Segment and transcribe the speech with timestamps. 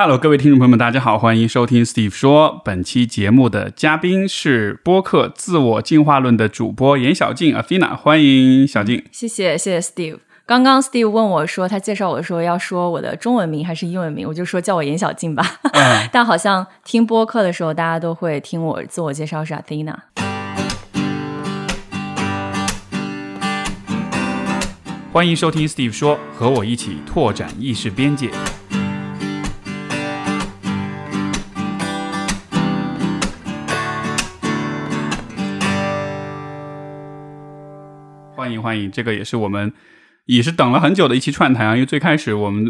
[0.00, 2.62] Hello，各位听众朋友们，大家好，欢迎收听 Steve 说。
[2.64, 9.04] 本期节目的嘉宾是播客自我进化论的主播严小静 Athena，欢迎小静。
[9.10, 10.18] 谢谢谢谢 Steve。
[10.46, 15.44] 刚刚 Steve 问我说，他介绍我的时候要说我的中文名还是英文名，我就说叫我严小静吧。
[16.12, 19.96] 但好像听播客的时候，大家都会听我自我介绍是 Athena。
[25.12, 28.30] 欢迎收听 Steve 说，和我一起拓展意识边界。
[38.48, 39.70] 欢迎欢迎，这个也是我们
[40.24, 42.64] 也是等了很久的一期串台啊，因为最开始我们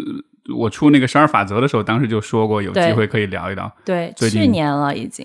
[0.53, 3.73] 我出那个十二法则的时候，当时就说过有机会可以聊一聊。
[3.85, 5.25] 对，去年了已经。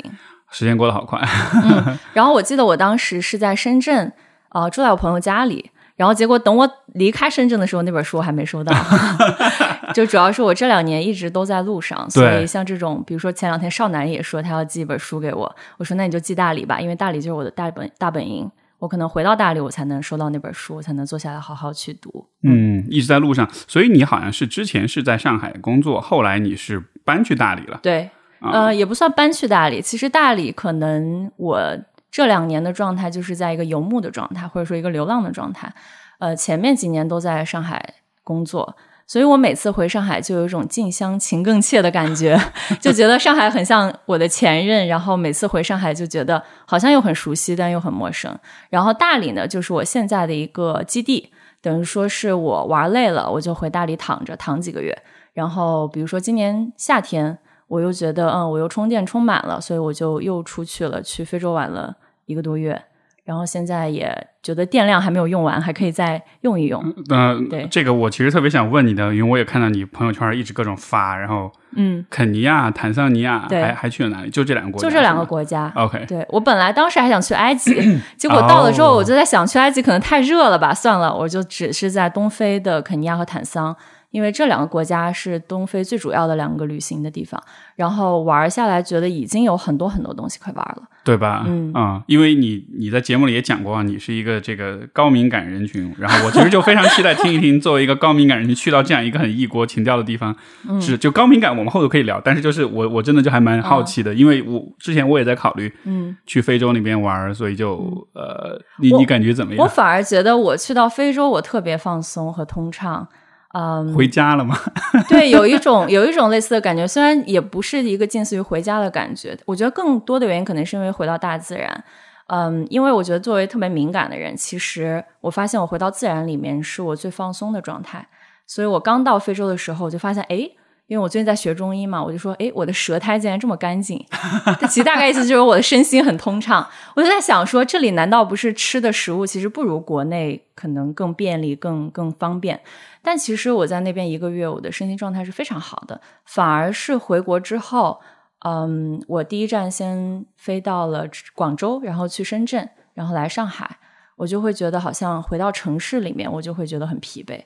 [0.51, 1.19] 时间过得好快，
[1.63, 4.13] 嗯，然后我记得我当时是在深圳，
[4.49, 8.71] 呃，住在我朋友家里，然后结果等我离开深圳的时候，那本书还没收到，
[9.95, 18.47] 就主要是我这两年一直都在路上，所以像这种，比如说前两天少男也说他要寄一本书给我，我说那你就寄大理吧，因为大理就是我的大本大本营，
[18.83, 22.27] 我可能回到大理我才能收到那本书，我才能坐下来好好去读。
[22.43, 27.79] 嗯，一直在路上，所以你好像是之前是在上海工作，后来你是搬去大理了。
[27.81, 28.09] 对。
[28.41, 29.81] 呃，也不算搬去大理。
[29.81, 31.77] 其实大理可能我
[32.11, 35.73] 这两年的状态就是在一个游牧的状态，或者说一个流浪的状态。
[36.19, 42.39] 呃，前面几年都在上海工作，所以我每次回上海就有一种近乡情更怯的感觉，
[42.81, 44.87] 就觉得上海很像我的前任。
[44.87, 48.35] 然后每次回上海就觉得好像又很熟悉，但又很陌生。
[48.69, 54.97] 然后大理呢，就是我现在的一个基地，等于说是我玩累了，我就回大理躺着躺几个月。
[55.33, 57.37] 然后比如说今年夏天。
[57.69, 61.95] 我又觉得，嗯，我又充电充满了，所以我就又出去了，去非洲玩了
[62.27, 62.79] 一个多月，
[63.23, 66.83] 然后现在也觉得电量还没有用完，还可以再用一用。
[67.09, 74.29] 嗯，对，这个我其实特别想问你的，因为我也看到你朋友圈一直各种发，然后，嗯，肯尼亚、坦桑尼亚，对，还还去了哪里？
[74.29, 75.71] 就这两个国家，就这两个国家。
[75.75, 77.73] OK，对我本来当时还想去埃及，
[78.17, 83.75] 结果到了之后，我就在想，去埃及可能太热了吧，算了，我就只是在东非的肯尼亚和坦桑。
[84.13, 87.41] 因为这两个国家是东非最主要的两个旅行的地方，
[87.75, 91.43] 然后玩下来觉得已经有很多很多东西可以玩了，对吧？
[91.47, 100.35] 嗯啊，因为你你在节目里也讲过，你是一个这个高敏感人群，然后我其实就非常期待听一听，作为一个高敏感人群去到这样一个很异国情调的地方，
[100.79, 109.63] 是就高敏感，我们后头可以聊，但是就是我我真的就还蛮好奇的，因为我之前我也在考虑，嗯，去非洲那边玩，所以就呃，你你感觉怎么样？
[109.63, 113.07] 我反而觉得我去到非洲，我特别放松和通畅。
[113.53, 114.57] 嗯，回家了吗？
[115.09, 119.37] 对，有一种有一种类似的感觉，虽然也不是一个近似于回家的感觉。
[119.45, 121.83] 我觉得更多的原因可能是因为回到大自然。
[122.27, 128.07] 嗯，因为我觉得作为特别敏感的人，其实我发现我回到自然里面是我最放松的状态。
[128.47, 130.49] 所以我刚到非洲的时候，我就发现，哎。
[130.87, 133.97] 因为我最近在学中医嘛，我就说，哎，我的舌苔竟然这么干净，
[134.69, 136.67] 其实大概意思就是我的身心很通畅。
[136.93, 142.59] 我就在想说，这里难道不是吃的食物其实不如国内可能更便利、更更方便？
[143.03, 147.99] 但其实我在那边一个月，我的身心状态是非常好的，反而是回国之后，
[148.45, 151.05] 嗯，我第一站先飞到了
[151.35, 153.77] 广州，然后去深圳，然后来上海，
[154.15, 157.43] 我就会觉得好像回到城市里面，我就会觉得很疲惫。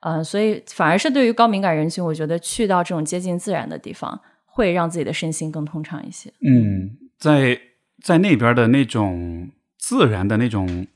[0.00, 6.30] 嗯，所以反而是对于高敏感人群，我觉得去到这种接近自然的地方，会让自己的身心更通畅一些。
[6.40, 7.58] 嗯，在
[8.04, 10.86] 在那边的那种自然的那种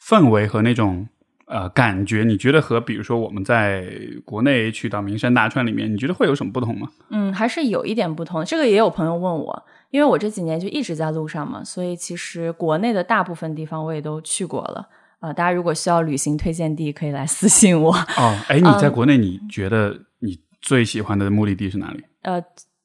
[0.00, 1.08] 氛围和那种
[1.46, 3.88] 呃感觉，你觉得和比如说我们在
[4.24, 6.88] 国内去到名山大川里面，你觉得会有什么不同吗？
[7.10, 8.44] 嗯，还是有一点不同。
[8.44, 14.88] 这个也有朋友问我，因为我这几年就一直在路上嘛，所以其实国内的大部分地方我也都去过了。
[15.20, 17.90] 啊，大家如果需要旅行推荐地，可以来私信我。
[17.90, 22.04] 哦，哎，你在国内，你觉得你最喜欢的目的地是哪里？
[22.22, 22.42] 呃，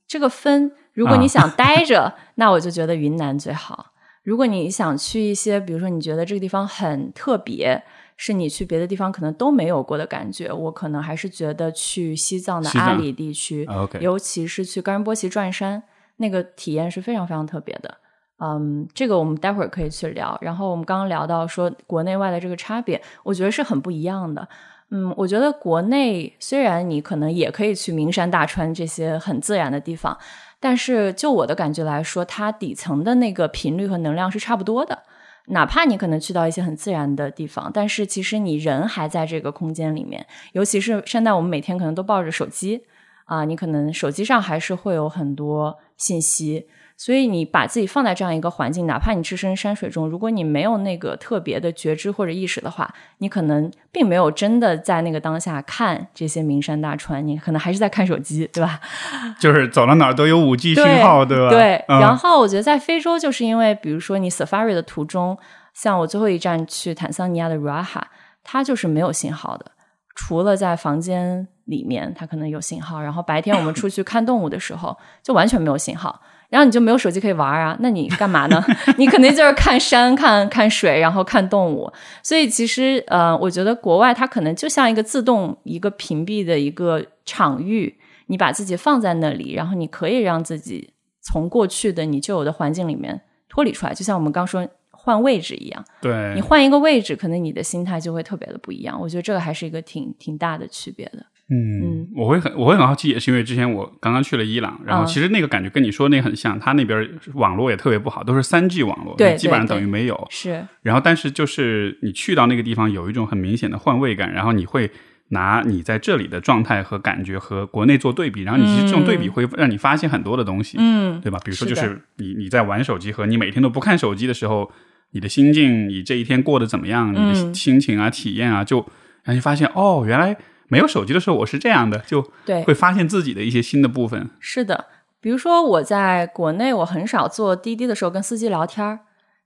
[0.08, 3.88] 这个分，如果你想待 着，那我就觉得云南最好。
[4.24, 7.84] 如果你想去一些，比如说你觉得这个地方很特别，
[8.24, 13.68] 是你去别的地方可能都没有过的感觉，我可能还是觉得去西藏的阿里地区
[14.00, 15.82] 尤其是去冈仁波齐转山，
[16.18, 17.98] 那个体验是非常非常特别的。
[18.38, 20.38] 嗯，这个我们待会儿可以去聊。
[20.40, 24.48] 然后我们刚刚聊到说国内外的这个差别，我觉得是很不一样的。
[24.92, 30.16] 嗯，我觉得国内虽然你可能也可以去名山大川这些很自然的地方，
[30.60, 35.02] 但是就我的感觉来说，它底层的那个频率和能量是差不多的。
[35.48, 40.26] 哪怕你可能去到一些很自然的地方，但是其实你人还在这个空间里面。
[40.54, 42.84] 尤其是现在我们每天可能都抱着手机。
[43.26, 46.68] 啊，你可能手机上还是会有很多信息。
[47.04, 58.80] 所以你把自己放在这样一个环境，哪怕你置身山水中，如果你没有那个特别的觉知或者意识的话，你可能并没有真的在那个当下看这些名山大川，你可能还是在看手机，对吧？
[59.42, 61.50] 就是走到哪儿都有五 G 信号，对吧？
[61.50, 61.84] 对。
[61.88, 65.36] 然后我觉得在非洲，就是因为比如说你 Safari 的途中，
[65.74, 68.04] 像我最后一站去坦桑尼亚的 Ruaha，
[68.44, 69.72] 它就是没有信号的，
[70.14, 76.22] 除了在房间里面它可能有信号，然后白天我们出去看动物的时候就完全没有信号。
[76.52, 77.78] 然后你就没有手机可以玩啊？
[77.80, 78.62] 那你干嘛呢？
[79.00, 81.90] 你肯定就是看山、看看水，然后看动物。
[82.22, 95.86] 所以其实，呃，我觉得国外它可能就像一个自动一个屏蔽的一个场域，你把自己放在那里，然后你可以让自己从过去的你旧有的环境里面脱离出来，就像我们刚说换位置一样。
[96.02, 99.00] 对，你换一个位置，可能你的心态就会特别的不一样。
[99.00, 101.26] 我觉得这个还是一个挺挺大的区别的。
[101.54, 110.28] 嗯，我会很我会很好奇，也是因为之前我刚刚去了伊朗，然后其实那个感觉跟你说那个很像，他那边网络也特别不好，都是三 G 网络，对，基本上等于没有。
[110.30, 114.90] 是，然后但是就是你去到那个地方，有一种很明显的换位感，然后你会
[115.30, 121.38] 拿你在这里的状态和感觉和国内做对比，然后你其实这种对比会让你发现很多的东西，嗯，对吧？
[121.44, 124.72] 比如说就是你你在玩手机和你每天都不看手机的时候，
[125.12, 128.88] 你的心境，你这一天过得怎么样，你的心情啊、体验啊，就
[129.26, 130.38] 让你发现哦，原来。
[130.72, 134.30] 没有手机的时候，我是这样的，就对，会发现自己的一些新的部分。
[134.40, 134.86] 是的，
[135.20, 139.00] 比如说我在国内，我很少坐滴滴的时候跟司机聊天儿，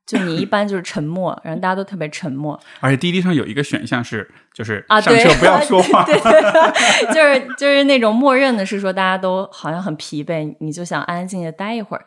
[0.06, 2.60] 就你一般就是沉默，然后大家都特别沉默。
[2.80, 12.06] 而且滴滴上有一个选项是，就是啊，上车不要说话，对对对，就是就是那种默认的是说大家都好像很疲惫，你就想安安静静待一会儿。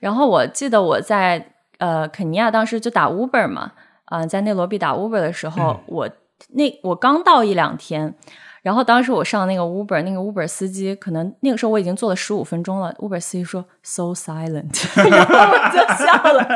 [0.00, 3.72] 然后我记得我在呃肯尼亚当时就打 Uber 嘛，
[4.04, 6.06] 啊，在内罗毕打 Uber 的时候，我
[6.50, 8.14] 那我刚到一两天。
[8.62, 12.92] 然后当时我上那个 Uber，那个 Uber 司机可能那个时候我已经坐了十五分钟了。
[12.98, 14.70] Uber 司机说 “so silent”，
[15.10, 16.46] 然后我就笑了。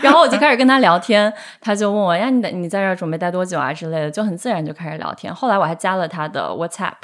[0.00, 5.34] 然后我就开始跟他聊天，他就问我：“呀，你你在这儿准备待多久啊？”之类的，就很自然就开始聊天。
[5.34, 6.94] 后来我还加了他的 WhatsApp，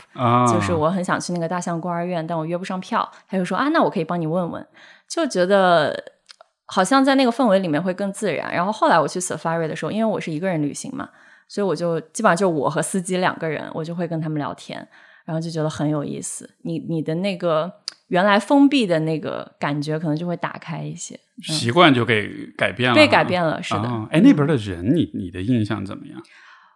[0.53, 3.11] 就是我很想去那个大象孤儿院，但我约不上票。
[3.29, 4.65] 他就说：“啊，那我可以帮你问问。”
[5.09, 6.05] 就觉得
[6.67, 8.55] 好像在那个氛围里面会更自然。
[8.55, 11.09] 然后后来我去 Safari 的时候，因为我是一个人旅行嘛。
[11.53, 14.89] 所以我就基本上就我和司机两个人，我就会跟他们聊天，
[15.27, 16.49] 然后就觉得很有意思。
[16.63, 17.71] 你你的那个
[18.09, 22.27] 原来封闭的那个感觉，可能就会打开一些，习惯就给
[22.57, 23.83] 改变了，被改变了，是的。
[24.11, 26.19] 哎，那边的人，你你的印象怎么样？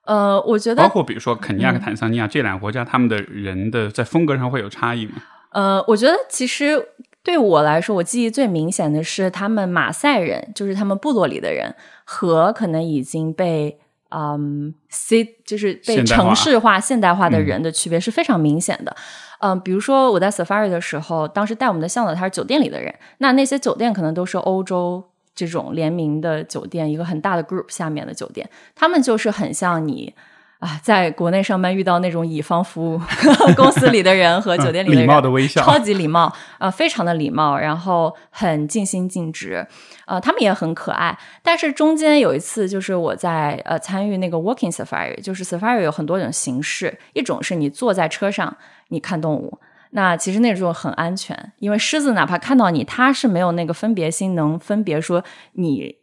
[0.04, 5.12] 呃，我觉得包括比如说肯尼亚和坦桑尼亚这两个国家，他们的人的在风格上会有差异吗？
[5.52, 6.86] 呃，我觉得其实
[7.22, 11.74] 对我来说，我记忆最明显的是他们马赛人，就是他们部落里的人，
[12.04, 13.80] 和可能已经被。
[14.10, 18.96] 嗯，C 就是被城市化、现代化的人的区别是非常明显的。
[19.40, 25.04] 嗯，比如说我在 Safari 的时候，当时带我们的向导他是酒店里的人，那那些酒店可能都是欧洲
[25.34, 30.14] 这种联名的酒店，一个很大的 group 下面的酒店，他们就是很像你。
[30.58, 33.00] 啊，在国内上班遇到那种乙方服务
[33.56, 39.66] 公司里的人和酒店里的人，礼貌的微笑，超级礼貌，啊，非常的礼貌，然后很尽心尽职，
[40.06, 41.16] 呃，他们也很可爱。
[41.42, 48.56] 但是中间有一次，就是我在呃参与那个 Walking Safari，就是 Safari 有很多种形式，一种是你坐在车上
[48.88, 49.58] 你看动物，
[49.90, 55.96] 那其实那种很安全，因为狮子哪怕看到你，它是没有那个分别心，能分别说你。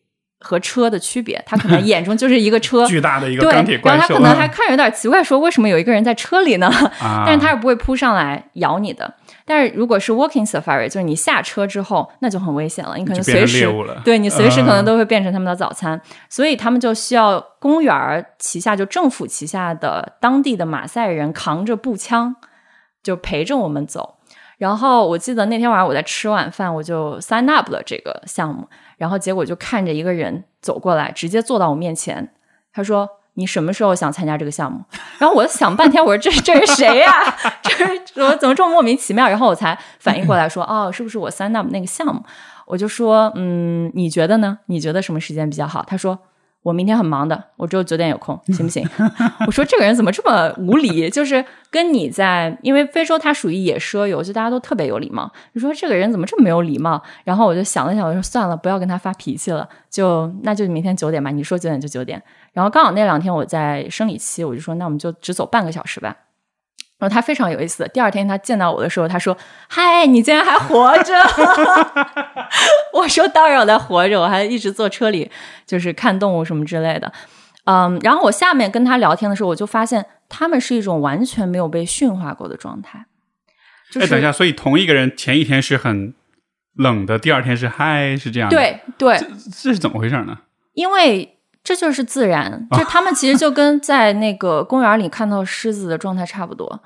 [0.44, 3.98] 和车的区别，他可能眼中就是一个车， 巨大的一个钢铁怪兽。
[3.98, 6.70] 然后他可能还看着有点奇怪，说为什么有一个人在车里呢？
[7.26, 9.12] 但是他是不会扑上来咬你的。
[9.46, 13.68] 但是如果是 walking safari，就是你下车之后，那就很危险了，你可能随时
[14.04, 16.00] 对你随时可能都会变成他们的早餐。
[16.30, 22.36] 所以他们就需要公园旗下就政府旗下的当地的马赛人扛着步枪，
[23.02, 24.16] 就陪着我们走。
[24.58, 28.66] 然后我记得那天晚上我在吃晚饭，我就 sign up 了这个项目。
[28.98, 32.34] 然后结果就看着一个人走过来，直接坐到我面前。
[32.72, 34.84] 他说：“你什么时候想参加这个项目？”
[35.20, 37.12] 然后我想半天，我说：“这这是谁呀？
[37.62, 42.24] 这怎么怎么这么莫名其妙？”然后我才反应过来，说：“哦，是不是我三那那个项目？”
[42.66, 44.60] 我就说：“嗯，你觉得呢？
[44.68, 46.18] 你觉得什么时间比较好？”他说。
[46.64, 48.88] 我明天很忙的，我只有九点有空，行不行？
[49.46, 51.10] 我说这个人怎么这么无理？
[51.10, 55.32] 就是跟你在，因为非洲他属于野奢游，就大家都特别有礼貌。
[55.52, 57.02] 你说这个人怎么这么没有礼貌？
[57.26, 61.30] 然后我就想了想，我说算了，不要跟他发脾气了，就那就明天九点吧。
[61.30, 62.22] 你说九点就九点。
[62.54, 66.16] 然后刚好那两天我在生理期，我就说那我们就只走半个小时吧。
[67.04, 67.86] 然后他非常有意思。
[67.94, 71.14] 第二天他见到我的时候，他说：“嗨，你竟然还活着！”
[72.94, 75.30] 我说：“当然我在活着，我还一直坐车里，
[75.66, 77.12] 就是看动物什么之类的。”
[77.66, 83.06] 嗯，然后我下面跟他聊天的时候，我就发现他们是一种完全没有被驯化过的状态。
[84.00, 86.14] 哎，等一下，所以同一个人前一天是很
[86.78, 89.18] 冷的，第二天是嗨，是这样的。，对对，
[89.62, 90.38] 这是怎么回事呢？
[90.74, 96.84] 因为这就是自然，就他们其实就跟在那个公园里看到狮子的状态差不多，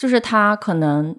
[0.00, 1.14] 就是他可能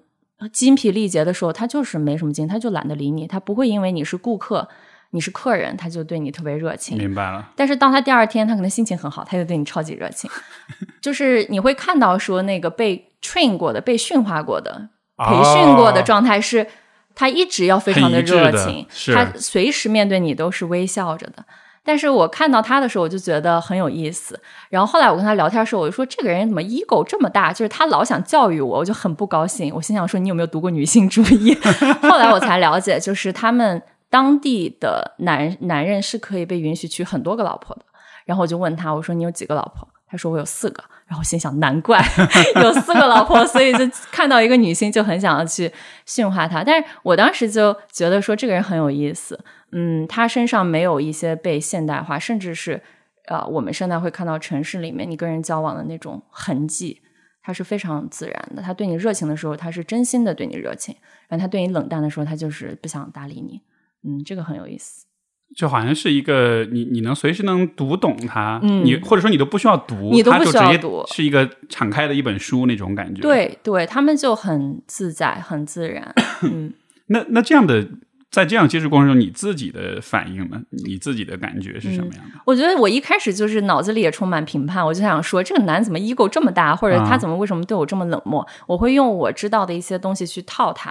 [0.52, 4.68] 精疲力竭的时候，他就是没什么劲，他就懒得理你，他不会因为你是顾客，
[5.10, 6.98] 你是客人，他就对你特别热情。
[6.98, 7.48] 明白了。
[7.54, 10.28] 但是当他第二天他可能心情很好，他就对你超级热情，
[11.00, 16.66] 就是你会看到说那个被 train 过的、被驯化过的、培训过的哦状态是，
[17.14, 18.84] 他一直要非常的热情，
[19.14, 21.44] 他随时面对你都是微笑着的。
[21.84, 24.40] 但是我看到他的时候，我就觉得很有意思。
[24.70, 27.52] 然后后来我跟他聊天的时候，我就说这个人怎么 ego 这么大？
[27.52, 29.74] 就是他老想教育我，我就很不高兴。
[29.74, 31.54] 我心想说你有没有读过女性主义？
[32.02, 37.82] 后来我才了解，就是他们当地的男男人是可以被允许娶很多个老婆的。
[38.24, 39.88] 然后我就问他，我说你有几个老婆？
[40.08, 40.84] 他说我有四个。
[41.08, 42.02] 然后心想，难怪
[42.62, 45.70] 有四个老婆，所以就看到一个女性就很想要去
[46.06, 46.64] 驯化她。
[46.64, 49.38] 但是我当时就觉得说这个人很有意思，
[49.72, 52.80] 嗯，他身上没有一些被现代化，甚至是
[53.26, 57.00] 呃我们现在会看到城市里面你跟人交往的那种痕迹，
[57.42, 58.62] 他是非常自然的。
[58.62, 60.94] 他对你热情的时候，他是真心的对你热情；
[61.28, 63.60] 然后他对你冷淡的时候，他就是不想搭理你。
[64.04, 65.06] 嗯，这个很有意思。
[65.54, 76.14] 就好像是一个你你能随时能读懂它，嗯你或者说你都不需要读，你都不需要读是一个敞开的一本书那种感觉。，对对，他们就很自在，很自然。
[76.42, 76.72] 嗯。
[77.08, 77.86] 那那这样的
[78.32, 80.58] 在这样接触过程中，你自己的反应呢？
[80.70, 82.40] 你自己的感觉是什么样的？
[82.46, 88.44] 我觉得我一开始就是脑子里也充满评判，我就想说这个男怎么 ego 这么大，或者他啊怎么为什么对我这么冷漠？
[88.66, 90.90] 我会用我知道的一些东西去套他。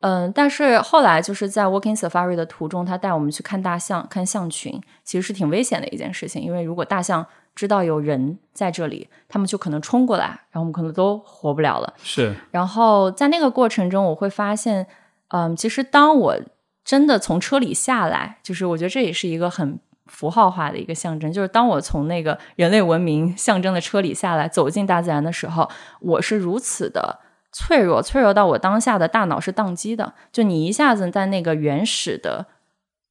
[0.00, 11.94] 嗯，但是后来就是在 Walking Safari 的途中，他带我们去看大象、看象群，其实是挺危险的一件事情，因为如果大象知道有人在这里，他们就可能冲过来，然后我们可能都活不了了。
[12.02, 14.86] 是然后在那个过程中，我会发现，
[15.28, 16.36] 嗯，其实当我
[16.84, 25.68] 真的从车里下来，就是我觉得这也是一个很符号化的一个象征，就是当我从那个人类文明象征的车里下来，走进大自然的时候，
[26.00, 27.20] 我是如此的
[27.52, 32.46] 脆弱，脆弱到我当下的大脑是宕机的，就你一下子在那个原始的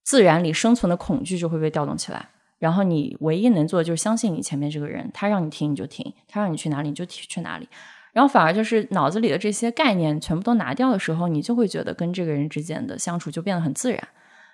[0.03, 2.30] 自然里生存的恐惧就会被调动起来。
[2.60, 7.68] 然后你唯一能做的就是相信你前面这个人，他让你停你就停，他让你去哪里你就去哪里。
[8.13, 14.08] 然后反而就是脑子里的这些概念全部都拿掉的时候，你就会觉得跟这个人之间的相处就变得很自然。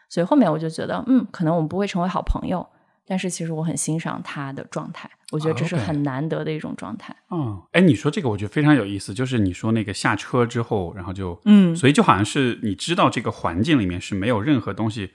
[0.08, 2.66] 所以后面我就觉得，嗯，可能我们不会成为好朋友，
[3.06, 7.16] 但是其实我很欣赏他的状态，我觉得这是很难得的一种状态。
[7.30, 15.12] 嗯，哎，你说这个我觉得非常有意思，就是你说那个下车之后，然后就，嗯所以就好像是你知道这个环境里面是没有任何东西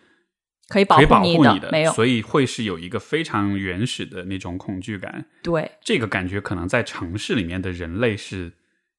[0.68, 5.26] 可以保护你没有所以会是有一个非常原始的那种恐惧感。
[5.42, 8.52] 对，这个感觉可能在城市里面的人类是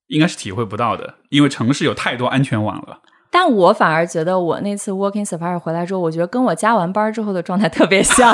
[0.08, 3.02] 应该是体会不到的，因为城市有太多安全网了。
[3.32, 8.34] 但我反而觉得我那次 working Safari 回来之后，我觉得跟我加完班之后的状态特别像，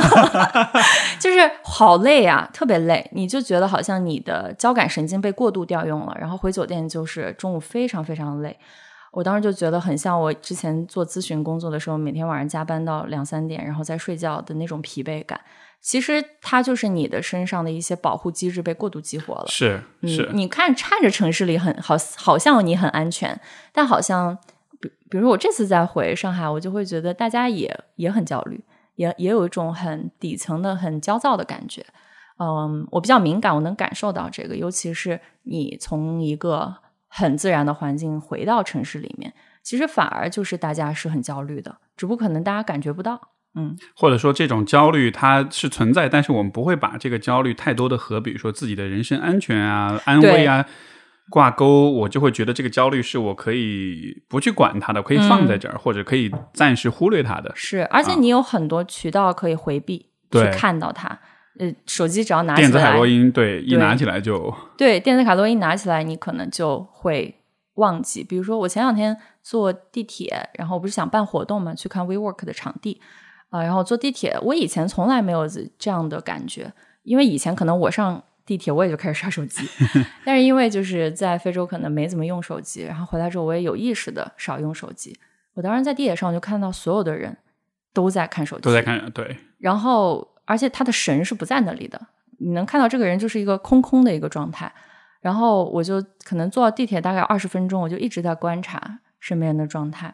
[1.19, 8.55] 就是好累啊，特别累，你就觉得好像你的交感神经被过度调用了，然后回酒店就是中午非常非常累。
[9.11, 15.39] 我当时就觉得很像我之前做咨询工作的时候，每天晚上加班到两三点，然后再睡觉的那种疲惫感。
[15.81, 19.45] 其实它就是你的身上的一些保护机制被过度激活了。
[19.47, 23.39] 是是，你看看着城市里很好，好像你很安全，
[23.73, 24.37] 但好像
[24.79, 28.63] 比比如我这次再回上海，我就会觉得大家也也很焦虑，
[28.95, 31.85] 也也有一种很底层的很焦躁的感觉。
[32.37, 36.75] 嗯，我比较敏感，我能感受到这个，尤其是你从一个
[37.13, 43.19] 很自然的环境回到城市里面，其实反而就是大家是很焦虑的，只不过可能大家感觉不到。
[43.53, 50.65] 嗯，或者说这种焦虑它是存在，但是我们不会把这个焦虑太多的和比如说自己的人身安全啊、安危啊
[51.29, 57.51] 挂钩，我就会觉得这个焦虑是我可以不去管它的，可以放在这儿，或者可以暂时忽略它的。
[57.53, 61.19] 是，而且你有很多渠道可以回避，去看到它。
[61.59, 67.35] 呃，手机只要拿起电子海，洛因，对，一拿起来就对，电子卡洛因拿起来，你可能就会
[67.75, 68.23] 忘记。
[68.23, 73.01] 比如说，我前两天坐地铁，然后我不是想办活动嘛，去看 WeWork 的场地
[73.49, 75.45] 啊、然后坐地铁，我以前从来没有
[75.77, 76.71] 这样的感觉，
[77.03, 79.67] 因为以前可能我上地铁我也就开始刷手机，
[80.23, 85.19] 但是因为就是在非洲可能没怎么用手机，然后回来之后我也有意识的少用手机。
[85.53, 87.37] 我当时在地铁上我就看到所有的人
[87.93, 92.01] 都在看手机，都在看，对，然后而且他的神是不在那里的，
[92.39, 94.69] 你能看到这个人就是一个空空的一个状态。
[95.21, 100.13] 然后我就可能坐到地铁大概二十分钟，我就一直在观察身边人的状态。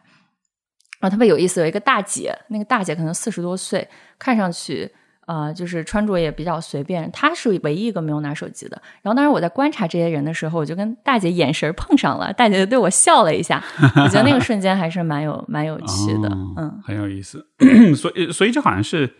[1.00, 4.90] 然后特别有意思，有一个大姐，那个大姐可能四十多岁，看上去
[5.26, 7.10] 呃，就是穿着也比较随便。
[7.10, 8.80] 她是唯一一个没有拿手机的。
[9.00, 16.28] 然后当时我在观察这些人的时候，我就跟大姐眼神碰上了，大姐就对我笑了一下，我觉得那个瞬间还是蛮有蛮有趣的，
[16.58, 17.46] 嗯，很有意思。
[17.96, 19.10] 所以，所以这好像是。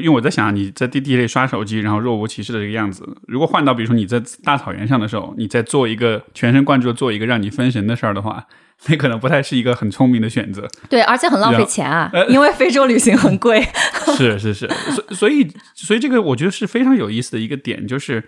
[0.00, 8.44] 因为我在想，你在地地里刷手机，然后若无其事的这个样子，如果换到比如说你在大草原上的时候，你在做一个全神贯注的做一个让你分神的事儿的话，
[8.88, 10.68] 那可能不太是一个很聪明的选择。
[10.88, 13.64] 对，而且很浪费钱啊，因为非洲旅行很贵。
[14.16, 18.24] 是是是，所所以所以这个我觉得是非常有意思的一个点，就是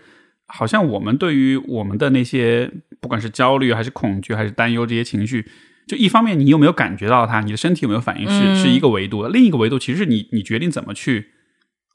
[0.46, 2.70] 好像我们对于我们的那些
[3.00, 5.44] 不管是焦虑还是恐惧还是担忧这些情绪，
[5.88, 11.32] 就一方面你有没有感觉到它，你的身体有没有反应是是一个维度的，另一个维度其实是你你决定怎么去。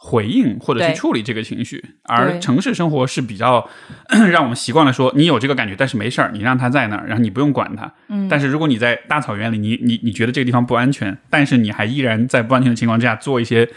[0.03, 3.69] 回应或者去处理这个情绪，而城市生活是比较
[4.31, 7.93] 让我们习惯了说，你有这个感觉，但是没事儿，你让它在那儿，然后你不用管它。
[8.07, 13.69] 嗯，但是如果你在大草原里，你你你觉得这个地方不安全，但是你还依然在不安全的情况之下做一些。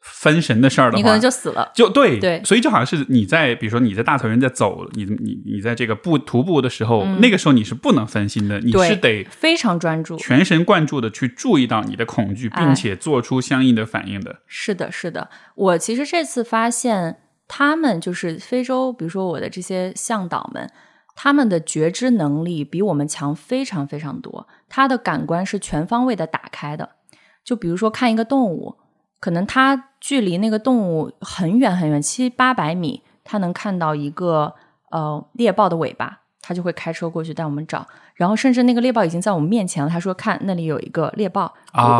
[0.00, 1.70] 分神的事儿的话，你可能就死了。
[1.74, 14.40] 就对对，所以就好像是你在，比如说你在大草原在走，你你你在这个步徒步的时候，那个时候你是不能分心的，你是得非常专注、全神贯注的去注意到你的恐惧，并且做出相应的反应的。
[14.46, 15.28] 是的，是的。
[15.54, 20.70] 我其实这次发现，他们就是非洲，比如说我的这些向导们，
[21.14, 26.96] 他们的觉知能力比我们强非常非常多，他的感官是全方位的打开的。
[27.44, 28.76] 就比如说看一个动物。
[29.22, 34.54] 可能他距离那个动物很远很远，七八百米，他能看到一个
[34.90, 37.86] 呃猎豹的尾巴，他就会开车过去带我们找。
[38.14, 41.50] 然后甚至那个猎豹已经在我们面前了，他说：“看那里有一个猎豹，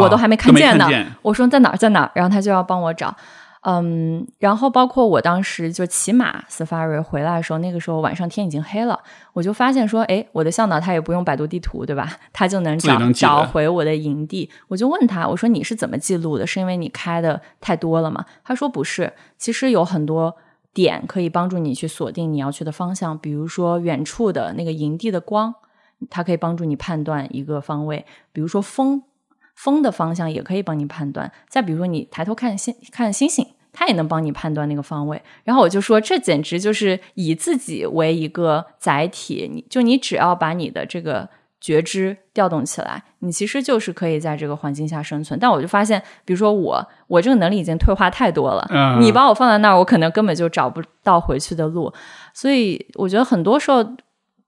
[0.00, 0.86] 我都还没看见呢。”
[1.22, 3.14] 我说：“在哪儿，在哪儿？”然后他就要帮我找。
[3.62, 8.98] 嗯，然后包括我当时就骑马 safari 回来的时候，那个时候晚上天已经黑了，
[9.34, 12.10] 我就发现说，哎，我的向导他也不用百度地图，对吧？
[12.32, 14.48] 他就能找找回我的营地。
[14.68, 16.46] 我就问他，我说你是怎么记录的？
[16.46, 18.24] 是因为你开的太多了吗？
[18.42, 20.34] 他说不是，其实有很多
[20.72, 25.54] 点可以帮助你去锁定你要去的方向，比如说远处的那个营地的光，
[26.08, 29.02] 它可以帮助你判断一个方位；比如说风。
[29.54, 35.20] 风的方向也可以帮你判断，再比如说你抬头看星看星星，它也能帮你判断那个方位。
[35.44, 41.28] 然后我就说，这简直就是以自己为一个载体，你就你只要把你的这个
[41.60, 45.38] 觉知调动起来，你其实就是可以在这个环境下生存。
[45.38, 51.92] 但我就发现，比如说我，我这个能力已经退化太多了，你把我放在那儿，我可能根本就找不到回去的路。
[52.32, 53.84] 所以我觉得很多时候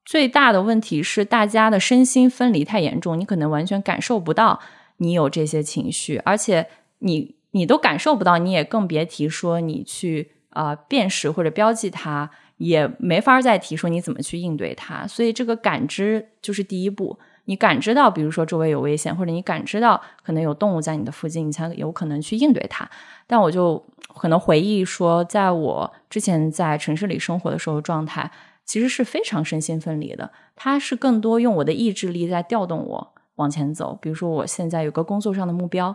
[0.07, 4.59] 最大的问题是大家的身心分离太严重，你可能完全感受不到。
[5.03, 6.69] 你有这些情绪，而且
[7.01, 15.05] 你你都感受不到，你也更别提说你去啊辨识或者标记它，也没法再提说你怎么去应对它。
[15.07, 22.89] 所以这个感知就是第一步，你感知到，比如说周围有危险，或者你感知到可能有动物在你的附近，你才有可能去应对它。
[23.27, 23.85] 但我就
[24.15, 28.31] 可能回忆说，在我之前在城市里生活的时候，状态
[28.65, 33.15] 其实是非常身心分离的，它是更多用我的意志力在调动我。
[33.43, 35.95] 往前走，比如说我现在有个工作上的目标，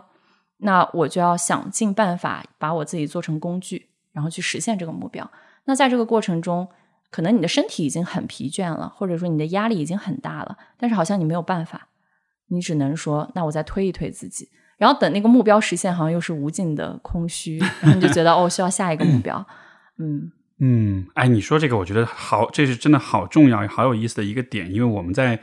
[0.58, 5.28] 那我就要想尽办法把我自己做成工具，然后去实现这个目标。
[5.64, 6.68] 那在这个过程中，
[7.10, 11.88] 可能你的身体已经很疲倦了，或者说你的压力已经很大了，但是好像你没有办法，
[12.48, 19.46] 你只能说，那我再推一推自己，然后等那个目标实现，好像又是无尽的空虚，然后你就觉得哦，需要下一个目标。
[19.98, 20.30] 嗯
[20.60, 25.40] 嗯，哎，你说这个，我觉得好，这是真的好重要、好有意思的一个点，因为我们在。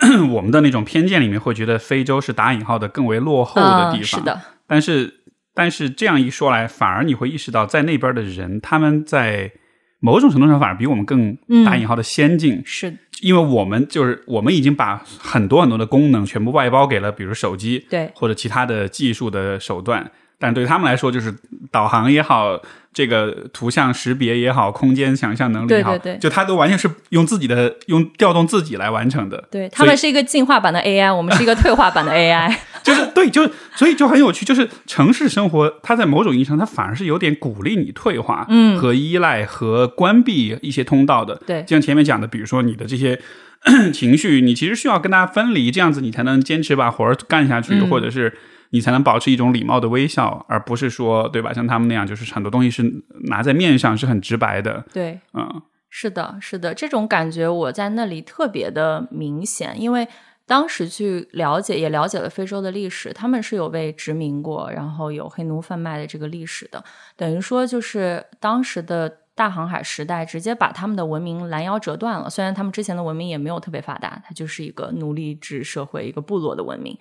[0.32, 4.40] 我们的那种偏见里面会觉得非洲是打引号的更为落后的地方，是的。
[4.66, 5.20] 但是，
[5.54, 9.52] 但是这样一说来，反而你会意识到，在那边的人，他们在
[10.00, 20.10] 某种程度上反而比我们更打引号的先进，是因为我们就是我们已经把很多很多的功能全部外包给了，比如手机，对，或者其他的技术的手段。
[20.38, 21.34] 但对他们来说，就是
[21.70, 22.60] 导航也好，
[22.92, 29.42] 这个图像识别也好，空间想象能力也好，就他都完全是用自己的用调动自己来完成的。
[29.50, 32.54] 对他们是一个进化版的 AI，我们是一个退化版的 AI。
[32.82, 34.44] 就是对，就是所以就很有趣。
[34.44, 41.40] 就是城市生活，它在某种意义上，它反而是有点鼓励你退化，嗯，和依赖和关闭一些通道的。
[41.46, 43.18] 对，就像前面讲的，比如说你的这些
[43.94, 48.36] 情绪，你其实需要跟大家分离，这样子你才能坚持把活儿干下去，或者是。
[48.74, 51.52] 你才能保持一种礼貌的微笑，而不是说，对吧？
[51.52, 52.82] 像他们那样，就是很多东西是
[53.28, 54.84] 拿在面上，是很直白的。
[54.92, 60.08] 对，嗯，是的，是的，这种感觉我在那里特别的明显，因为
[60.44, 66.82] 当时去了解，也了解了非洲的历史，他们是有被殖民过，然后有黑奴贩卖的这个历史的，
[67.16, 72.28] 等于说就是当时的大航海时代，直接把他们的文明拦腰折断了。
[72.28, 76.98] 虽然他们之前的文明也没有特别发达，它就是一个奴隶制社会，一个部落的文明。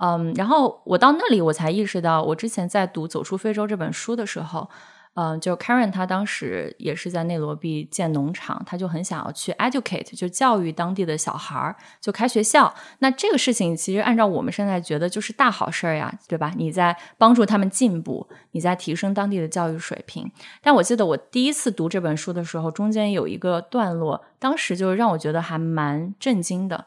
[0.00, 4.68] 嗯，然后我到那里，我才意识到，我之前在读《走出非洲》这本书的时候，
[5.14, 12.74] 嗯，就 Karen 他当时也是在内罗毕建农场，他就很想要去 educate，就教育当地的小孩儿，就开学校。
[12.98, 16.52] 那这个事情其实按照我们现在觉得就是大好事儿呀，对吧？
[16.58, 20.30] 你在帮助他们进步，你在提升当地的教育水平。
[20.60, 26.84] 但我记得我第一次读这本书的时候，中间有一个段落，当时就让我觉得还蛮震惊的。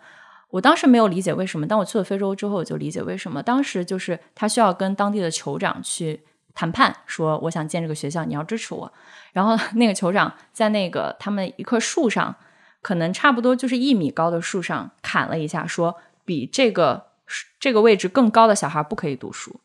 [0.49, 3.41] 我当时没有理解为什么，当我去了非洲之后，我就理解为什么。
[3.43, 6.21] 当时就是他需要跟当地的酋长去
[6.55, 8.91] 谈判，说我想建这个学校，你要支持我。
[9.31, 12.35] 然后那个酋长在那个他们一棵树上，
[12.81, 17.05] 可能差不多就是一米高的树上砍了一下，说比这个
[17.59, 19.59] 这个位置更高的小孩不可以读书，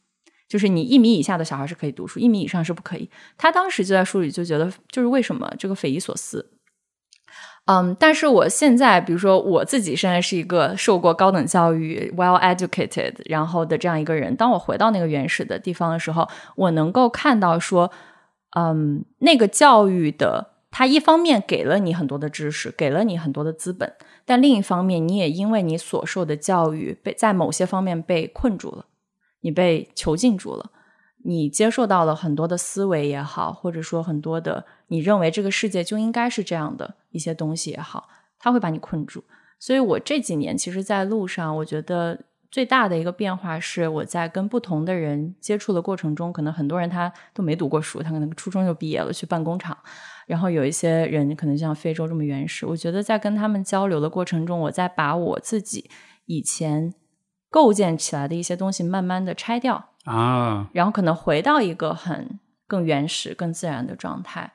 [0.47, 3.09] 就是你一米以下的小孩是可以读书，一米以上是不可以。
[3.39, 6.51] 他当时就在书里就觉得，就是为什么这个匪夷所思。
[7.67, 14.37] 嗯，但是我现在，比如说我自己现在是一个受过高等教育、well educated，然后的这样一个人。
[14.37, 17.91] 当我回到那个原始的地方的时候，我能够看到说，
[18.55, 23.91] 嗯，那个教育的，它一方面给了你很多的知识，给了你很多的资本，
[24.27, 28.85] 但另一方面，你也因为你所受的教育被在某些方面被困住了，
[29.41, 30.71] 你被囚禁住了。
[31.25, 39.25] 你接受到了很多的思维也好，或者说很多的你认为这个世界就应该是这样的一些东西也好，它会把你困住。
[39.59, 49.77] 所以我这几年其实，在路上，我觉得最大的一个变化是，我在跟不同的人接触的过程中，可能很多人他都没读过书，他可能初中就毕业了去办工厂，
[50.27, 52.67] 然后有一些人可能像非洲这么原始。
[52.67, 55.89] 我觉得在跟他们交流的过程中，我在把我自己
[56.27, 56.93] 以前
[57.49, 59.91] 构建起来的一些东西，慢慢的拆掉。
[60.05, 64.53] 啊，然后可能回到一个很更原始、更自然的状态，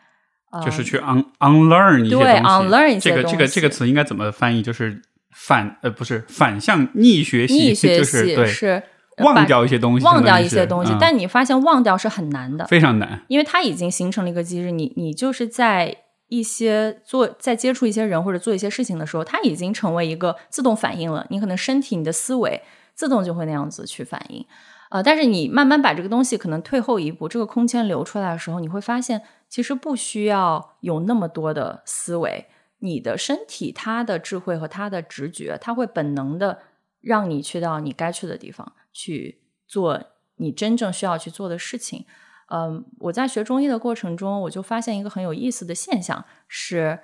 [0.66, 2.32] 就是去 un unlearn 一些东西。
[2.32, 4.62] 对，unlearn 这个这个这个词应该怎么翻译？
[4.62, 8.84] 就是反呃，不是反向逆学习，逆学习是
[9.18, 10.96] 忘掉一些东西，忘掉一些东西。
[11.00, 14.72] 但你发现忘掉是很难的，非常难，因为它已经形成了一个机制。
[14.72, 15.96] 你你就是在
[16.30, 21.26] 一些做在接触一些人或者做一些事情的时候，它已经成为一个自动反应了。
[21.30, 22.62] 你可能身体、你的思维
[22.96, 24.46] 自动就会那样子去反应。
[24.90, 36.60] 呃，但是你慢慢把这个东西可能退后一步，这个空间留出来的时候，你会发现其实不需要有那么多的思维，你的身体它的智慧和它的直觉，它会本能的
[37.02, 40.02] 让你去到你该去的地方去做
[40.36, 42.06] 你真正需要去做的事情。
[42.48, 47.00] 嗯，我在学中医的过程中，我就发现一个很有意思的现象，是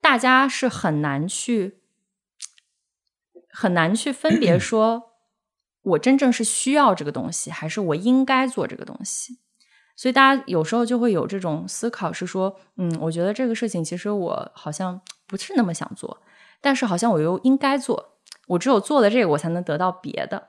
[0.00, 1.80] 大家是很难去
[3.50, 5.10] 很难去分别 说。
[5.82, 9.40] 我真正是需要这个东西，还是我应该做这个东西？
[9.94, 16.18] 所以大家有时候就会有这种思考，是说，嗯，我觉得这个事情其实我好像不是那么想做，
[16.60, 18.16] 但是好像我又应该做。
[18.48, 20.48] 我只有做了这个，我才能得到别的。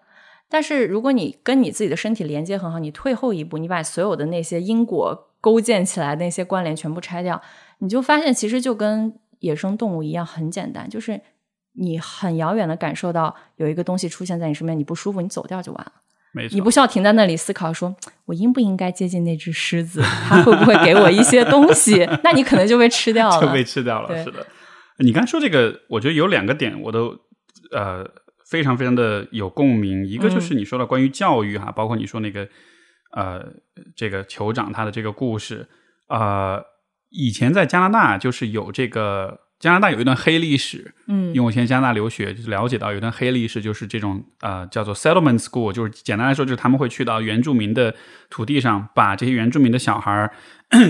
[0.49, 7.41] 但是如果你跟你自己的身体连接很好，你退后一步，你把所有的那些因果勾建起来那些关联全部拆掉，
[7.79, 11.21] 你就发现其实就跟野生动物一样，很简单，就是。
[11.75, 15.91] 你很遥远的感受到有一个东西出现在你身边，你不舒服，你走掉就完了。
[16.33, 22.07] 没错，你不需要停在那里思考，说我应不应该接近那只狮子，它会不会给我一些东西？
[22.23, 24.23] 那你可能就被吃掉了， 就被吃掉了。
[24.23, 24.45] 是的，
[24.97, 27.15] 你刚说这个，我觉得有两个点，我都
[27.71, 28.03] 呃
[28.49, 30.05] 非常非常的有共鸣。
[30.05, 32.47] 一个就是你说的关于教育哈，包括你说那个
[33.15, 33.45] 呃
[33.95, 35.67] 这个酋长他的这个故事
[36.09, 36.63] 呃，
[37.09, 39.39] 以前在加拿大就是有这个。
[39.59, 47.95] 加拿大有一段黑历史，嗯，因为我现在加拿大留学，就是了解到有一段黑历史，就是这种呃叫做 settlement school，就是简单来说，就是他们会去到原住民的
[48.29, 50.33] 土地上，把这些原住民的小孩儿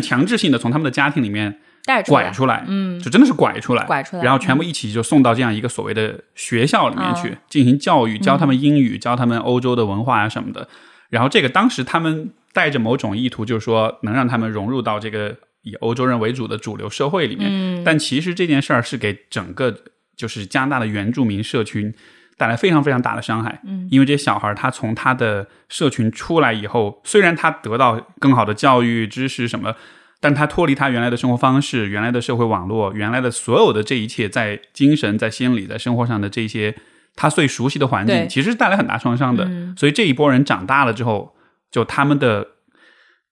[0.01, 10.67] 强制性的从他们的家庭里面带拐出来，嗯，就真的是拐出来，拐出来，然后全部一起就送到这样一个所谓的学校里面去进行教育，教他们英语，教他们欧洲的文化啊什么的。
[11.11, 15.37] 然后这个当时他们带着某种意图，就是说能让他们融入到这个。
[15.63, 19.73] 以欧洲人为主的主流社会里面，但其实这件事儿是给整个
[20.15, 21.93] 就是加拿大的原住民社群
[22.37, 23.61] 带来非常非常大的伤害。
[23.65, 29.73] 嗯，因为这些小孩他从他的社群出来以后，虽然他得到更好的教育、知识什么，
[30.19, 36.75] 但他脱离他原来的生活方式、原来的社会网络、原来的所有的这一切，在精神、在心理、在生活上的这些
[37.15, 39.49] 他最熟悉的环境，其实带来很大创伤的。
[39.77, 41.33] 所以这一波人长大了之后，
[41.71, 42.47] 就他们的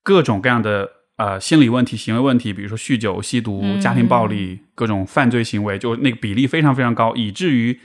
[0.01, 1.00] 各种各样的。
[1.21, 7.79] 呃，心理问题、行为问题，比如说酗酒、吸毒、家庭暴力、各种犯罪行为，就那个比例非常非常高，以至于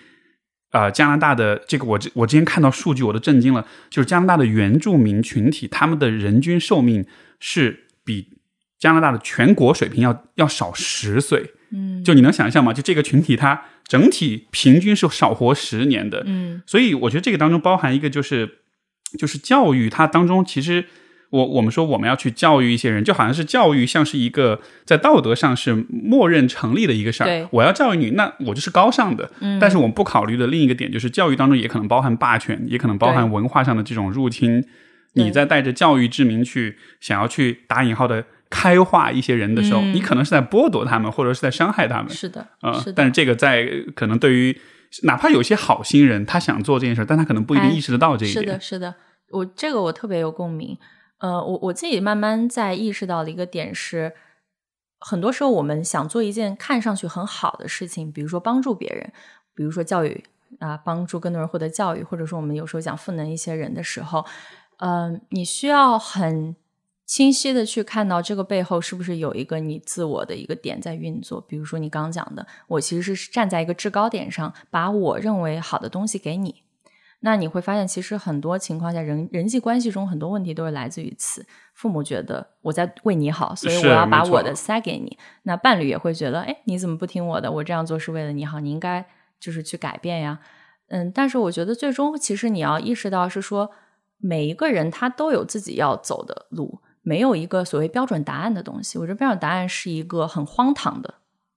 [0.70, 7.04] 呃，加拿大的这个，我我之前看到数据，我都震惊了，就是加拿大的原住民群体，他们的人均寿命
[7.38, 8.38] 是比
[8.78, 11.50] 加拿大的全国水平要要少十岁。
[11.72, 12.72] 嗯，就你能想象吗？
[12.72, 16.22] 就这个群体，它整体平均是少活十年的。
[16.26, 18.60] 嗯所以我觉得这个当中包含一个就是
[19.18, 20.86] 就是教育，它当中其实
[21.30, 27.48] 我我们说我们要去教育一些人，就好像是教育像是一个在道德上是默认成立的一个事对儿。
[27.50, 29.30] 我要教育你，那我就是高尚的。
[29.40, 34.64] 嗯，但是我们不考虑的另一个点就是，教育当中也可能包含霸权，也可能包含文化上的这种入侵。
[35.14, 42.10] 你在带着教育之名去想要去打引号的开化一些人的时候，嗯你可能是在剥夺他们，或者是在伤害他们。
[42.10, 44.56] 是的，呃，但是这个在可能对于
[45.04, 48.44] 哪怕有些好心人，他想做这件事，但他可能不一定哎意识得到这一点。
[48.44, 48.94] 是的，是的，
[49.30, 50.76] 我这个我特别有共鸣。
[51.18, 54.14] 呃，我我自己慢慢在意识到的一个点是，
[55.00, 59.12] 很多时候我们想做一件看上去很好的事情，比如说帮助别人，
[59.54, 60.24] 比如说教育
[60.60, 64.24] 啊、帮助更多人获得教育，或者说我们有时候讲赋能一些人的时候，
[64.78, 66.54] 嗯、你需要很
[67.06, 71.40] 清晰的去看到这个背后是不是有一个你自我的一个点在运作。
[71.40, 76.65] 比如说你刚讲的，我其实是站在一个制高点上，把我认为好的东西给你。
[77.26, 81.44] 那你会发现，其实很多情况下，人人际关系中很多问题都是来自于此。
[81.74, 85.18] 父母觉得我在为你好，所以我要把我的塞给你。
[85.42, 87.50] 那伴侣也会觉得，哎，你怎么不听我的？
[87.50, 89.04] 我这样做是为了你好，你应该
[89.40, 90.38] 就是去改变呀。
[90.86, 93.72] 嗯，但是我觉得最终其实你要意识到是说，
[94.18, 98.98] 每一个人他都有自己要走的路，没有一个所谓标准答案的东西。
[98.98, 101.14] 我觉得标准答案是一个很荒唐的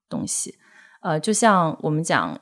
[0.09, 0.57] 东西。
[1.01, 2.39] 呃，就像我们讲，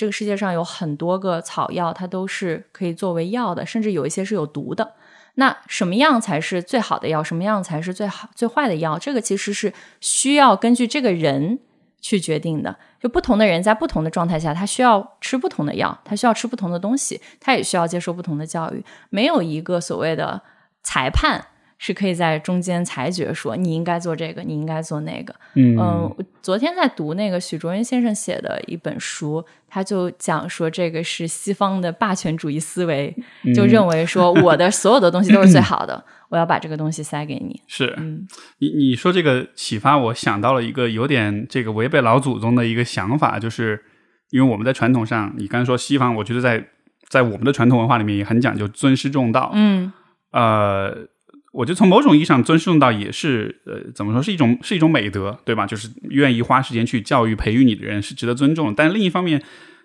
[0.00, 4.94] 这个世界上有很多个草药，它都是可以作为药的，甚至有一些是有毒的。
[5.34, 7.22] 那什么样才是最好的药？
[7.22, 8.98] 什么样才是最好最坏的药？
[8.98, 11.58] 这个其实是需要根据这个人
[12.00, 12.74] 去决定的。
[12.98, 18.82] 就不同的人在不同的状态下，他需要吃不同的药，他需要吃不同的东西，他也需要接受不同的教育。
[19.10, 20.40] 没有一个所谓的
[20.82, 21.44] 裁判
[21.82, 25.34] 是可以在中间裁决说你应该做这个，你应该做那个。
[25.54, 37.58] 嗯嗯，我昨天在读那个许卓云先生写的一本书，他就讲说这个是西方的霸权主义思维，嗯就认为说 我的所有的东西都是最 好的，我要把这个东西塞给你。
[37.66, 43.82] 是嗯你你说这个启发，我想到了一个有点这个违背老祖宗的一个想法，就是
[44.28, 46.62] 因为我们在传统上，你刚才说西方，我觉得在
[47.08, 49.50] 在我们的传统文化里面也很讲究尊师重道。
[49.54, 49.90] 嗯
[50.32, 51.08] 呃，
[51.52, 55.66] 我觉得从某种意义上，尊师重到也是呃，怎么说是一种是一种美德，对吧？
[55.66, 58.72] 就是愿意花时间去教育培育你的人是值得尊重。
[58.72, 59.42] 但另一方面，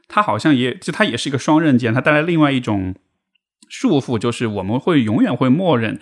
[0.07, 2.93] 它好像也就它也是一个双刃剑，它带来另外一种
[3.67, 5.99] 束缚，就是我们会永远会默认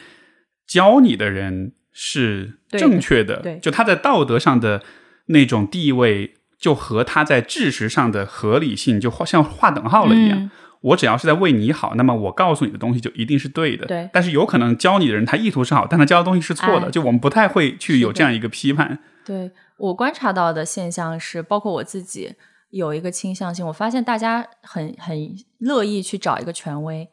[0.68, 4.84] 教你的人是正确的，对就他在道德上的
[5.28, 10.38] 那种地位，就和他在知识上的合理性就画像划等号了一样。
[10.40, 10.52] 嗯
[10.84, 13.86] 我只要是在为你好，那么我告诉你的东西就一定是对的。
[13.88, 16.88] 对但是有可能教你的人他意图是好，但他教的东西是错的。
[16.88, 19.00] 哎就我们不太会去有这样一个批判。
[19.26, 22.36] 对我观察到的现象是，包括我自己
[22.70, 27.10] 有一个倾向性，我发现大家很很乐意去找一个权威。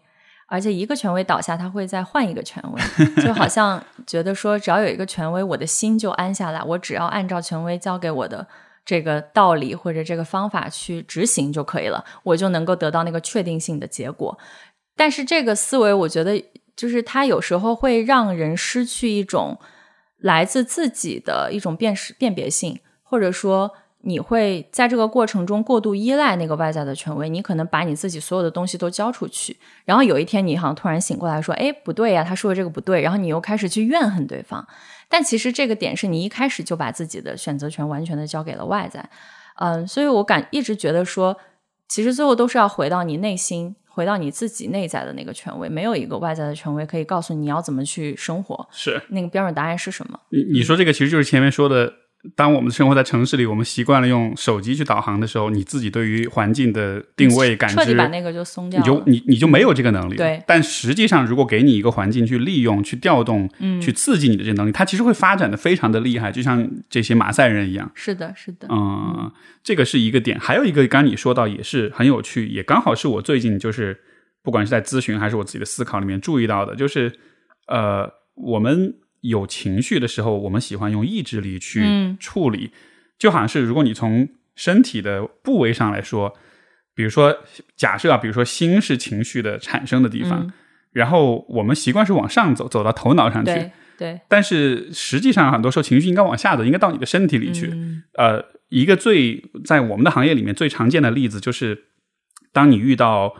[0.53, 2.83] 而且一个权威倒下，他会再换一个权威，
[3.23, 8.45] 就好像觉得说，只要有一个权威，我的心就安下来，我只要按照权威交给我的
[8.85, 14.37] 这个道理或者这个方法去执行就可以了，我就能够得到那个确定性的结果。
[14.97, 16.43] 但是这个思维，我觉得
[16.77, 19.59] 就是它有时候会让人失去一种
[20.19, 23.71] 来自自己的一种辨识辨别性，或者说
[24.03, 34.67] 你会在这个过程中过度依赖那个外在的权威，你可能把你自己所有的东西都交出去，然后有一天你好像突然醒过来说：“哎，不对呀，他说的这个不对。”然后你又开始去怨恨对方。
[35.11, 39.11] 但其实这个点是你一开始就把自己的选择权完全的交给了外在，
[39.57, 41.37] 嗯，所以我感一直觉得说，
[41.89, 50.19] 其实最后都是要回到你内心，回到你自己内在的那个权威，没有一个外在的权威可以告诉你要怎么去生活，是那个标准答案是什么？
[50.31, 51.93] 你你说这个其实就是前面说的，
[52.37, 58.87] 当我们生活在城市里，我们习惯了用手机去导航的时候，你自己对于环境的定位感知彻底把那个就松掉了。
[58.87, 60.17] 你就你你就没有这个能力。
[60.17, 67.91] 对但实际上，如果给你一个环境去利用、去调动、嗯去刺激你的这个能力，它其实会发展的非常的厉害，就像这些马赛人一样。
[67.95, 70.39] 是的，是的，嗯，这个是一个点。
[70.39, 73.99] 还有一个，刚刚你说到也是很有趣，也刚好是我最近就是
[74.43, 77.11] 不管是在咨询还是我自己的思考里面注意到的，就是
[77.67, 82.17] 呃，我们有情绪的时候，我们喜欢用意志力去嗯。
[82.19, 82.71] 处理，
[83.19, 86.35] 就好像是如果你从身体的部位上来说，
[86.95, 87.37] 比如说
[87.77, 90.53] 假设啊，比如说心是情绪的产生的地方，嗯。
[90.93, 93.53] 然后我们习惯是往上走，走到头脑上去。
[93.53, 97.69] 对对，但是实际上，很多时候情绪应该往下走，应该到你的身体里去。
[97.73, 98.03] 嗯。
[98.15, 101.85] 呃，一个最在我们的行业里面最常见的例子就是，
[102.53, 103.35] 当你遇到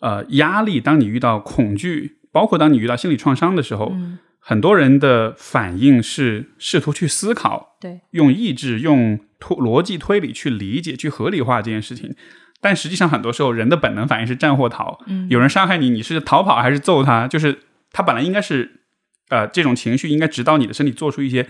[0.00, 12.14] 呃压力，当你遇到恐惧，包括当你遇到心理创伤的时候，嗯很多人的反应是试图去思考，对，用意志、用推逻辑推理去理解、去合理化这件事情。
[12.60, 14.98] 但实际上，很多时候人的本能反应是战或逃。
[15.06, 17.28] 嗯有人伤害你，你是逃跑还是揍他？
[17.28, 17.60] 就是
[17.92, 18.80] 他本来应该是，
[19.28, 21.46] 呃，这种情绪应该指导你的身体做出一些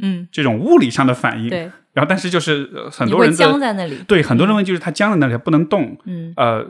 [0.00, 1.48] 嗯，这种物理上的反应。
[1.48, 5.96] 对，然后，但是就是、呃很多人僵在那里，对很多人问题就是他僵在那里不能动。
[6.04, 6.66] 嗯呃，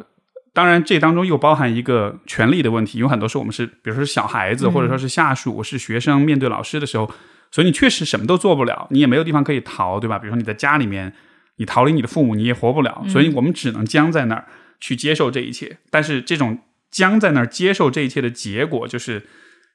[0.52, 7.10] 当然这当中又包含一个权利的问题，有很多时候我们是，比如说是小孩子，嗯或者说是下属，是学生，面对老师的时候，
[7.50, 10.18] 所以你确实什么都做不了，你也没有地方可以逃，对吧？
[10.18, 11.12] 比如说你在家里面，
[11.56, 14.46] 你逃离你的父母，你也活不了，嗯所以我们只能僵在那儿
[14.80, 15.78] 去接受这一切。
[15.90, 16.58] 但是这种
[16.90, 19.26] 僵在那儿接受这一切的结果，就是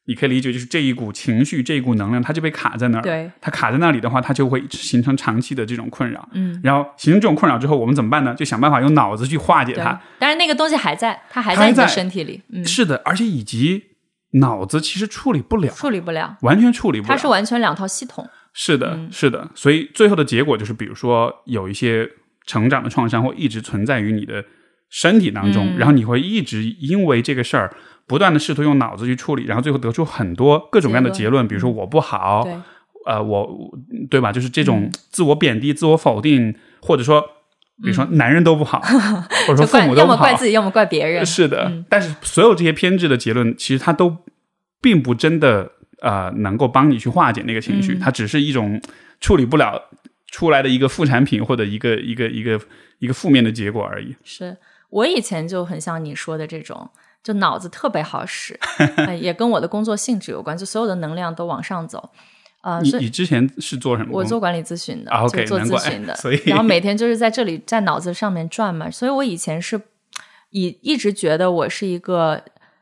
[0.06, 3.02] 你可以理解，就是这一股情绪，这一股能量，它就被卡在那儿。
[3.02, 6.28] 对，它卡在那里的话，它就会形成长期的这种困扰。
[6.34, 8.36] 嗯，然后形成这种困扰之后，我们怎么办呢？
[8.36, 10.00] 就想办法用脑子去化解它。。
[10.20, 13.82] 但是那个东西还在，它还还在你的身体里，嗯，是的，而且以及
[14.40, 17.14] 脑子其实处理不了，处理不了，完全处理不了。
[17.14, 19.50] 它是完全两套系统，是的，嗯是的。
[19.56, 22.10] 所以最后的结果就是，比如说有一些
[22.46, 24.44] 成长的创伤会一直存在于你的
[24.90, 27.74] 身体当中，嗯然后你会一直因为这个事儿
[28.06, 32.54] 不断的试图用脑子去处理，然后最后得出很多各种各样的结论，比如说我不好，对，
[33.06, 33.72] 呃，我
[34.10, 34.32] 对吧？
[34.32, 37.22] 就是这种自我贬低、自我否定，或者说，
[37.82, 38.82] 比如说男人都不好，
[39.48, 40.16] 或者说父母都不好。
[40.16, 41.66] 要么怪，自己，要么怪别人，是的。
[41.70, 41.86] 嗯。
[41.90, 44.18] 但是所有这些偏执的结论，其实它都
[44.82, 48.00] 并不真的呃能够帮你去化解那个情绪，嗯。
[48.00, 48.82] 它只是一种
[49.20, 49.82] 处理不了
[50.28, 52.60] 出来的一个副产品或者一个一个一个
[53.00, 54.16] 一个负面的结果而已。
[54.24, 54.58] 是。
[54.90, 56.88] 我以前就很像你说的这种，
[57.24, 58.60] 就脑子特别好使，
[58.98, 62.10] 呃也跟我的工作性质有关，就所有的能量都往上走。
[62.62, 64.12] 呃，你你之前是做什么？
[64.14, 65.12] 我做管理咨询的，
[65.46, 69.82] 做咨询的，所以然后每天就是在这里在脑子上面转嘛，所以我以前是
[70.50, 72.42] 以一直觉得我是一个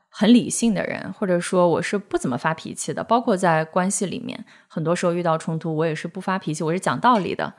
[0.09, 7.51] 很理性的人，或者说我是不怎么发脾气的，包括在关系里面，很多时候遇到冲突，我也是不发脾气，我是讲道理的。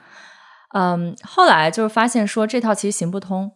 [0.74, 3.50] 嗯，后来就是发现说这套其实行不通，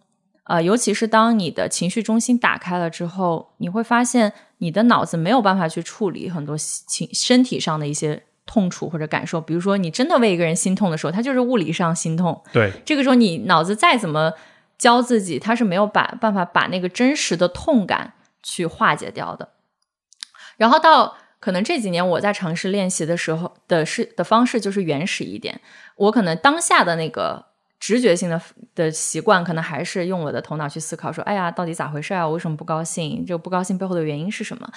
[0.47, 14.33] 呃，尤其是当你的情绪中心打开了之后，你会发现你的脑子没有办法去处理很多情身体上的一些痛楚或者感受，比如说你真的为一个人心痛的时候，他就是物理上心痛，对，这个时候你脑子再怎么
[14.79, 19.49] 教自己，他是没有把办法把那个真实的痛感去化解掉的。
[20.57, 25.61] 然后到可能这几年我在尝试练习的时候的是的方式就是原始一点，
[25.97, 27.47] 我可能当下的那个
[27.87, 28.41] 直觉性的
[28.75, 32.27] 的习惯，可能还是用我的头脑去思考，说，哎呀，到底咋回事啊？
[32.27, 33.25] 我为什么不高兴？
[33.25, 34.69] 这个不高兴背后的原因是什么？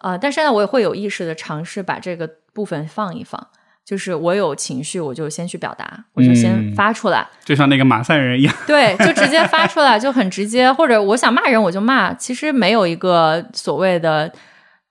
[0.00, 3.46] 呃，但是呢，我也会有意识的尝试把这个部分放一放。
[3.84, 8.54] 就是我有情绪，我就先去表达，我就先嗯发出来，就像那个马赛人一样。
[8.66, 10.72] 对，就直接发出来，就很直接。
[10.72, 12.14] 或者我想骂人，我就骂。
[12.14, 14.32] 其实没有一个所谓的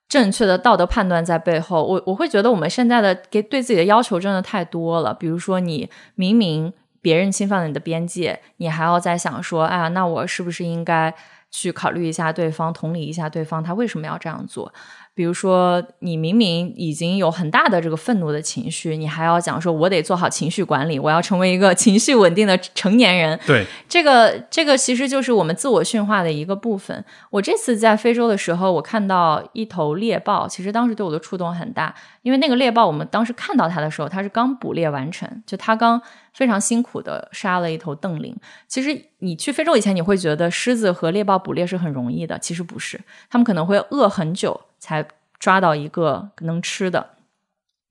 [0.08, 1.84] 正确的道德判断在背后。
[1.84, 5.12] 我我会觉得我们现在的给对自己的要求真的太多了。
[5.12, 6.72] 比如说，你明明
[7.04, 11.14] 别人侵犯了你的边界，你还要再想说，哎呀，那我是不是应该
[11.52, 14.74] 去考虑一下对方，同理一下对方，他为什么要这样做？
[15.16, 23.40] 比如说，你明明已经有很大的这个愤怒的情绪，你还要讲说，我得做好情绪管理，我要成为一个 情绪稳定的成年人。
[23.46, 27.06] 对，这个这个其实就是我们自我驯化的一个部分。
[27.30, 36.02] 我这次在非洲的时候，我看到一头猎豹，其实当时对我的触动很大，因为那个猎豹，我们当时看到它的时候，它是刚捕猎完成，就它刚
[36.34, 38.36] 非常辛苦的杀了一头瞪羚。
[38.68, 43.00] 其实你去非洲以前，你会觉得狮子和猎豹捕猎是很容易的，其实不是，
[43.30, 45.08] 他们可能会饿很久才
[45.40, 47.12] 抓到一个能吃的。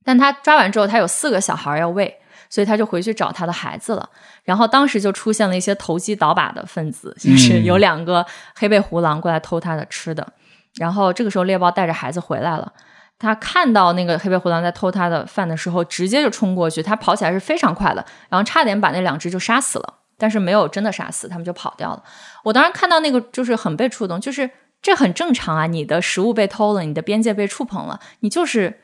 [0.05, 4.07] 但他抓完之后，他有四个小孩要喂，所以他就回去找他的孩子了。
[4.45, 10.27] 然后当时就出现了一些投机倒把的分子，就是有两个黑背胡狼过来偷他的吃的。
[10.75, 12.71] 然后这个时候猎豹带着孩子回来了，
[13.19, 22.03] 他看到那个黑背胡狼在偷他的饭的时候，直接就冲过去，他跑起来是非常快的，然后差点把那两只就杀死了，但是没有真的杀死，他们就跑掉了。
[22.43, 24.51] 我当时看到那个就是很被触动，就是
[24.83, 28.81] 这很正常啊，你的食物被偷了，你的边界被触碰了，你就是。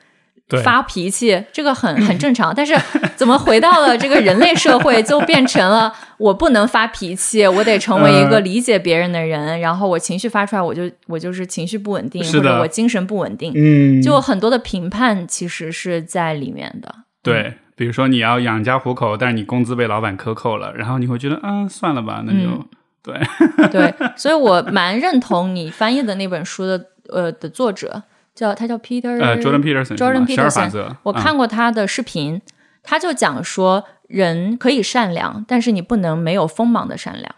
[0.65, 2.55] 发脾气，这个很 很正常。
[2.55, 2.75] 但是
[3.17, 9.61] 怎么回到了这个人类社会，就变成了我不能发脾气，我得成为一个理解别人的人。
[9.61, 13.53] 然后我情绪发出来，我就我就是情绪不稳定，是的或者我精神不稳定。
[13.55, 16.95] 嗯，就很多的评判其实是在里面的。
[17.23, 22.67] 对，比如说你要养家糊口，但是你工资被老板克扣了，然后你会觉得，啊，算了吧，那就、嗯
[23.09, 28.03] 对， 对，所以我蛮认同你翻译的那本书的呃的作者，
[28.35, 32.43] 叫他叫 Peter 呃，Jordan Peterson 是 Jordan Peterson，我嗯看过他的视频，
[32.83, 37.35] 他就讲说，人可以善良，但是你不能没有锋芒的善良，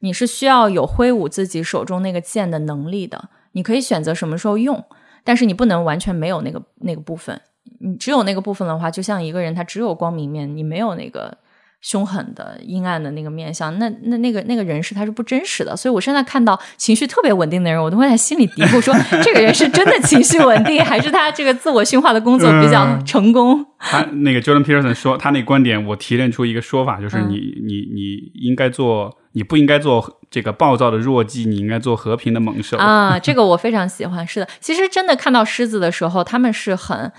[0.00, 3.30] 你是需要有挥舞自己手中那个剑的能力的。
[3.52, 4.84] 你可以选择什么时候用，
[5.24, 7.40] 但是你不能完全没有那个那个部分。
[7.80, 11.36] 你只有那个部分的话，就像一个人他只有光明面，你没有那个。
[11.86, 23.64] 凶狠的、阴暗的那个面相，那那那个那个人是他是不真实的，所以我现在看到情绪特别稳定的人，我都会在心里嘀咕说：这个人是真的情绪稳定，还是他这个自我驯化的工作比较成功？
[23.78, 33.16] 他那个 Jordan Peterson 说，他那观点，我提炼出一个说法，就是你你你应该做，你不应该做这个暴躁的弱鸡，你应该做和平的猛兽啊！
[33.16, 34.26] 这个我非常喜欢。
[34.26, 37.12] 是的，其实真的看到狮子的时候，他们是很。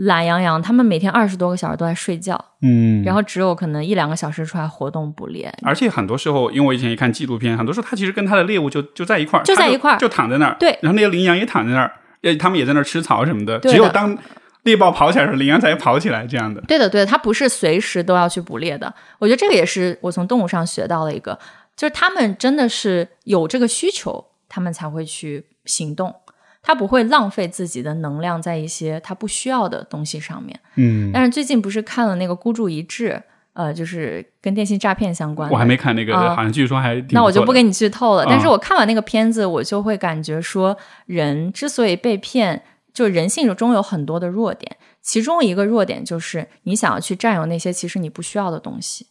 [0.00, 5.52] 懒洋洋，他们每天二十多个小时都在睡觉，嗯，然后只有可能一两个小时出来活动捕猎。
[5.62, 10.56] 而且很多时候，因为我以前也看纪录片，很多时候他其实跟他的猎物就就在一块儿，就在一块儿，就躺在那儿。
[10.58, 11.92] 对，然后那些羚羊也躺在那儿，
[12.22, 13.58] 呃，他们也在那儿吃草什么的。
[13.58, 14.16] 只有当
[14.62, 16.62] 猎豹跑起来的时候，羚羊才跑起来，这样的。
[16.62, 18.92] 对的，对的，它不是随时都要去捕猎的。
[19.18, 21.38] 我觉得这个也是我从动物上学到了一个，
[21.76, 26.14] 就是他们真的是有这个需求，他们才会去行动。
[26.62, 30.58] 他不会浪费自己的能量在一些他不需要的东西上面。
[30.76, 33.22] 嗯，但是最近不是看了那个孤注一掷，
[33.54, 35.50] 呃，就是跟电信诈骗相关。
[35.50, 36.94] 我还没看那个，好像据说还……
[37.10, 38.24] 那我就不给你剧透了。
[38.26, 49.06] 但是我看完那个片子，我就会感觉说，人之所以被骗，就人性中有很多的弱点，其中一个弱点就是你想要去占有那些其实你不需要的东西。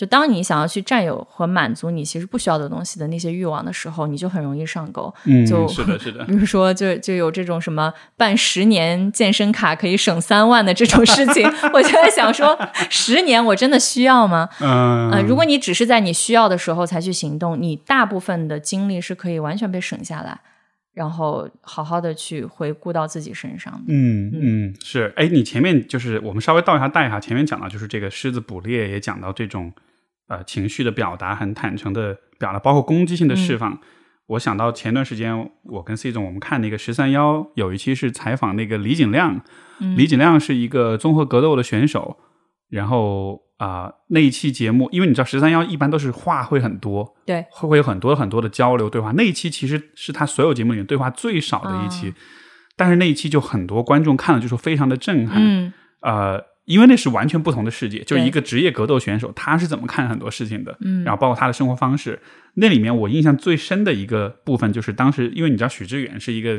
[0.00, 5.12] 就当你想要去占有和满足你其实不需要的东西的那些欲望的时候，你就很容易上钩。
[5.26, 6.24] 嗯，就是的，是的。
[6.24, 14.48] 比如说，就就有这种什么办十年健身卡可以省三万的这种事情， 我就在想说，十年我真的需要吗？
[14.62, 20.40] 嗯，如果你只是在你需要的时候才去行动，你大部分的精力是可以完全被省下来，
[20.94, 23.84] 然后好好的去回顾到自己身上。
[23.86, 25.12] 嗯嗯，是。
[25.16, 29.70] 哎，你前面就是我们稍微倒一下带一下，前面讲到就是这个狮子捕猎，也讲到这种。
[30.30, 33.80] 呃，情绪的表达很坦诚的表达，包括攻击性的释放。
[34.28, 39.42] 我想到前段时间我跟 C 总我们看那个十三幺有一期是采访那个李景亮，
[39.96, 42.16] 李景亮是一个综合格斗的选手。
[42.68, 49.10] 然后啊，那一期节目，因为你知道十三幺一般都是话会很多，对，会会有很多很多的交流对话。
[49.16, 52.14] 那一期其实是他所有节目里面对话最少的一期，
[52.76, 55.38] 但是那一期就很多观众看了就说非常的震撼。
[55.40, 55.72] 嗯，
[56.02, 56.50] 呃。
[56.66, 62.20] 因为那是完全不同的世界，就是一个职业格斗选手，他是怎么看很多事情的，嗯，然后包括他的生活方式。
[62.54, 66.56] 那里面我印象最深的一个部分，就是当时，因为你知道许知远是一个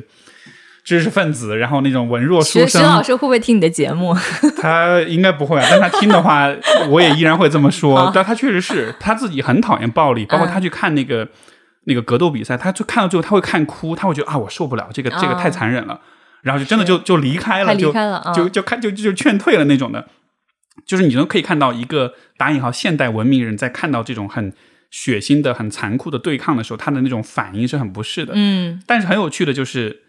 [0.84, 2.68] 知识分子，然后那种文弱书生。
[2.68, 4.16] 徐老师会不会听你的节目？
[4.62, 6.49] 他应该不会，但他听的话，
[6.89, 8.12] 我也依然会这么说。
[8.14, 11.28] 但他确实是他自己很讨厌暴力，包括他去看那个
[11.84, 15.99] 那个格斗比赛，他就看到最后他会看哭，他会觉得啊，我受不了这个，这个太残忍了。
[16.41, 17.93] 然后就真的就就离开了，就
[18.33, 20.07] 就就看就就劝退了那种的，
[20.85, 24.51] 就是你能可以看到一个打引号现代文明人在看到这种很
[24.89, 28.33] 血腥的、很残酷的对抗的时候，他的那种反应是很不适的。
[28.35, 30.01] 嗯，但是很有趣的就是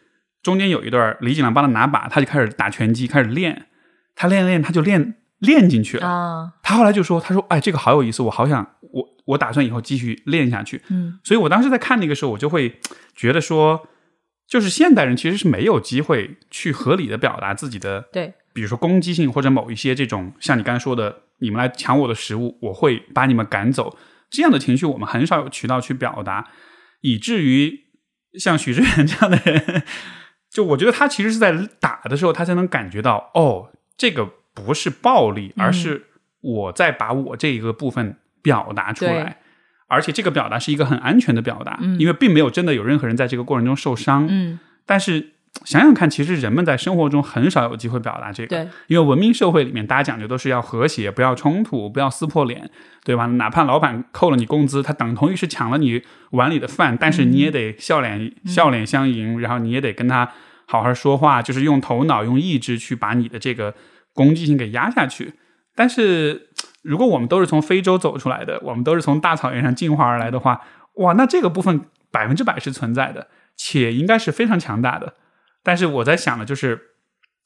[0.42, 3.66] 中间有一段李景亮帮他拿把，他就开始打拳击，开始练，
[4.16, 6.52] 他练练他就练练进去了啊。
[6.62, 12.80] 他后来就说：“他说，哎，这个好有意思，我好想我我打算以后继续练下去。”嗯，所以我当时在看那个时候，我就会
[13.14, 13.86] 觉得说。
[14.52, 23.96] 就是现代人其实是没有机会去合理的表达自己的，对，比如说攻击性或者某一些这种像你刚才说的，你们来抢我的食物，我会把你们赶走
[24.28, 26.50] 这样的情绪，我们很少有渠道去表达，
[27.00, 27.80] 以至于
[28.38, 29.84] 像许志远这样的人，
[30.50, 36.08] 就我觉得他其实是在打的时候，他才能感觉到，哦，这个不是暴力，而是
[36.42, 39.38] 我在把我这一个部分表达出来。
[39.92, 44.26] 而且这个表达是一个很安全的表达，因为并没有真的有任何人在这个过程中受伤。
[44.30, 45.32] 嗯，但是
[45.66, 52.70] 想想看，其实人们在生活中很少有机会表达这个，对，因为文明社会里面大家讲究都是要和谐，不要冲突，不要撕破脸，
[53.04, 53.26] 对吧？
[53.26, 60.26] 哪怕老板扣了你工资，他等同于是抢了你碗里的饭，但是你也得笑脸笑脸相迎，然后你也得跟他
[60.64, 63.74] 好好说话，就是用头脑、用意志去把你的这个
[64.14, 65.34] 攻击性给压下去。
[65.74, 66.48] 但是。
[66.84, 70.60] 如果我们都是从非洲走出来的，我们都是从大草原上进化而来的话，
[70.94, 75.14] 哇，那这个部分百分之百是存在的，且应该是非常强大的。
[75.62, 76.76] 但是我在想的就是，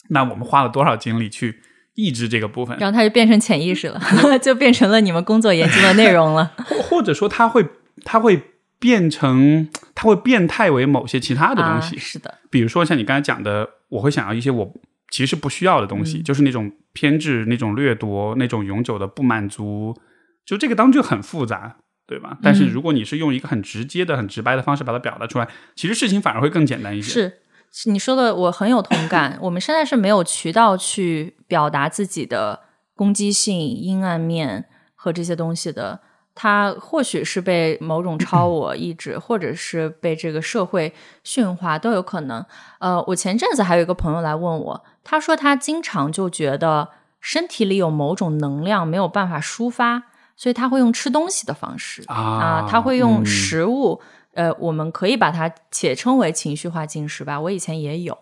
[0.09, 1.61] 那我们花了多少精力去
[1.97, 2.79] 抑制这个部分？
[2.79, 4.01] 然后它就变成潜意识了，
[4.41, 6.51] 就变成了你们工作研究的内容了。
[6.65, 7.69] 或或者说，它会
[8.07, 8.41] 它会
[8.79, 11.99] 变成，它会变态为某些其他的东西。
[11.99, 14.73] 是的，比如说像你刚才讲的，我会想要一些我。
[15.11, 19.97] 其实不需要的东西，就是那种偏执、那种掠夺、那种永久的不满足，
[20.45, 21.77] 就这个当中就很复杂，
[22.07, 22.39] 对吧？
[22.43, 27.33] 但是如果你是用一个很直接的、很直白的方式把它表达出来，其实事情反而会更简单一些。
[27.73, 29.39] 是你说的，我很有同感。
[29.43, 32.61] 我们现在是没有渠道去表达自己的
[32.95, 36.01] 攻击性、阴暗面和这些东西的。
[36.37, 40.93] 他或许是被某种超我意志，或者是被这个社会
[41.25, 42.45] 驯化，都有可能。
[42.79, 50.03] 呃，我前阵子还有一个朋友来问我，他说他经常就觉得身体里有某种能量没有办法抒发，
[50.37, 54.01] 所以他会用吃东西的方式啊他会用嗯食物。
[54.35, 57.41] 呃，我们可以把它且称为情绪化进食吧。
[57.41, 58.19] 我以前也有。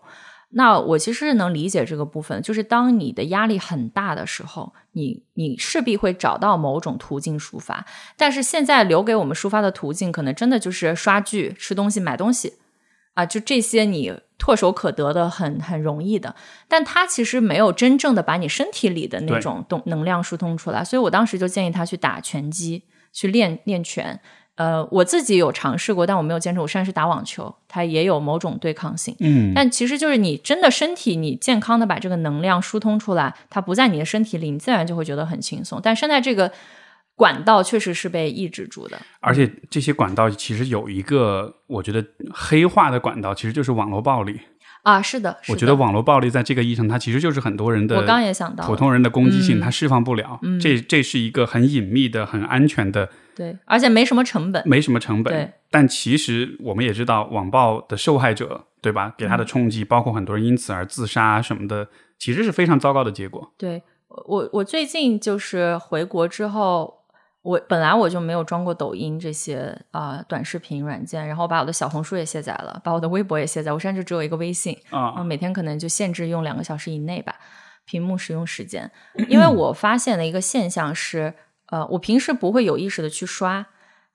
[0.57, 7.85] 那我其实是能理解这个部分，就是当你的压力很大的时候，你你势必会找到某种途径抒发。
[8.17, 12.55] 但是现在留给我们抒发的途径，可能真的就是刷剧、吃东西、买东西
[13.15, 16.37] 啊，就这些你唾手可得的很很容易的。
[16.69, 24.21] 但它其实没有真正的把你身体里的那种动能量疏通出来，所以我当时就建议他去打拳击，去练练拳。
[24.57, 26.61] 呃，我自己有尝试过，但我没有坚持。
[26.61, 29.17] 我上是打网球，它也有某种对抗性。
[29.19, 35.81] 嗯，但其实就是你真的身体，你健康的把这个能量疏通出来，它不在你的身体里，你自然就会觉得很轻松。
[35.83, 36.53] 但现在这个
[37.17, 38.97] 管道确实是被抑制住的。
[39.21, 44.39] 而且这些管道其实有一个，我觉得黑化的管道其实就是网络暴力。
[44.85, 50.39] 啊，是的，是的我觉得网络暴力在这个意义上，它其实就是很多人的我刚也想到普通人的攻击性，嗯它释放不了。
[50.61, 54.63] 这这是一个很隐秘的、很安全的，对，而且没什么成本。
[54.67, 55.53] 没什么成本。
[55.71, 59.15] 但其实我们也知道，网暴的受害者，对吧？
[59.17, 63.53] 给他嗯的冲击，包括很多人因此而自杀什么的，其实是非常糟糕的结果。
[63.57, 63.83] 对
[64.27, 67.04] 我，我最近就是回国之后，
[67.45, 74.75] 我本来我就没有装过抖音这些啊、呃短视频软件，然后把我的小红书也卸载了，把我的微博也卸载，我现在就只有一个微信。
[74.89, 77.37] 啊、嗯，每天可能就限制用两个小时以内吧，
[77.85, 78.91] 屏幕使用时间。
[79.29, 81.35] 因为我发现的一个现象是，
[81.67, 83.67] 呃，我平时不会有意识的去刷，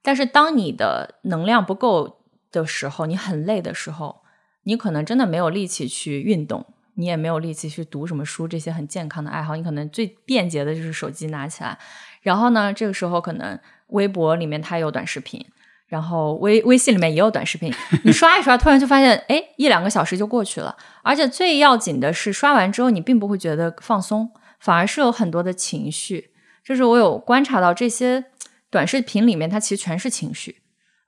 [0.02, 4.22] 但是当你的能量不够的时候，你很累的时候，
[4.64, 11.78] 你可能真的没有力气去运动，你也没有力气去读什么书，这些很健康的爱好，你可能最便捷的就是手机拿起来，
[12.20, 13.58] 然后呢，这个时候可能
[13.88, 15.44] 微博里面它有短视频。
[15.86, 20.76] 然后微微信里面也有短视频，你刷一刷，突然就发现，哎，一两个小时就过去了。
[21.02, 26.30] 而且最要紧的是，刷完之后你并不会觉得放松，反而是有很多的情绪。
[26.62, 28.26] 就是我有观察到这些
[28.70, 30.59] 短视频里面，它其实全是情绪。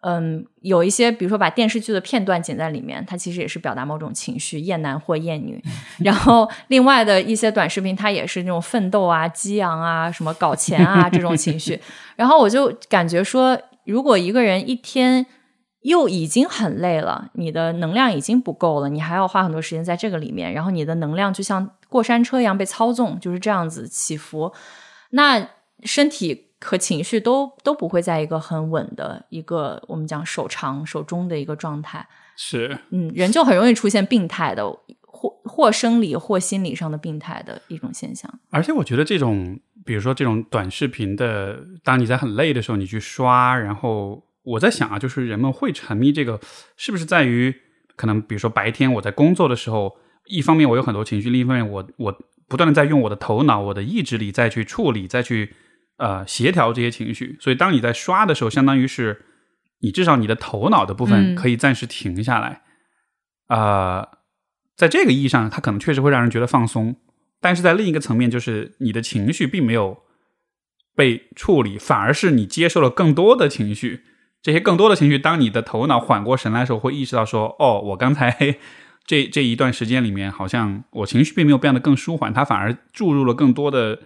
[0.03, 5.63] 嗯，有一些比如说把电视剧的片段剪在里面，它其实也是表达某种情绪，厌男或厌女。
[5.99, 11.81] 然后另外的一些短视频，它也是那种奋斗啊、激昂啊、什么搞钱啊这种情绪。
[12.17, 15.25] 然后我就感觉说，如果一个人一天
[15.83, 24.53] 又已经很累了，你的能量已经不够了，你还要花很多时间在这个里面，然后你的能量就像过山车一样被操纵，就是这样子起伏，
[25.11, 25.49] 那
[25.85, 32.07] 身体和情绪都都不会在一个很稳的一个我们讲手长手中的一个状态，
[32.37, 34.65] 是嗯，人就很容易出现病态的，
[35.01, 38.33] 或或生理或心理上的病态的一种现象。
[38.51, 46.41] 而且我觉得这种，比如说这种短视频的，当你在很累的时候，你去刷，然后我在想啊，就是人们会沉迷这个，
[46.77, 47.55] 是不是在于
[47.97, 49.97] 可能，比如说白天我在工作的时候，
[50.27, 52.17] 一方面我有很多情绪，另一方面我我
[52.49, 55.55] 不断的在用我的头脑、我的意志力再去处理、再去
[56.03, 59.25] 呃协调这些情绪，所以当你在刷的时候，相当于是
[59.83, 61.37] 你至少你的头脑的部分嗯。
[61.37, 62.63] 可以暂时停下来，
[63.47, 64.09] 啊、
[64.77, 66.97] 在这个意义上，它可能确实会让人觉得放松，
[67.41, 70.03] 但是在另一个层面，就是你的情绪并没有
[70.97, 74.03] 被处理，反而是你接受了更多的情绪。
[74.43, 78.59] 这些更多的情绪，当你的头脑缓过神来的时候，会意识到说：“哦，我刚才
[79.07, 84.01] 这这一段时间里面，好像我情绪并没有变得更舒缓，它反而注入了更多的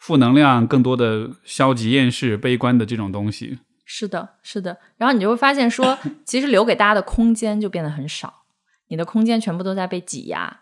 [0.00, 3.60] 负能量、更多的消极、厌世、悲观的这种东西。
[3.84, 4.78] 是的，是的。
[4.96, 8.42] 然后你就会发现说， 其实留给大家的空间就变得很少，
[8.88, 10.60] 你的空间全部都在被挤压，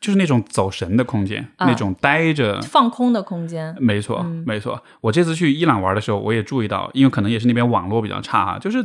[0.00, 2.60] 就是那种走神的空间，啊那种呆着。
[2.62, 3.74] 放空的空间。
[3.80, 4.82] 没错，没错。
[5.00, 8.78] 我这次去伊朗玩的时候，我也注意到，因为可能也是那边网络比较差哈，就是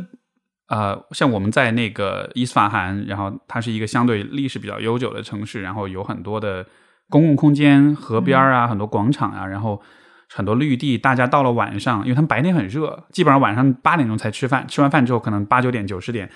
[0.68, 6.66] 呃，像我们在那个伊斯法罕，然后它是一个相对历史比较悠久的城市，然后有很多的
[7.08, 9.80] 公共空间、河边啊，很多广场啊，然后
[10.28, 10.96] 很多绿地。
[10.96, 16.30] 大家到了晚上，因为他们白天很热，基本上晚上八点钟才吃饭，吃完饭之后可能八九点、九十点。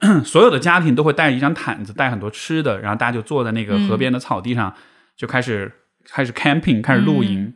[0.24, 4.74] 所有的家庭都会带一张毯子，带很多吃的，然后大家就坐在那个河边的草地上，
[5.16, 5.72] 就开始
[6.04, 7.54] 开始 camping，开始露营。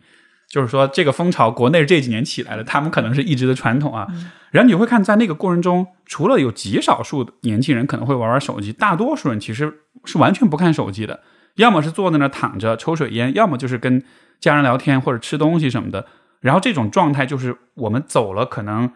[0.49, 4.09] 就是说，这个风潮国内这几年起来了，他们可能是一直的传统啊。
[4.51, 9.73] 然后你会看，在那个过程中，除了有极少数的年轻人可能会玩玩手机，大多数人其实
[10.05, 11.21] 是完全不看手机的，
[11.57, 14.03] 要么是坐在那儿躺着抽水烟，要么就是跟
[14.39, 16.07] 家人聊天或者吃东西什么的。
[16.41, 18.91] 然后这种状态就是我们走了可能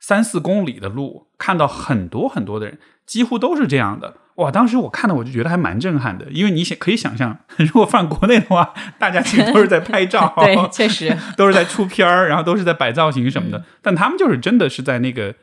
[0.00, 4.14] 三四公里的路，看到很多很多的人，几乎都是这样的。
[4.36, 15.34] 哇，当时我看到我就觉得还蛮震撼的，因为你想可以想象， 如果放国内的话，大家其实都是在拍照， 对，确实 都是在出片儿，然后都是在摆造型什么的，但他们就是真的是在那个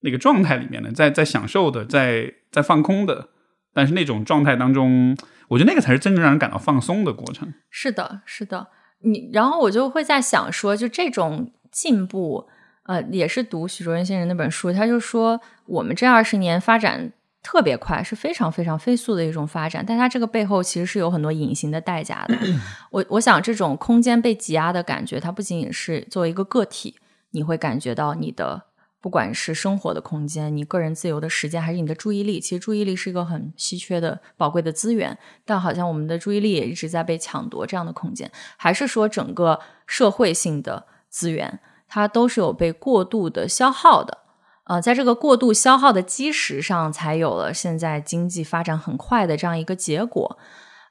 [0.00, 3.28] 那个状态里面的，在在享受的，在在放空的，
[3.72, 5.16] 但是那种状态当中，
[5.48, 7.52] 我觉得那个才是真正让人感到放松的过程。
[7.70, 8.68] 是的，是的，
[9.00, 12.48] 你然后我就会在想说，就这种进步，
[12.84, 17.12] 呃，也是读许卓仁先生那本书，他就说我们这二十年发展。
[17.44, 22.38] 特别快，是非常非常飞速的一种发展，但它这个背后其实是有很多隐形的代价的。
[22.92, 26.94] 我我想，这种空间被挤压的感觉，它不仅仅是作为一个个体，
[27.32, 28.62] 你会感觉到你的
[29.02, 32.38] 不管是生活的空间、你个人自由的时间，还是你的注意力。
[32.38, 37.66] 其实注意力是一个很稀缺的、宝贵的资源，但好像我们的注意力也一直在被抢夺。
[37.66, 44.18] 这样的空间，还是说整个社会性的资源，它都是有被过度的消耗的。
[44.64, 50.38] 呃，在这个过度消耗的基石上，才有了现在经济发展很快的这样一个结果。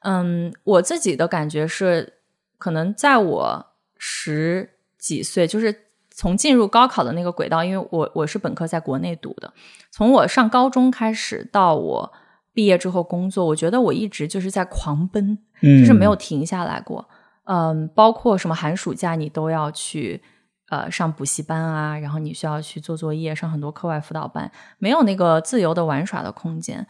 [0.02, 2.16] 嗯，我自己的感觉是，
[2.58, 5.91] 可能在我十几岁，就是
[6.22, 9.52] 从进入高考的那个轨道，因为我我是本科在国内读的，
[9.90, 12.14] 从我上高中开始到我
[12.54, 17.10] 毕业之后工作，我觉得我一直就是在狂奔，就是没有停下来过。
[17.46, 20.22] 嗯，包括什么寒暑假你都要去。
[20.70, 26.88] 呃，上补习班啊，然后你需要去做作业，上很多课外辅导班，没有那个自由的玩耍的空间。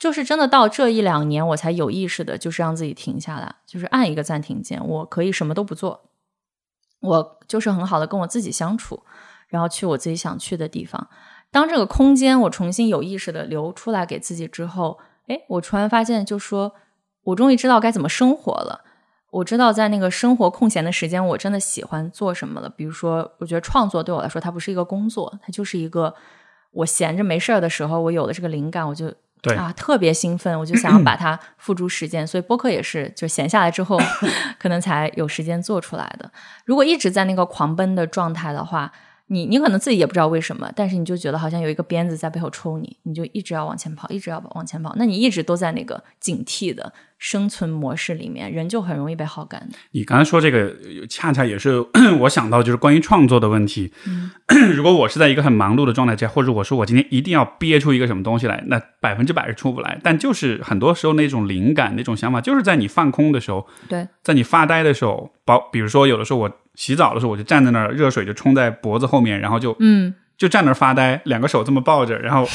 [0.00, 6.09] 就是真的到这一两年，我才有意识的，就是让自己停下来，就是按一个暂停键，我可以什么都不做，
[7.00, 9.02] 我就是很好的跟我自己相处，
[9.48, 11.08] 然后去我自己想去的地方。
[11.50, 16.72] 当这个空间我重新有意识的留出来给自己之后，哎，我突然发现，就说
[17.24, 18.84] 我终于知道该怎么生活了。
[19.30, 22.68] 我知道在那个生活空闲的时间，我真的喜欢做什么了。
[22.68, 26.12] 比如说，我觉得创作对我来说，它不是一个工作，它就是一个
[26.72, 29.12] 我闲着没事儿的时候，我有了这个灵感，我就
[29.56, 32.26] 啊特别兴奋，我就想要 把它付诸实践。
[32.26, 33.98] 所以播客也是，就闲下来之后，
[34.60, 36.30] 可能才有时间做出来的。
[36.64, 38.92] 如果一直在那个狂奔的状态的话，
[39.32, 44.92] 你你可能自己也不知道为什么，但是你就觉得好像有一个鞭子在背后抽你，你就一直要往前跑，一直要往前跑。
[44.96, 46.92] 那你一直都在那个警惕的。
[47.20, 49.68] 生存模式里面，人就很容易被耗干。
[49.90, 50.74] 你刚才说这个，
[51.06, 51.78] 恰恰也是
[52.20, 53.92] 我想到，就是关于创作的问题。
[54.74, 60.00] 如果我是在一个很忙碌的状态下，或者我说我今天一定要憋出一个什么东西来，那百分之百是出不来。
[60.02, 66.50] 但就是很多时候那种灵感、那种想法，就是在你放空的时候，对，在你发呆的时候，包比如说有的时候我
[66.80, 72.48] 洗澡的时候，我就站在那儿，热水就冲在脖子后面，然后就嗯，就站那儿发呆，两个手这么抱着，然后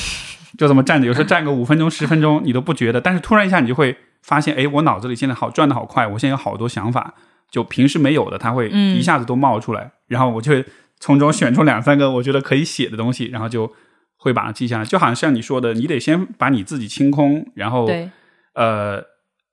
[0.58, 1.06] 就这么站着。
[1.06, 3.96] 有时候站个五分钟、十分钟，你都不觉得，但是突然一下，你就会。
[4.26, 7.14] 发现哎，我脑子里现在好转的好快，我现在有好多想法，
[7.52, 10.52] 就平时没有的，它会一下子都冒出来，然后我就
[11.00, 13.72] 从中选出两三个我觉得可以写的东西，然后就
[14.18, 14.84] 会把它记下来。
[14.84, 17.88] 就好像像你说的，你得先把你自己清空，然后
[18.56, 19.00] 呃，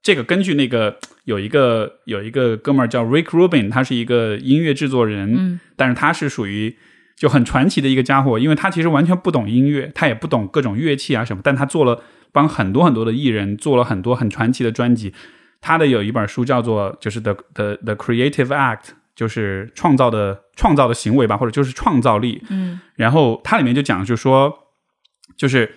[0.02, 6.76] 这个根据那个有一个有一个哥们儿叫 Rick Rubin，他是一个音乐制作人，嗯，但是他是属于
[7.16, 12.02] 就很传奇的一个家伙，因为他其实完全不懂音乐，他也不懂各种乐器啊什么，但他做了。
[12.34, 15.12] 帮很多很多的艺人做了很多很传奇的专辑，
[15.60, 18.84] 他的有一本书叫做就是 the the the creative act，
[19.14, 22.42] 就是创造的创造的行为吧，或者就是创造力。
[22.48, 24.50] 嗯，然后它里面就讲，就说
[25.36, 25.70] 就是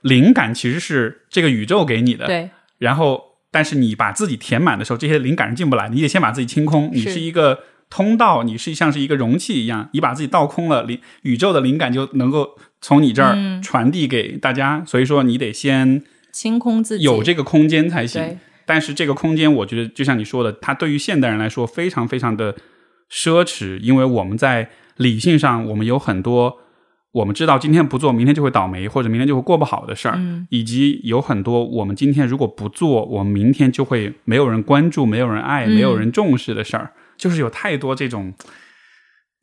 [0.00, 2.48] 灵感其实是这个宇宙给你的，对。
[2.78, 6.90] 然后，但是你把自己填满的时候，这些灵感是进不来，你得先把自己清空。
[6.92, 12.58] 你是一个通道，你是像是一个容器一样，你把自己倒空了，灵宇宙的灵感就能够。
[12.80, 18.38] 从你这儿传递给大家，所以说你得先清空自己，有这个空间才行。
[18.64, 22.54] 但是这个空间，我觉得就像你说的，它对于现代人来说非常非常的
[23.10, 26.60] 奢侈，因为我们在理性上，我们有很多
[27.18, 30.18] 我们知道今天不做，明天就会倒霉，或者明天就会过不好的事儿，
[30.50, 38.32] 以及有很多我们今天如果不做，我们明天就会没有人关注、没有人爱、没有人重视的事儿，就是有太多这种。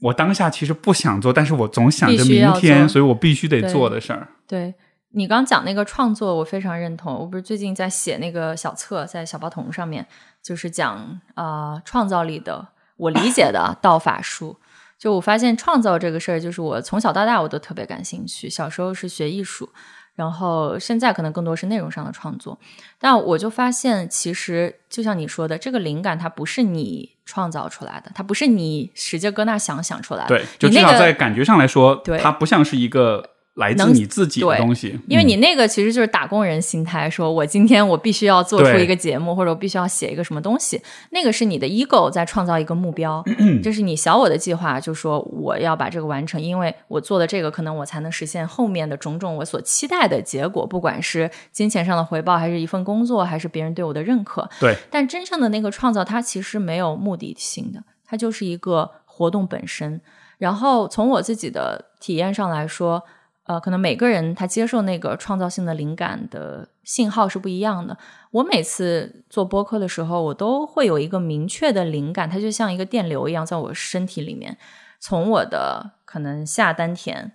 [0.01, 4.27] 我当下其实不想做，但是我总想着明天，所以我必须得做的事儿。
[4.47, 4.73] 对
[5.13, 7.13] 你刚讲那个创作，我非常认同。
[7.13, 10.05] 我不是最近在写那个小册，在小报童上面，
[10.43, 12.67] 就是讲啊创造力的，
[12.97, 14.57] 我理解的道法术。
[14.97, 18.49] 就我发现创造这个事儿，就是我从小到大我都特别感兴趣。
[18.49, 19.69] 小时候是学艺术。
[20.15, 22.57] 然后现在可能更多是内容上的创作，
[22.97, 30.29] 但我就发现，其实就像你说的，这个灵感它不是你创造出来的，它不是你使劲搁那想想出来的。
[30.29, 40.81] 对，就至少在感觉上来说，对，它不像是一个来自能你自己的东西，因为嗯你那个其实就是打工人心态，说我今天我必须要做出一个节目，或者我必须要写一个什么东西，
[41.11, 43.23] 那个是你的 ego 在创造一个目标，
[43.63, 54.49] 就是你小我的计划，就说我要把这个完成，因为我做的这个，可能我才能实现后面的种种我所期待的结果，不管是金钱上的回报，还是一份工作，还是别人对我的认可。
[54.59, 60.01] 对但真正的那个创造，它其实没有目的性的，它就是一个活动本身。
[60.37, 63.01] 然后从我自己的体验上来说，
[63.45, 67.95] 呃，可能每个人他接受那个创造性的灵感的信号是不一样的。
[68.31, 74.57] 我每次做播客的时候，我都会有一个明确的灵感，它就像一个电流一样，在我身体里面，
[74.99, 77.33] 从我的可能下丹田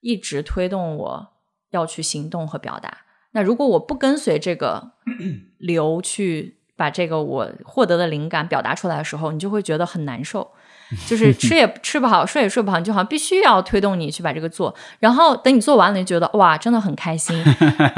[0.00, 1.28] 一直推动我
[1.70, 2.98] 要去行动和表达。
[3.30, 4.92] 那如果我不跟随这个
[5.58, 10.50] 流去把这个我获得的灵感表达出来的时候，你就会觉得很难受。
[11.06, 14.74] 就是吃也 吃不好，睡也睡不好，你就好像必须要推动你去把这个做。
[14.98, 17.42] 然后等你做完了，你觉得哇，真的很开心。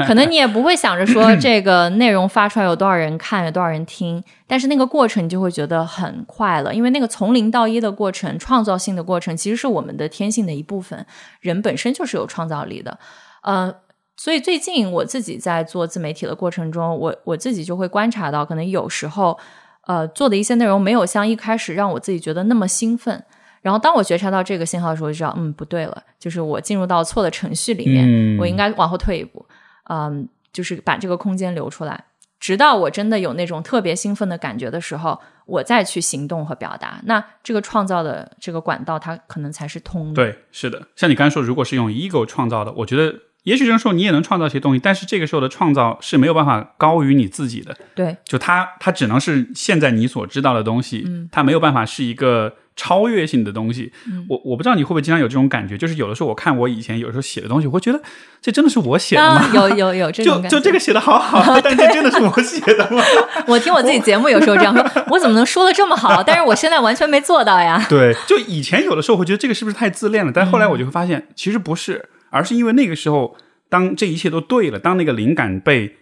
[0.07, 11.05] 可能你也不会想着说 这个内容发出来有多少人看，有多少人听，但是那个过程你就会觉得很快乐，因为那个从零到一的过程，创造性的过程，其实是我们的天性的一部分。
[11.41, 12.97] 人本身就是有创造力的，
[13.43, 13.75] 呃。
[14.17, 19.37] 所以最近我自己在做自媒体的过程中，我我自己就会观察到，可能有时候，
[19.85, 23.23] 呃，做的一些内容没有像一开始让我自己觉得那么兴奋。
[23.61, 29.43] 然后当我觉察到这个信号的时候，就知道，嗯，不对了，就是我进入到错的程序里面，嗯我应该往后退一步，
[29.89, 32.05] 嗯，就是把这个空间留出来，
[32.39, 37.01] 直到我真的有那种特别兴奋的感觉的时候，我再去行动和表达。
[37.05, 40.15] 那这个创造的这个管道，它可能才是通的。
[40.15, 43.15] 对，是的，像你刚才说，如果是用 ego 创造的，我觉得
[43.45, 53.93] 也许这个时候你也能创造一些东西，但是这个时候的创造是没有办法高于你自己的，对就它它只能是现在你所知道的东西，嗯它没有办法是一个超越性的东西。
[54.07, 58.01] 嗯我我不知道你会不会经常有这种感觉，就是有的时候我看我以前有时候写的东西，我会觉得
[58.41, 59.35] 这真的是我写的吗？
[59.37, 60.49] 啊，有有有这种 感觉。
[60.49, 63.03] 就就这个写的好好， 但这真的是我写的吗？
[63.47, 66.23] 我听我自己节目有时候这样说，我怎么能说的这么好？
[66.23, 67.85] 但是我现在完全没做到呀。
[67.87, 73.37] 对，就以前有的时候会觉得这个是不是太自恋了，但后来我就会发现，其实不是，而是因为那个时候，
[73.69, 75.95] 当这一切都对了，当那个灵感被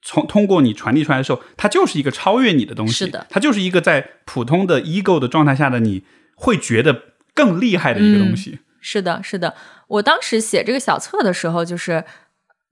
[0.00, 6.04] 从通过你传递出来的时候，它就是一个超越你的东西，是的，它就是一个在普通的 ego 的状态下的你
[6.36, 7.02] 会觉得
[7.34, 8.60] 更厉害的一个东西。
[8.80, 9.54] 是的，是的。
[9.88, 12.04] 我当时写这个小册的时候，就是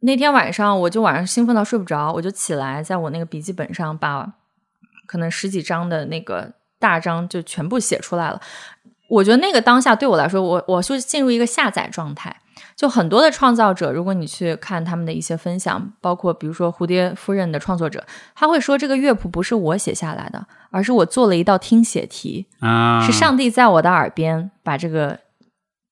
[0.01, 4.33] 那天晚上，我就晚上兴奋到睡不着，我就起来，在我那个笔记本上把
[5.07, 8.41] 可能十几张的那个大章就全部写出来了。
[9.09, 12.35] 我觉得那个当下对我来说，我我就进入一个下载状态。
[12.77, 18.05] 就很多的创造者，如果你去看他们的一些分享，包括比如说蝴蝶夫人的创作者，
[18.35, 25.19] 他会说这个乐谱不是我写下来的，而是我做了一道听写题，啊，是上帝在我的耳边把这个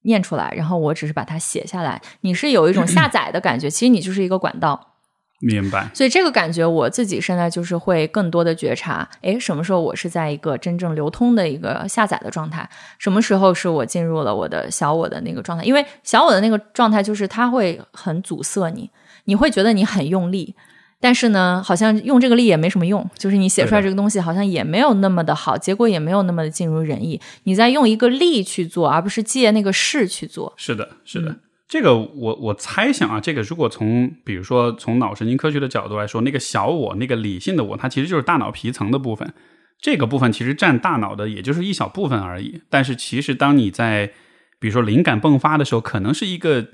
[0.03, 2.01] 念出来，然后我只是把它写下来。
[2.23, 4.95] 你是有一种下载的感觉，其实你就是一个管道。
[5.41, 12.69] 明白，所以这个感觉我自己现在就是会更多的觉察，诶，什么时候我是在一个真正流通的一个下载的状态？
[12.99, 15.65] 什么时候是我进入了我的小我的那个状态？
[15.65, 18.91] 因为小我的那个状态就是它会很阻塞你，
[19.27, 20.57] 你会觉得你很用力。
[21.01, 27.21] 但是呢，好像用这个力也没什么用，就是你写出来这个东西好像也没有那么的好，结果也没有那么的尽如人意。
[27.45, 30.53] 你在用一个力去做，而不是借那个势去做。
[30.57, 31.31] 是的，是的。
[31.31, 39.35] 嗯这个我我猜想啊，这个如果从比如说从脑神经科学的角度来说，那个小我，那个理性的我，它其实就是大脑皮层的部分。
[39.79, 42.63] 这个部分其实占大脑的也就是一小部分而已。
[42.71, 44.13] 但是其实当你在
[44.59, 46.69] 比如说灵感迸发的时候，可能是一个，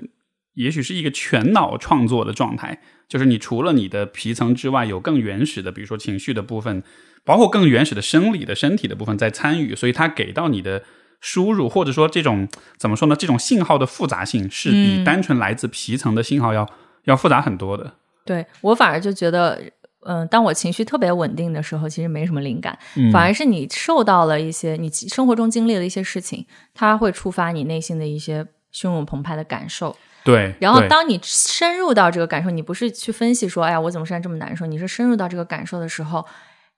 [0.53, 2.79] 也许是一个全脑创作的状态，
[3.09, 6.81] 就是你除了你的皮层之外，有更原始的，比如说情绪的部分，
[7.25, 10.83] 包括更原始的生理的身体的部分在参与，所以它给到你的。
[11.19, 12.47] 输入或者说这种
[12.77, 13.15] 怎么说呢？
[13.15, 16.67] 这种信号的复杂性是比嗯单纯来自皮层的信号要、
[17.05, 17.93] 要复杂很多的。
[18.23, 19.61] 对我反而就觉得，
[20.07, 28.43] 嗯、当我情绪特别稳定的时候，其实没什么灵感，嗯反而是你受到了一些你生活中经历的一些事情，它会触发你内心的一些
[28.73, 29.95] 汹涌澎湃的感受。
[30.23, 34.65] 对然后当你深入到这个感受，你不是去分析说，哎呀，我怎么现在这么难受？
[34.65, 36.25] 你是深入到这个感受的时候，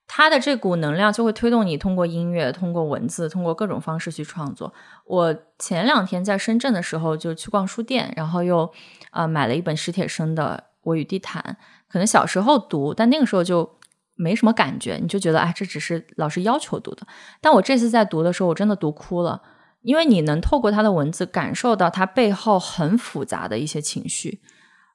[0.08, 4.74] 他的这股能量就会推动你通过音乐、通过文字、通过各种方式去创作。
[5.05, 8.72] 我前两天在深圳的时候就去逛书店，然后又
[9.12, 11.58] 呃买了一本史铁生的《我与地毯》，
[11.91, 13.70] 可能小时候读，但那个时候就
[14.16, 17.05] 没什么感觉，你就觉得哎，这只是老师要求读的。
[17.41, 19.41] 但我这次在读的时候，我真的读哭了。
[19.84, 24.41] 因为你能透过他的文字感受到他背后很复杂的一些情绪，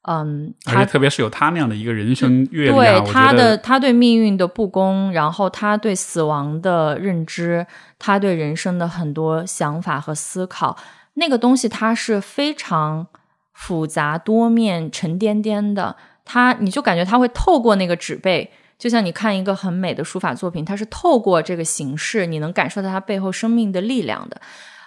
[0.03, 7.64] 嗯，他而且特别是有他那样的一个人生阅历、啊，对他的他对命运的不公，然后他对死亡的认知，
[8.00, 10.76] 他对人生的很多想法和思考，
[11.14, 13.07] 那个东西它是非常
[13.53, 15.94] 复杂多面、沉甸甸的。
[16.24, 24.40] 他你就感觉他会透过那个纸背，就像你看一个很美的书法作品，它是透过这个形式，你能感受到它背后生命的力量的。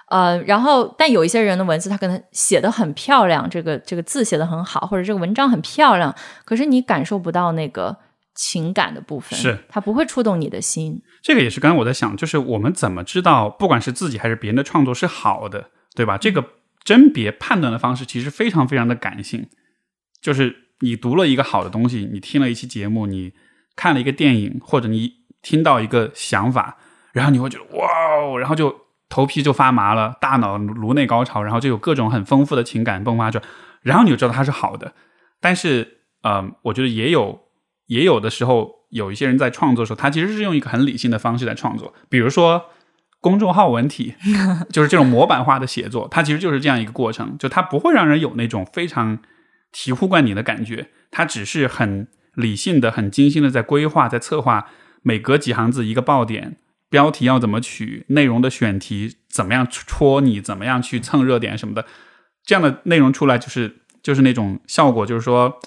[0.07, 7.97] 呃，然后但有一些人的文字，他可能写的很漂亮，这个这个字写的很好，或者这个文章很漂亮，可是你感受不到那个
[8.35, 11.01] 情感的部分，是它不会触动你的心。
[11.23, 16.17] 这个也是刚才我在想，就是我们怎么知道，不管是自己还是别人的创作是好的，对吧？
[16.17, 16.45] 这个
[16.83, 19.47] 甄别判断的方式其实非常非常的感性，
[20.21, 23.33] 就是你读了一个好的东西，你听了一期节目，你
[23.75, 26.77] 看了一个电影，或者你听到一个想法，
[27.11, 27.87] 然后你会觉得哇
[28.19, 28.84] 哦，然后就
[29.15, 33.45] 头皮就发麻了，大脑颅内高潮，然后就有各种很丰富的情感迸发出来，
[33.81, 34.91] 然后你就知道它是好的。
[35.39, 37.39] 但是，呃，我觉得也有
[37.85, 42.65] 也有的时候，有一些人在创作的时候，他其实是用一个很理性的方式在创作，比如说
[43.21, 44.15] 公众号文体，
[44.69, 49.19] 就是这种模板化的写作，它其实就是这样一个过程，就它不会让人有那种非常
[49.73, 54.67] 醍醐灌顶的感觉，它只是很理性的、很精心的在规划、在策划，
[55.03, 56.57] 每隔几行字一个爆点。
[56.95, 61.85] 标题要怎么取，内容的选题怎么样戳你，怎么样去蹭热点什么的，
[62.45, 65.59] 这样的内容出来就是就是那种效果，就是说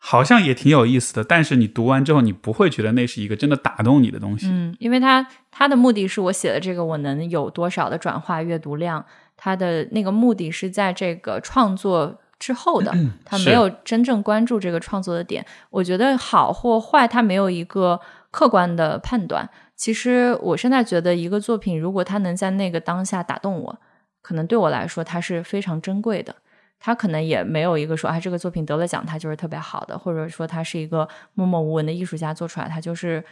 [0.00, 4.48] 好像也挺有意思的，但是你读完之后，你不会觉得那是一个真的打动你的东西。
[4.48, 9.04] 嗯，因为它它的目的是我写的这个我能有多少的转化阅读量，
[9.36, 12.92] 它的那个目的是在这个创作之后的，
[13.24, 15.46] 他没有真正关注这个创作的点。
[15.70, 18.00] 我觉得好或坏，它没有一个
[18.32, 19.48] 客观的判断。
[19.76, 23.78] 其实我现在觉得，一个作品如果它能在那个当下打动我，
[24.22, 26.34] 可能对我来说它是非常珍贵的。
[26.78, 33.24] 它可能也没有一个说，啊，这个作品得了奖，它就是特别好的，或者说它是一个默默无闻的艺术家做出来，它就是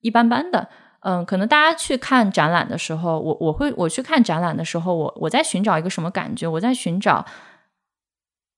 [0.00, 0.68] 一般般的。
[1.00, 6.48] 嗯，可能大家去看展览的时候，我我会我去看展览的时候，我我在寻找一个什么感觉？
[6.48, 7.24] 我在寻找，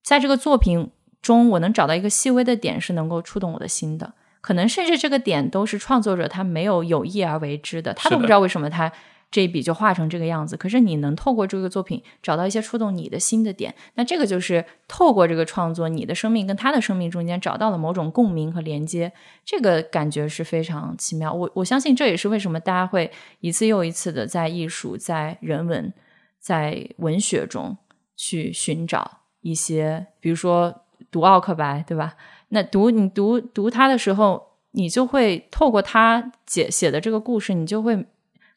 [0.03, 0.89] 在这个作品
[1.21, 4.11] 中，我能找到一个细微的点，是能够触动我的心的。
[4.41, 8.91] 可能甚至这个点都是创作者他没有有意而为之的，他都不知道为什么他
[9.29, 10.57] 这一笔就画成这个样子。
[10.57, 19.13] 可是你能透过这个作品找到一些触动你的心的点，那这个就是透过这个创作，你的生命跟他的生命中间找到了某种共鸣和连接，
[19.45, 21.31] 这个感觉是非常奇妙。
[21.31, 25.93] 我我相信这也是为什么大家会一次又一次的在艺术、在人文、
[26.39, 27.77] 在文学中
[28.17, 32.15] 去寻找一些，比如说读奥克白，对吧？
[32.53, 38.05] 那读你读读他的时候，你就会透过他写写的这个故事，你就会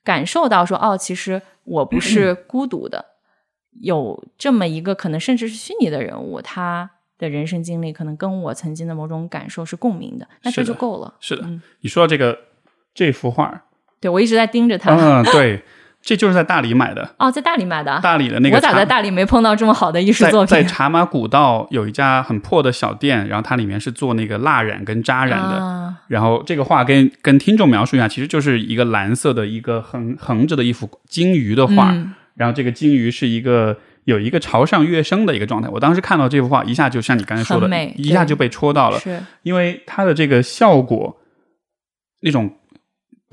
[0.02, 3.04] 感受到说，哦，其实我不是孤独的，
[3.80, 11.14] 有这么一个可能甚至是虚拟的人物，他的人生经历可能跟我曾经的某种感受是共鸣的，那这就够了。
[11.20, 11.48] 是的，
[11.80, 12.38] 你说到这个
[12.92, 13.64] 这幅画，
[14.00, 14.94] 对我一直在盯着他。
[14.94, 15.62] 嗯，对。
[16.04, 17.98] 这就是在大理买的哦，在大理买的。
[18.02, 20.48] 大理的那个，我咋在大理没碰到这么好的艺术作品？
[20.48, 25.94] 在茶马古道有一家很破的小店，然后它里面是做那个蜡染跟扎染的。
[26.08, 31.94] 然后这个画跟跟听众描述一下，其实就是一个蓝色的一个横横着的一幅金鱼的画。
[32.34, 35.70] 然后这个金鱼是一个有一个朝上跃升的一个状态。
[35.70, 41.16] 我当时看到这幅画，一下就像你刚才说的，一下就被戳到了，是因为它的这个效果
[42.20, 42.52] 那种。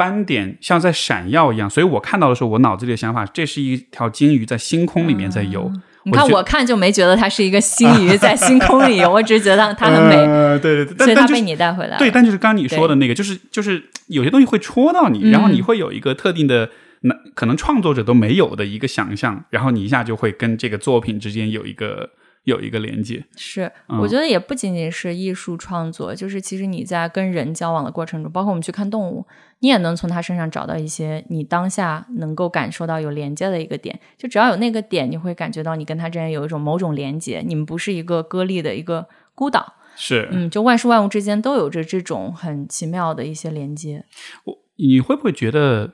[0.02, 5.72] 斑点像在闪耀一样，所以我看到的时候，我脑子里的想法，这是一条金鱼在星空里面在游。
[6.06, 10.16] 你看，我看就没觉得它是一个星鱼在星空里游， 我只是觉得它很美。
[10.60, 12.00] 对对对，所以它被你带回来。
[12.00, 16.68] 对，但就是刚你说的那个，就是就是有些东西会戳到你，然后你会有一个特定的，
[17.02, 22.10] 那可能创作者都没有的一个想象，然后你一下就会跟这个作品之间有一个。
[22.44, 29.28] 有一个连接是，我觉得也不仅仅是艺术创作，就是其实你在跟人交往的过程中，包括我们去看动物，
[29.60, 34.00] 你也能从他身上找到一些你当下能够感受到有连接的一个点。
[34.18, 39.76] 就只要有那个点，你会感觉到你跟他之间有一种某种连接，你们不是一个割裂的一个孤岛。
[39.96, 44.04] 是，嗯，就万事万物之间都有着这种很奇妙的一些连接。
[44.46, 45.94] 我你会不会觉得，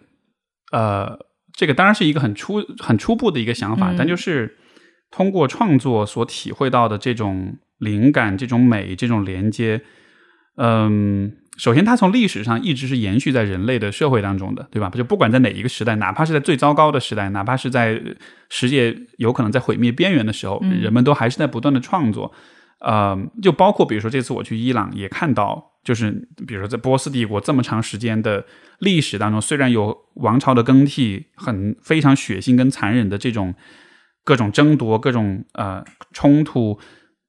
[0.72, 1.20] 呃，
[1.52, 4.60] 这个当然是一个很初很初步的一个想法，但就是。
[5.10, 9.82] 通过创作所体会到的这种灵感、这种美、这种连接，
[10.58, 14.90] 嗯，首先它从历史上一直是延续在人类的社会当中的，对吧？
[14.90, 18.02] 就不管在哪一个时代，哪怕是在最糟糕的时代，哪怕是在
[18.50, 22.34] 世界有可能在毁灭边缘的时候，人们都还是在不断的创作。
[22.80, 26.12] 呃，就包括比如说这次我去伊朗，也看到，就是
[26.46, 28.46] 比如说在波斯帝国这么长时间的
[28.80, 33.56] 历史当中，虽然有王朝的更替，很非常血腥跟残忍的这种。
[34.28, 36.78] 各种争夺，各种呃冲突，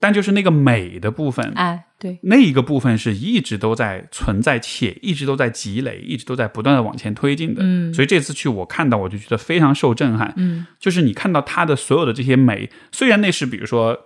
[0.00, 7.60] 但就是那个美的部分，哎，对，那一个部分是一直都在存在，且一直都在积累，一直都在不断的往前推进的。
[7.62, 10.34] 嗯，所以这次去我看到，我就觉得非常受震撼。
[10.36, 13.96] 嗯，就是你看到它的所有的这些美，虽然那是比如说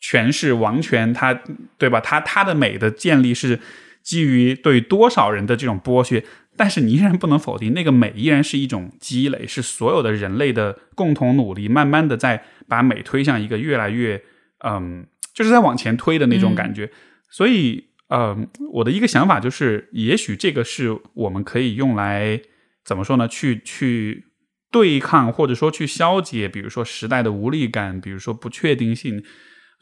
[0.00, 1.40] 权势王权，它
[1.78, 2.00] 对吧？
[2.00, 3.60] 它它的美的建立是
[4.02, 6.24] 基于对多少人的这种剥削，
[6.56, 14.22] 但是你依然不能否定，那个美依然是一种积累，是所有的人类的共同努力，慢慢的在把美推向一个越来越
[14.64, 16.90] 嗯，就是在往前推的那种感觉。
[17.30, 22.40] 所以，嗯，我的一个想法就是，也许这个是我们可以用来
[22.84, 23.26] 怎么说呢？
[23.26, 24.24] 去去
[24.70, 29.22] 对抗或者说去消解，比如说时代的无力感，比如说不确定性。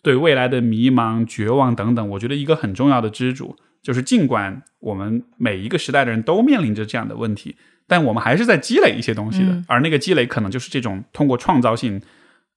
[0.04, 7.56] 对未来的迷茫、绝望等等，我觉得一个很重要的支柱就是，尽管我们每一个时代的人都面临着这样的问题，
[7.88, 9.62] 但我们还是在积累一些东西的。
[9.66, 12.00] 而那个积累，可能就是这种通过创造性，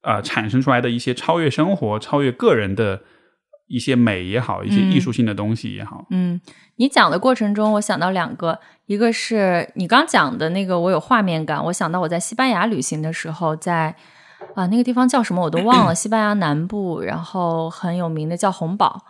[0.02, 3.02] 呃，产生出来的一些超越生活、超越个人的
[3.68, 6.06] 一些美也好，一些艺术性的东西也好。
[6.12, 6.40] 嗯，
[6.76, 13.96] 你讲的过程中，我想到两个，一个是你刚讲的那个，我有画面感，我想到我在西班牙旅行的时候，在。
[14.54, 19.04] 啊，那个地方叫什么我都忘了，西班牙南部，然后很有名的叫红堡，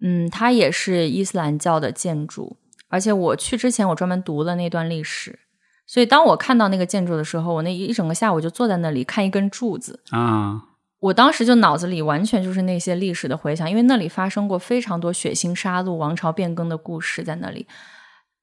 [0.00, 2.56] 嗯，它也是伊斯兰教的建筑，
[2.88, 5.38] 而且我去之前我专门读了那段历史，
[5.86, 10.62] 所以当我看到那个建筑的时候，我那一整个下午就坐在那里看一根柱子啊，
[11.00, 17.66] 我当时就脑子里完全就是那些历史的回想，因为那里发生过非常多血腥杀戮、王朝变更的故事在那里。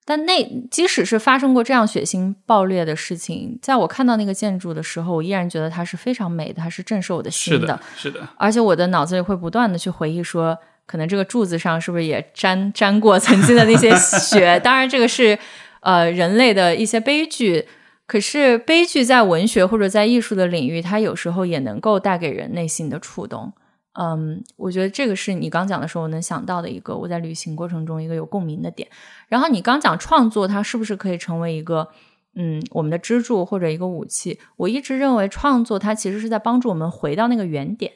[0.05, 7.79] 但那即使是发生过这样血腥暴烈的事情，在我看到那个建筑的时候，我依然觉得它是非常美的，它是震慑我的心的。
[7.95, 14.59] 是的，而且我的脑子里会不断的去回忆说，可能这个柱子上是不是也沾沾过曾经的那些血？
[14.59, 15.37] 当然，这个是
[15.81, 17.67] 呃人类的一些悲剧。
[18.05, 23.53] 可是悲剧在文学或者在艺术的领域，它有时候也能够带给人内心的触动。
[23.93, 28.89] 嗯，我觉得这个是你刚讲的时候我能想到的一个我在旅行过程中一个有共鸣的点。
[29.29, 31.87] 然后你刚讲创作，它是不是可以成为一个
[32.35, 34.39] 嗯我们的支柱或者一个武器？
[34.57, 37.93] 我一直认为创作它其实是在帮助我们回到那个原点，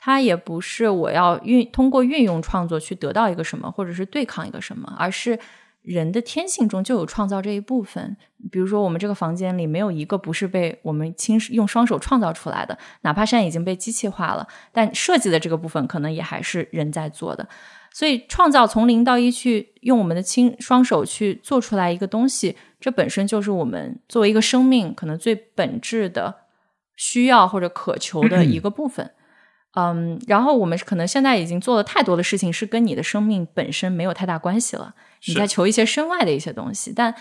[0.00, 5.38] 它也不是我要运通过运用创作去得到一个什么，或者是对抗一个什么，而是。
[5.82, 8.14] 人的天性中就有创造这一部分，
[8.52, 17.48] 比如说我们这个房间里没有一个不是被我们亲用双手创造出来的，哪怕现在已经被机器化了，但设计的这个部分可能也还是人在做的。
[17.94, 26.42] 所以创造从零到一去用我们的亲双手去做出来一个东西，这本身就是我们作为一个生命可能最本质的
[26.94, 29.10] 需要或者渴求的一个部分。
[29.74, 34.94] 嗯，然后我们可能现在已经做了太多的事情，是跟你的生命本身没有太大关系了。
[35.26, 37.14] 你在求一些身外的一些东西，但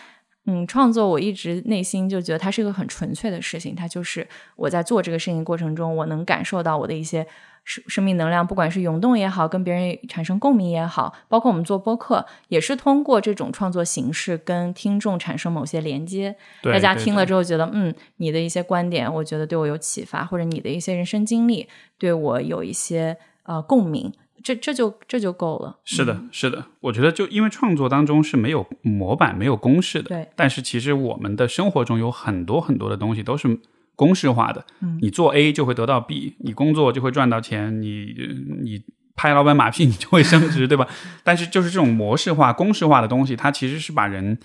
[0.45, 7.27] 嗯，创作我一直内心就觉得它是一个很纯粹的事情，它就是我在做这个事情过程中，我能感受到我的一些
[7.63, 16.35] 生生命能量，不管是涌动也好，跟别人产生共鸣也好，包括我们做播客，也是通过这种创作形式跟听众产生某些连接。
[16.63, 24.11] 大家听了之后觉得，嗯，你的一些观点，我觉得对我有启发，或者你的一些人生经历对我有一些呃共鸣。
[24.41, 25.79] 这这就这就够了。
[25.83, 30.07] 是的，是的，我觉得就因为创作当中是没有模板、没有公式的。
[30.07, 30.29] 对。
[30.33, 33.59] 但是其实我们的生活中有很多很多的东西都是
[33.99, 34.65] 公式化的。
[34.81, 34.97] 嗯。
[35.01, 38.15] 你做 A 就会得到 B，你工作就会赚到钱，你
[38.63, 38.81] 你
[39.15, 40.87] 拍老板马屁你就会升职， 对吧？
[41.23, 44.39] 但是就是这种模式化、公式化的东西，它其实是把人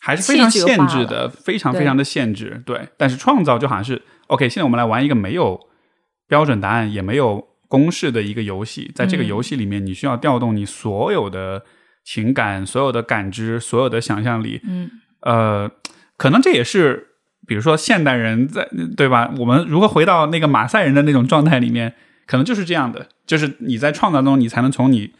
[0.00, 2.62] 还是非常限制的，非常非常的限制。
[2.66, 2.88] 对。
[2.98, 5.58] 但是创造就好像是 OK，现在我们来玩一个没有
[6.28, 7.48] 标准答案，也没有。
[7.70, 11.62] 公式的一个游戏，在这个游戏里面，你需要调动你所有的
[12.02, 14.60] 情感、所有的感知、所有的想象力。
[14.64, 14.90] 嗯，
[15.20, 15.70] 呃，
[16.16, 17.09] 可能这也是，
[17.50, 19.34] 比如说现代人在对吧？
[19.36, 21.92] 我们如何回到那个马赛人的那种状态里面，
[22.28, 25.10] 可能就是这样的，就是你在创造中，你才能从你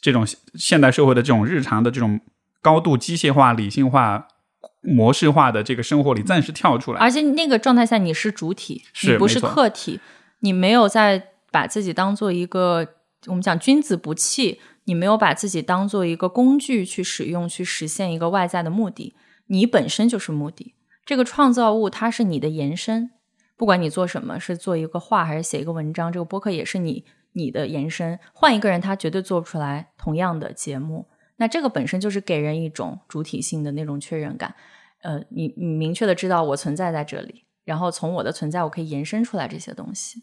[0.00, 2.18] 这种现代社会的这种日常的这种
[2.62, 4.26] 高度机械化、理性化、
[4.80, 7.00] 模式化的这个生活里暂时跳出来。
[7.00, 10.00] 而且那个状态下，你是主体，你不是客体，
[10.40, 11.28] 你没有在。
[11.52, 12.86] 把自己当做一个
[13.28, 19.14] 我们讲君子不器，你没有把自己当做一个工具去使用，去实现一个外在的目的，
[19.46, 20.74] 你本身就是目的。
[21.06, 23.10] 这个创造物它是你的延伸，
[23.56, 28.18] 不管你做什么，是做一个画还是写一个文章，这个播客也是你你的延伸。
[28.34, 31.06] 换一个人，他绝对做不出来同样的节目。
[31.36, 34.54] 那这个本身就是给人一种主体性的那种确认感。
[35.02, 40.22] 呃，你你明确的知道我存在在这里，然后从我的存在，我可以延伸出来这些东西。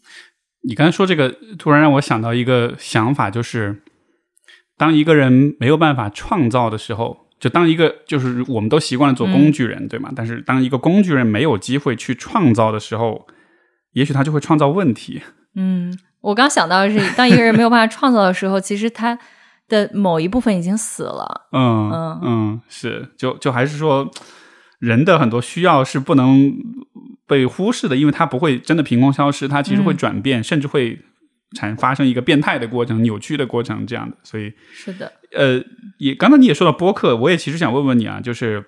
[0.60, 3.82] 你刚才说这个，突然让我想到一个想法，就是
[4.76, 10.10] 当一个人没有办法创造的时候，就当一个就是我们都习惯了做工具人，对吗？
[10.14, 13.26] 但是当一个工具人没有机会去创造的时候，
[13.92, 15.22] 也许他就会创造问题。
[15.54, 19.18] 嗯，我刚想到的是，当一个人没有办法创造的时候，其实他
[19.68, 21.48] 的某一部分已经死了。
[21.52, 24.10] 嗯嗯嗯，是，就就还是说，
[24.78, 26.54] 人的很多需要是不能。
[27.26, 31.00] 被忽视的，因为它不会真的凭空消失，它其实会转变，甚至会
[31.54, 34.16] 产发生一个变态的过程、扭曲的过程这样的。
[34.22, 35.64] 所以是的，呃，
[35.96, 38.64] 也刚才你也说到播客，我也其实想问问你啊，就是。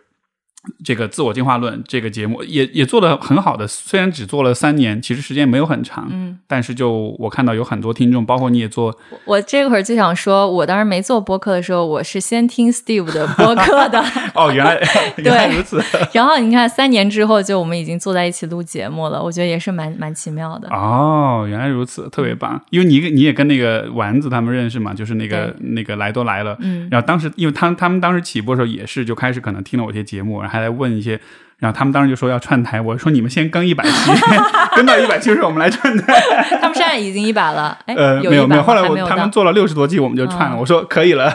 [0.84, 14.02] 这个自我进化论这个节目也也做的很好的，虽然只做了三年，其实时间没有很长，嗯，但是就我看到有很多听众，包括你也做，我这会儿就想说，我当时没做播客的时候，我是先听 Steve 的播客的，
[14.34, 14.80] 哦，原来
[15.18, 20.68] 原来如此，然后你看三年之后，就我们已经坐在一起录节目了，我觉得也是蛮蛮奇妙的。
[20.70, 31.20] 哦，原来如此，特别棒，因为你你也跟那个丸子他们认识嘛，就是那个那个来都来了，嗯，然后当时因为他他们当时起步的时候也是就开始可能听了我一些节目，然后还来问一些。
[31.58, 34.10] 然后他们当时就说要串台，我说你们先更一百期，
[34.76, 36.20] 更到一百期的时候我们来串台。
[36.60, 40.56] 他们现在已经一百了，哎，呃，有没有没有，后来我他们做了六十多期，我们就串了。
[40.56, 41.34] 嗯我说可以了，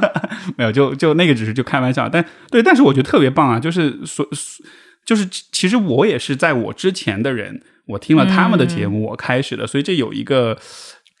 [0.56, 4.26] 没有，就就那个只是就开玩笑，但对，但是我觉得特别棒啊，就是所
[5.04, 10.56] 就是其实我也是在我之前的人，我听了他们的节目，我开始的，所以这有一个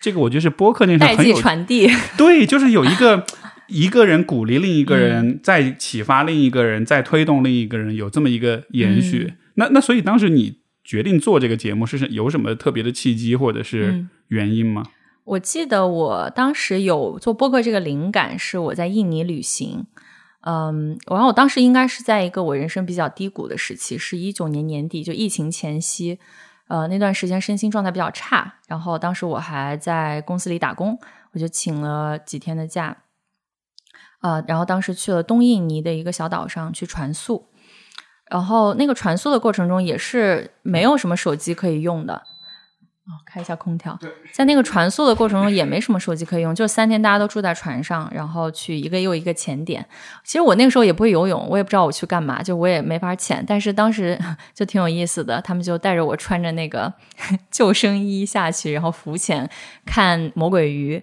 [0.00, 3.26] 这个我觉得是播客那上代际很有传递，对，就是有一个
[3.68, 9.34] 一个人鼓励另一个人，再启发另一个人，再推动另一个人，有这么一个延续。
[9.54, 14.10] 那那所以当时你决定做这个节目，是有什么特别的契机或者是嗯。
[14.28, 14.82] 原因吗？
[15.24, 19.86] 我记得我当时有做播客这个灵感是我在印尼旅行，
[20.42, 26.18] 嗯，然后我当时应该是在一个我人生比较低谷的时期，是一九年年底，就疫情前夕，
[26.68, 30.98] 呃，那段时间身心状态比较差，然后当时我还在公司里打工，
[31.32, 32.94] 我就请了几天的假，
[34.20, 37.46] 呃，然后当时去了东印尼的一个小岛上去传速，
[38.30, 42.22] 然后那个传速的过程中也是没有什么手机可以用的。
[43.08, 43.98] 哦，开一下空调。
[44.32, 49.82] 在那个传速的过程中，也没什么手机可以用，就三天大家都住在船上，然后去一个又一个潜点。
[50.22, 53.42] 其实我那个时候也不会游泳，我也不知道我去干嘛，就我也没法潜。
[53.48, 54.18] 但是当时
[54.52, 56.92] 就挺有意思的，他们就带着我穿着那个
[57.50, 59.48] 救生衣下去，然后浮潜
[59.86, 61.02] 看魔鬼鱼。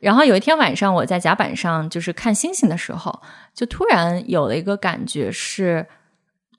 [0.00, 3.20] 然后有一天晚上，我在甲板上就是看星星的时候，
[3.54, 5.86] 就突然有了一个感觉是，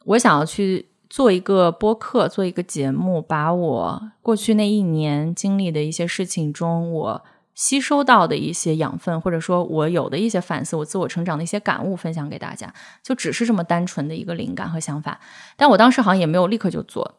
[0.05, 15.19] 我想要去做一个播客，做一个节目，把我过去那一年经历的一些事情中，我吸收到的一些养分，或者说我有的一些反思，我自我成长的一些感悟，分享给大家，就只是这么单纯的一个灵感和想法。
[15.55, 17.13] 但我当时好像也没有立刻就做，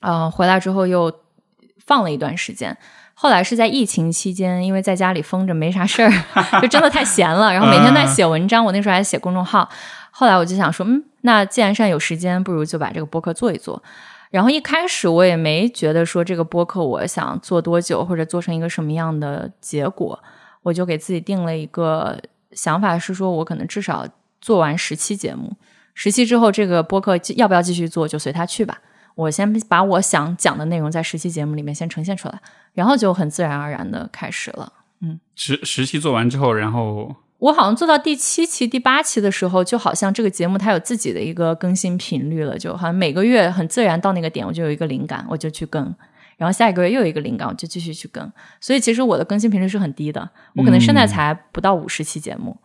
[0.00, 1.12] 呃，回来之后又
[1.86, 2.76] 放了一段时间。
[3.14, 6.10] 后来是在疫情期间，因为在家里封着没啥事儿，
[6.60, 8.64] 就真的太闲了，然后每天在写文章。
[8.64, 9.68] 我那时候还写公众号。
[10.10, 13.82] 后来我就想说，嗯，那既然现在有时间，不如就把这个播客做一做。
[14.30, 20.18] 然后一开始我也没觉得说这个播客我想做多久，或者做成一个什么样的结果，
[20.62, 22.16] 我就给自己定了一个
[22.52, 24.06] 想法，是说我可能至少
[24.40, 25.52] 做完十期节目，
[25.94, 28.78] 十期之后这个播客要不要继续做，就随他去吧。
[29.16, 32.40] 我先把我想讲的内容在十期节目里面先呈现出来，
[32.74, 34.72] 然后就很自然而然的开始了。
[35.00, 45.94] 嗯，十十期做完之后，然后我好像做到第七期、第八期的时候，就好像这个节目它有自己的一个更新频率了，就好像每个月很自然到那个点，我就有一个灵感，我就去更，
[46.38, 48.32] 然后下一个月又有一个灵感，我就继续去更。
[48.60, 52.56] 所以其实我的更新频率是很低的，我可能现在才不到五十期节目。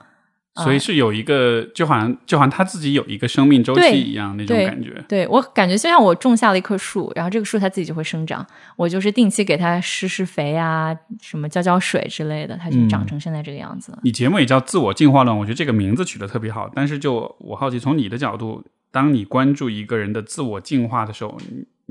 [0.56, 5.02] 所以是有一个，就好像就好像他自己有一个生命周期一样那种感觉。
[5.08, 8.45] 对我感觉就像我种下了一棵树，然后这个树它自己就会生长，
[8.76, 13.99] 我就是定期给它施施肥啊，什么浇浇水之类的，它就长成现在这个样子了。
[14.04, 16.70] 你节目也叫自我进化论，我觉得这个名字取得特别好。
[16.76, 21.39] 但是就我好奇，从你的角度，当你关注一个人的自我进化的时候，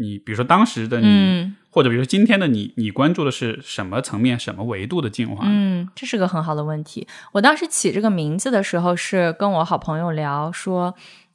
[0.01, 5.45] 你你比如说当时的你，嗯或者比如说今天的你，你关注的是什么层面、什么维度的进化？
[5.47, 7.07] 嗯，这是个很好的问题。
[7.31, 10.93] 我当时起这个名字的时候，是跟我好朋友聊说，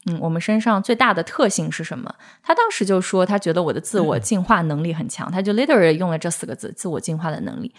[0.08, 2.14] 嗯，我们身上最大的特性是什么？
[2.44, 7.74] 他当时就说，他觉得我的自我进化能力很强，他就 literally 用了这四个字“自我进化的能力”。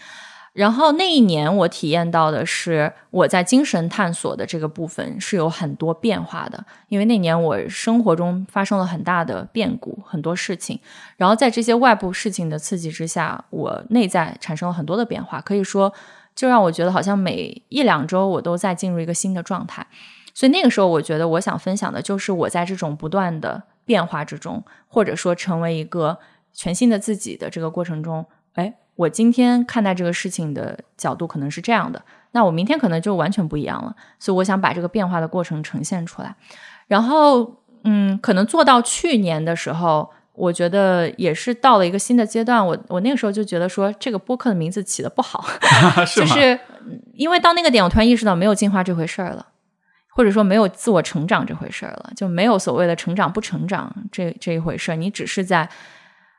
[0.57, 10.81] 然后那一年，我体验到的是我在精神探索的这个部分是有很多变化的，因为那年我生活中发生了很大的变故，很多事情，
[11.19, 15.93] 然后在这些外部事情的刺激之下，我内在产生了很多的变化，可以说
[16.35, 19.87] 就让我觉得好像每一两周我都在进入一个新的状态。
[20.33, 26.17] 所以那个时候，我觉得我想分享的就是我在这种不断的变化之中，或者说成为一个
[26.55, 28.75] 全新的自己的这个过程中，哎。
[28.97, 33.95] 我今天看待这个事情的角度可能是这样的，那我明天可能就完全不一样了。
[34.19, 36.35] 所以我想把这个变化的过程呈现出来。
[36.89, 42.67] 然后，嗯，可能做到去年的时候，我觉得也是到了一个新的阶段。
[42.67, 45.45] 我我那个时候就觉得说，这个播客的名字起的不好，
[46.17, 46.59] 就是
[47.14, 49.47] 因为到那个点，我突然意识到没有进化这回事儿了。
[50.09, 55.68] 或者说没有自我成长这回事儿了，就没有所谓的成长不成长这这一回事儿，你只是在，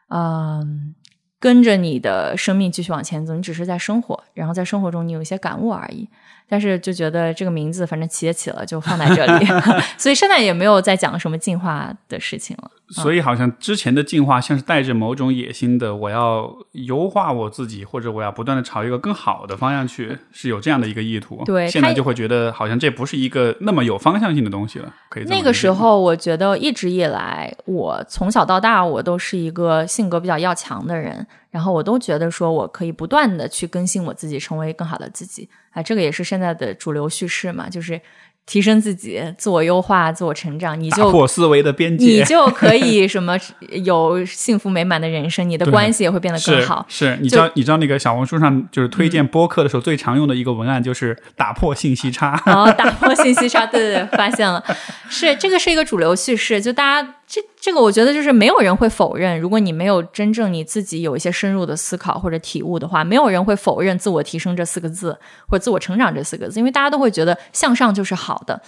[0.10, 0.96] 嗯、
[1.40, 6.10] 跟着你的生命继续往前走，你只是在生活，然后在生活中你有一些感悟而已。
[6.49, 9.45] 但是就觉得这个名字反正起也起了，就放在这里，
[9.98, 12.72] 所以现在也没有再讲什么进化的事情了。
[12.90, 21.44] 所以好像之前的进化像是带着某种野心的，我要优化我自己，或者我要不断的朝一个更好的方向去，是有这样的一个意图。
[21.45, 24.94] 对，现在就会觉得好像这不是一个那么有方向性的东西了。
[25.10, 31.28] 可以那个时候，我觉得一直以来，我从小到大，我都是一个性格比较要强的人，
[31.58, 35.50] 然后我都觉得说我可以不断的去更新我自己，成为更好的自己。
[35.72, 38.00] 啊，这个也是现在的主流叙事嘛，就是
[38.46, 43.36] 提升自己、自我优化、自我成长，你就打破思维的边界，你就可 以什么
[43.84, 46.86] 有幸福美满的人生，你的关系也会变得更好。
[46.88, 52.40] 是，你知道，你知道那个小红书上就是推荐播客的时候最常用的一个文案就是打破信息差。
[52.46, 54.64] 哦，打破信息差，对对对，发现了，
[55.10, 57.16] 是这个是一个主流叙事，就大家。
[57.28, 68.62] 这这个我觉得就是没有人会否认，如果你没有真正你自己有一些深入的思考或者体悟的话，没有人会否认自我提升这四个字或者自我成长这四个字，因为大家都会觉得向上就是好的。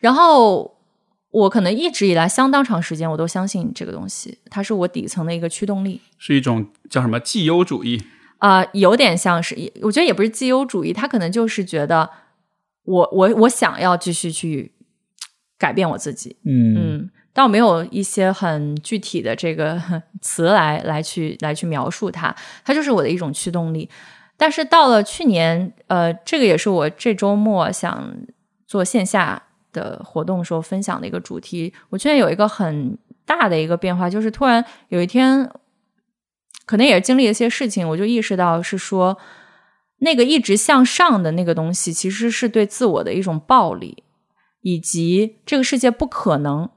[0.00, 0.74] 然后
[1.30, 8.02] 我可能一直以来相当长时间我都相信这个东西，它是我底层的一个驱动力，是一种叫什么绩优主义
[8.38, 12.08] 啊，有点像是，我觉得也不是绩优主义，他可能就是觉得
[12.84, 14.72] 我我我想要继续去
[15.58, 17.10] 改变我自己，嗯嗯。
[17.38, 19.80] 倒没有一些很具体的这个
[20.20, 22.34] 词来来去来去描述它，
[22.64, 23.88] 它就是我的一种驱动力。
[24.36, 28.12] 但是到了去年，呃，这个也是我这周末想
[28.66, 29.40] 做线下
[29.72, 31.72] 的活动时候分享的一个主题。
[31.90, 35.48] 我去年有一个很大的一个变化，就是突然有一天，
[36.66, 39.16] 可能也是经历了一些事情，我就意识到是说，
[39.98, 44.02] 那个一直向上的那个东西，其实是对自我的一种暴力，
[44.62, 46.68] 以及这个世界不可能。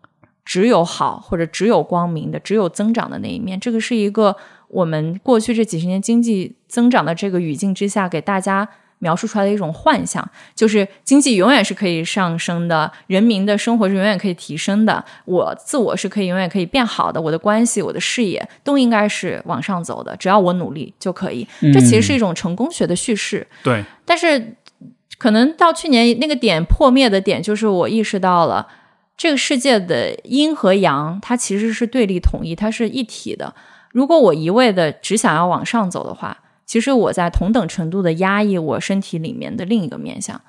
[0.51, 4.35] 只有好或者只有光明的，只有增长的那一面，这个是一个
[4.67, 8.67] 我们过去这几十年经济增长的这个语境之下给大家
[8.99, 21.47] 描述出来的一种幻象，就是经济永远是可以上升的，人民的生活是永远可以提升的，我自我是可以永远可以变好的，我的关系、我的事业都应该是往上走的，只要我努力就可以。
[21.73, 23.47] 这其实是一种成功学的叙事。
[23.63, 24.57] 对，但是
[25.17, 28.67] 可能到去年那个点破灭的点，就是我意识到了。
[29.21, 33.53] 这个世界的阴和阳，它其实是对立统一，它是一体的。
[33.91, 40.41] 如果我一味的只想要往上走的话，其实我在同等程度的压抑我身体里面的另一个面相。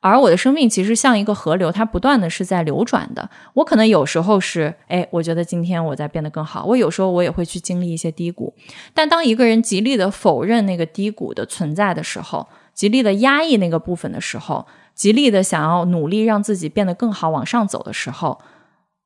[0.00, 3.30] 而我的生命其实像一个河流，它不断的是在流转的。
[3.54, 6.64] 我可能有时候是，哎，我觉得今天我在变得更好。
[6.64, 8.52] 我有时候我也会去经历一些低谷。
[8.92, 14.66] 但当一个人极力的否认那个低谷的存在的时候，极力的压抑那个部分的时候。
[14.98, 18.40] 极力的想要努力让自己变得更好，往上走的时候，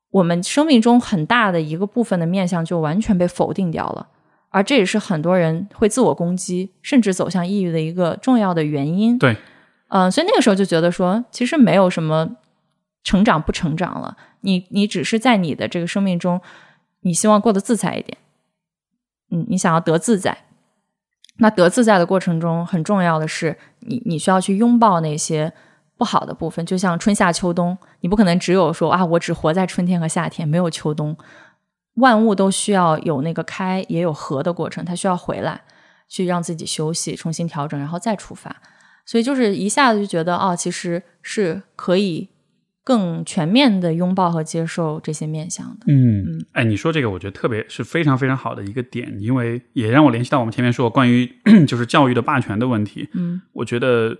[0.09, 4.07] 我们生命中很大的一个部分的面相就完全被否定掉了，
[4.49, 9.19] 而这也是很多人会自我攻击，甚至走向抑郁的一个重要的原因。
[9.19, 9.37] 对，
[9.89, 12.37] 嗯，所以那个时候就觉得说，其实没有什么
[13.03, 16.41] 成长不成长了，你你只是在你的这个生命中，
[17.01, 18.17] 你希望过得自在一点，
[19.29, 20.45] 嗯，你想要得自在，
[21.37, 25.53] 那得自在的过程中，很重要的是，你你需要去拥抱那些。
[26.03, 31.15] 不好的部分，就像春夏秋冬，你不可能只有说啊，我只活在春天和夏天，没有秋冬。
[31.93, 35.61] 万物都需要有那个开也有合的过程，它需要回来，
[36.09, 38.53] 去让自己休息，重新调整，然后再出发。
[39.05, 42.27] 所以就是一下子就觉得，哦，其实是可以
[42.83, 45.85] 更全面的拥抱和接受这些面相的。
[45.87, 51.31] 嗯嗯，哎，你说这个，我觉得特别是非常非常好的一个点，因为也让我联系到我们前面说关于
[51.65, 53.07] 就是教育的霸权的问题。
[53.13, 54.17] 嗯，我觉得。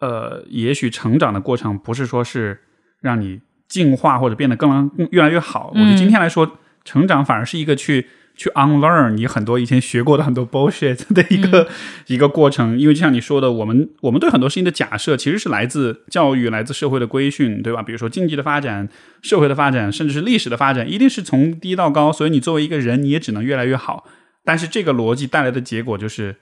[0.00, 2.60] 呃，也许成长的过程不是说是
[3.00, 5.72] 让你进化或者变得更越来越好。
[5.74, 8.06] 我觉得今天来说，成长反而是一个去
[8.36, 11.68] 去 unlearn 你很多以前学过的很多 bullshit 的一个
[12.06, 12.78] 一个过程。
[12.78, 17.82] 因为就像你说的，我们我们对很多事情的假设其实是来自教育、来自社会的规训，对吧？
[17.82, 18.88] 比如说经济的发展、
[19.20, 22.12] 社会的发展，甚至是历史的发展，一定是从低到高。
[22.12, 24.06] 所以你作为一个人，你也只能越来越好。
[24.44, 26.36] 但是这个逻辑带来的结果就是。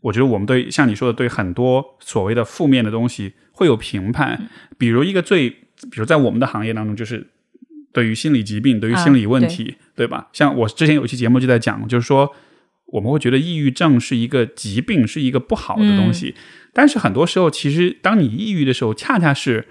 [0.00, 4.48] 我觉得我们对像你说的，对很多所谓的负面的东西会有评判。
[4.76, 7.28] 比如一个最，比如在我们的行业当中，就是
[7.92, 10.28] 对于心理疾病、对于心理问题，对吧？
[10.32, 12.32] 像我之前有一期节目就在讲，就是说
[12.86, 16.34] 我们会觉得抑郁症是一个疾病，是一个不好的东西。
[16.72, 19.66] 但是很多时候，其实当你抑郁的时候，恰恰是。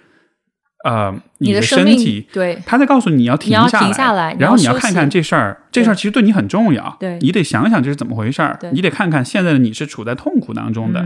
[0.83, 6.95] 呃，你的身体对，他在告诉你要停下来，然后你要看看这事儿，这事儿其实对你很重要。
[6.99, 11.03] 对，你得想想这是怎么回事儿，你得看看现在的你是处在痛苦当中的，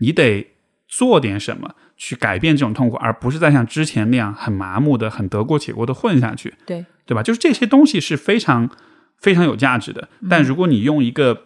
[0.00, 0.46] 你得
[0.86, 6.54] 做点什么去改变这种痛苦，而不是再像之前那样很麻木的、很得过且过的混下去。
[6.66, 7.22] 对，对吧？
[7.22, 8.68] 就是这些东西是非常
[9.18, 11.44] 非常有价值的，但如果你用一个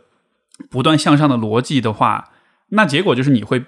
[0.68, 2.30] 不断向上的逻辑的话，
[2.70, 3.64] 那结果就是你会。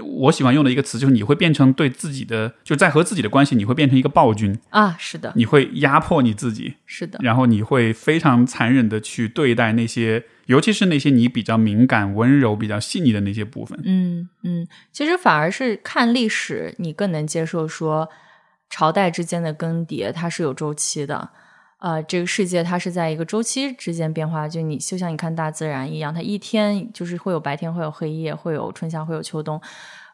[0.00, 13.78] 我喜欢用的一个词就是你会变成对自己的就在和自己的关系，你会变成一个暴君啊，是的，你会压迫你自己，是的，然后你会非常残忍的去对待那些，尤其是那些你比较敏感、温柔、比较细腻的那些部分。
[13.84, 18.08] 嗯嗯，其实反而是看历史，你更能接受说
[18.70, 21.30] 朝代之间的更迭它是有周期的。
[21.82, 29.60] 呃，这个世界它是在一个周期之间变化，就你就像你看大自然一样，它一天就是会有白天，会有黑夜，会有春夏，会有秋冬。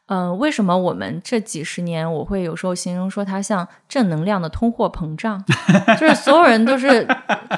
[0.07, 5.45] 嗯，为什么我们这几十年，我会有时候形容说它像正能量的通货膨胀，
[6.01, 7.07] 就是所有人都是，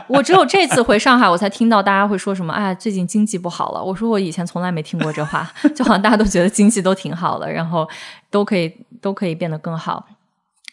[0.08, 3.80] 我只有这次回上海，我才听到大家会说什么，哎，最近经济不好了。
[3.80, 7.88] 我说我以前从来没听过这话， 就好像大家都觉得经济都挺好的，然后
[8.28, 10.04] 都可以都可以变得更好。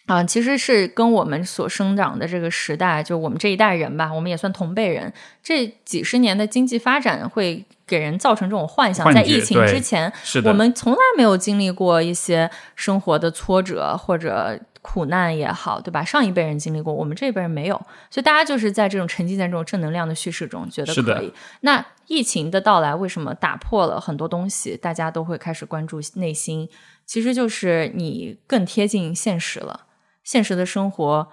[0.07, 5.13] 啊，其实是跟我们所生长的这个时代，就我们这一代人吧，我们也算同辈人。
[5.43, 10.11] 这几十年的经济发展会给人造成这种幻想，在疫情之前，
[10.45, 16.01] 我们从来没有经历过一些生活的挫折或者苦难也好，对吧？
[16.05, 17.75] 上一辈人经历过，我们这一辈人没有，
[18.09, 21.33] 所以大家就是在这种沉浸在这种正能量的叙事中，觉得可以。
[21.59, 24.77] 那疫情的到来，为什么打破了很多东西？
[24.77, 26.69] 大家都会开始关注内心，
[27.05, 29.81] 其实就是你更贴近现实了。
[30.27, 31.25] 现实的生活，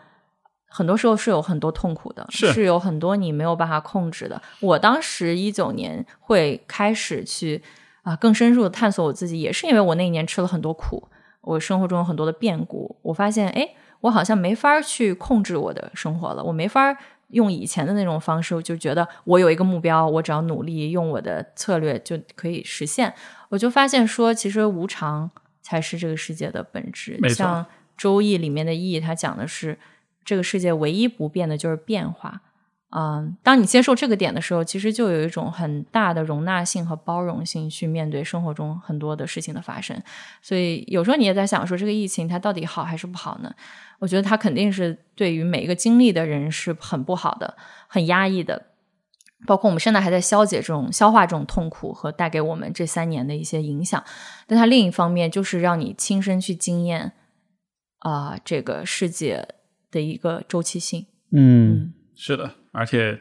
[0.69, 4.41] 很多时候是有很多痛苦的，是有很多你没有办法控制的。
[4.61, 7.61] 我当时一九年会开始去
[8.03, 11.09] 啊更深入的探索我自己，也是因为我那一年吃了很多苦，
[11.41, 13.69] 我生活中有很多的变故，我发现哎，
[14.03, 16.97] 我好像没法去控制我的生活了，我没法
[17.31, 23.13] 用以前的那种方式，就觉得我有一个目标，我只要努力用我的策略就可以实现。
[23.49, 25.29] 我就发现说，其实无常
[25.61, 27.67] 才是这个世界的本质，像。
[27.97, 29.79] 周易里面的易，它讲的是
[30.25, 32.43] 这个世界唯一不变的就是变化。
[32.97, 40.01] 嗯，当你接受这个点的时候，其实就有一种很大的容纳性和包容性去面对生活中很多的事情的发生。
[40.41, 43.53] 所以有时候你也在想说，这个疫情它到底好还是不好呢？
[43.99, 47.57] 我觉得它肯定是对于每一个经历的人是很不好的、
[47.89, 48.67] 很压抑的。
[49.45, 54.03] 包括我们现在还在消解这种、消化这种痛苦和带给我们这三年的一些影响。
[54.47, 57.13] 但它另一方面就是让你亲身去经验。
[58.05, 59.49] 啊，这个世界
[59.91, 63.19] 的一个周期性，嗯，是的，而且，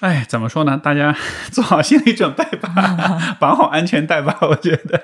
[0.00, 0.76] 哎，怎么说呢？
[0.76, 1.16] 大家
[1.52, 4.36] 做好心理准备吧， 绑好安全带吧。
[4.42, 5.00] 我觉得，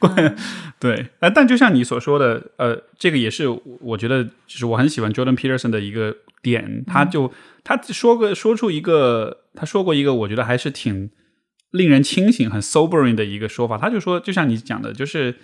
[0.78, 3.48] 对，哎，但就像你所说的，呃，这个也是
[3.80, 7.32] 我觉得，就是我很喜欢 Jordan Peterson 的一个点，他就
[7.64, 11.10] 他说个说出一个，他说过一个，我觉得还是挺
[11.70, 13.78] 令人清醒、很 sobering 的一个说法。
[13.78, 15.36] 他就说，就像你讲的，就是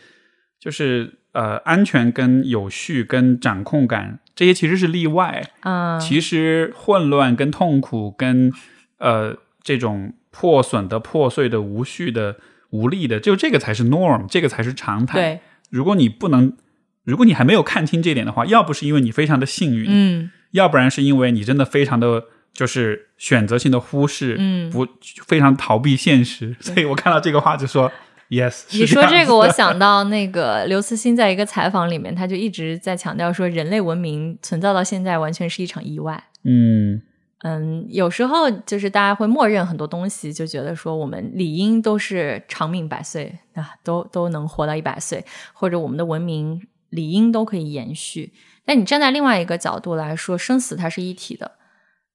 [0.65, 1.19] 就是。
[1.35, 5.43] 呃，安全跟有序跟掌控感这些其实是例外。
[5.65, 8.53] 嗯，其实混乱跟痛苦跟
[8.99, 12.37] 呃这种破损的、破碎的、无序的、
[12.71, 15.19] 无力的，就这个才是 norm，这个才是常态。
[15.19, 16.57] 对，如果你不能，
[17.03, 24.87] 如果你还没有看清这点的话，要不是因为你非常的幸运，嗯，要不然是因为你真的非常的就是选择性的忽视，嗯，不
[25.27, 26.55] 非常逃避现实。
[26.61, 27.91] 所以我看到这个话就说。
[28.31, 36.25] Yes，你说这个，我想到那个刘慈欣在一个采访里面，他就一直在强调说，人类文明存在到现在完全是一场意外。
[36.43, 37.03] 嗯
[37.41, 45.23] 嗯，有时候就是大家会默认很多东西，就觉得说我们理应都是长命百岁啊，都都能活到一百岁，
[45.53, 48.33] 或者我们的文明理应都可以延续。
[48.65, 51.53] 但你站在另外一个角度来说，生死它是一体的，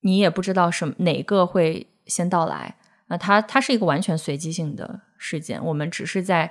[0.01, 2.77] 你也不知道什哪个会先到来。
[3.09, 6.49] 那它它是一个完全随机性的事件，我们只是在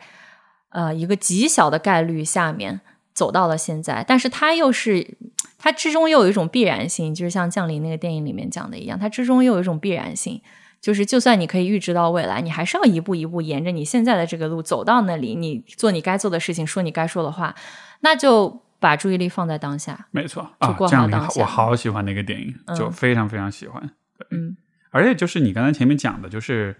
[0.70, 2.80] 呃一个极小的概率下面
[3.14, 5.16] 走到了现在，但是它又是
[5.56, 10.42] 它之中又有一种必然性，就是像降临那个电影里面讲的一样，它之中又有一种必然性，
[10.80, 17.54] 就是就算你可以预知到未来，你还是要一步一步沿着你现在的这个路走到那里，你做你该做的事情，说你该说的话，
[18.00, 23.90] 那就把注意力放在当下，没错啊，降临我好喜欢那个电影，就非常非常喜欢，
[24.30, 24.56] 嗯。
[24.90, 26.74] 而且就是你刚才前面讲的，就是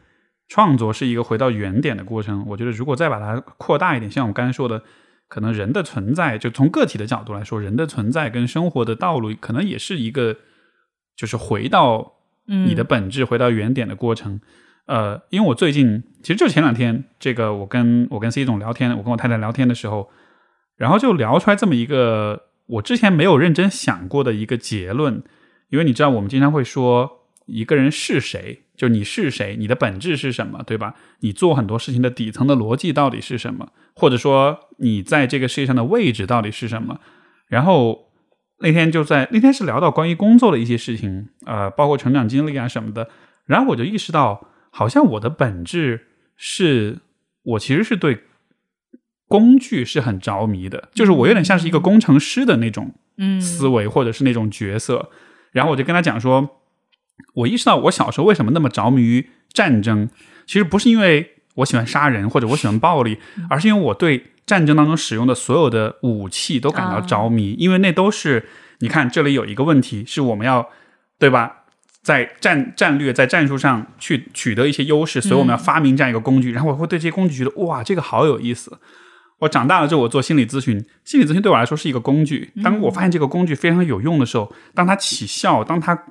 [0.49, 2.45] 创作是一个回到原点的过程。
[2.47, 4.83] 我觉得如果再把它扩大一点，像我们刚才说的，
[5.29, 10.37] 可能人的存在，就从个体的角度来说，人的存在跟生活的道路，可能也是一个
[11.17, 12.15] 就是回到
[12.47, 14.41] 你的本质、回到原点的过程。
[14.87, 20.09] 呃，因为我最近其实就前两天，这个我跟我跟 C 总聊天，我跟我太太聊天的时候，
[20.79, 25.23] 然后就聊出来这么一个我之前没有认真想过的一个结论。
[25.69, 27.18] 因为你知道，我们经常会说。
[27.49, 28.63] 一个人是谁？
[28.77, 29.57] 就你是谁？
[29.59, 30.63] 你的本质是什么？
[30.63, 30.95] 对吧？
[31.21, 33.73] 你做很多事情的底层的逻辑到底是什么？
[33.95, 37.01] 或者说你在这个世界上的位置到底是什么？
[37.49, 38.13] 然后
[38.61, 43.09] 那天就在那天是聊到关于工作的一些事情，呃，包括成长经历啊什么的。
[43.47, 46.07] 然后我就意识到，好像我的本质
[46.37, 46.99] 是
[47.43, 48.25] 我其实是对
[49.27, 55.11] 工具是很着迷的，就是我有点像是一个工程师的那种嗯思维或者是那种角色。
[55.51, 56.63] 然后我就跟他讲说，
[57.35, 60.09] 我意识到我小时候为什么那么着迷于战争，
[60.47, 63.19] 其实不是因为我喜欢杀人或者我喜欢暴力，
[63.49, 70.69] 而是因为我对战争当中使用的所有的武器都感到着迷，因为那都是你看这里有一个问题是我们要
[71.19, 71.55] 对吧？
[72.01, 76.53] 在战战略在战术上去取得一些优势，所以我们要发明这样一个工具。
[76.53, 78.79] 然后我会对这些工具觉得哇，这个好有意思。
[79.41, 82.51] 我长大了之后，我做心理咨询，心理咨询对我来说是一个工具。
[82.65, 86.03] 当我发现这个工具非常有用的时候，当它起效，当它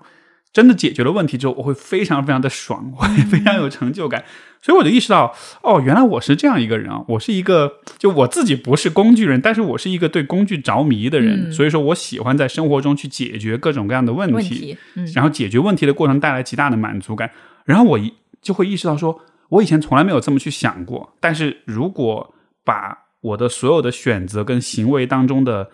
[0.58, 4.26] 真的解决了问题之后，我会非常非常的爽， 我会非常有成就感。
[4.60, 5.32] 所以我就意识到，
[5.62, 7.06] 哦，原来我是这样一个人啊！
[7.10, 11.50] 我是一个，就我自己不是工具人，但是我是一个对工具着迷的人。
[11.50, 17.30] 嗯所以说我喜欢在生活中去解决各种各样的问题，问题，嗯然后解决问题的过程带来极大的满足感。
[17.66, 18.12] 然后我一
[18.42, 21.14] 就会意识到说，我以前从来没有这么去想过。
[21.20, 22.34] 但是如果
[22.66, 25.70] 把我的所有的选择跟行为当中的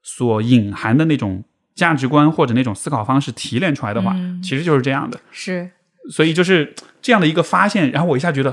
[0.00, 1.42] 所隐含的那种
[1.78, 5.16] 价值观或者那种思考方式提炼出来的话，嗯其实就是这样的。
[5.30, 5.70] 是
[6.10, 8.52] 所以就是这样的一个发现，然后我一下觉得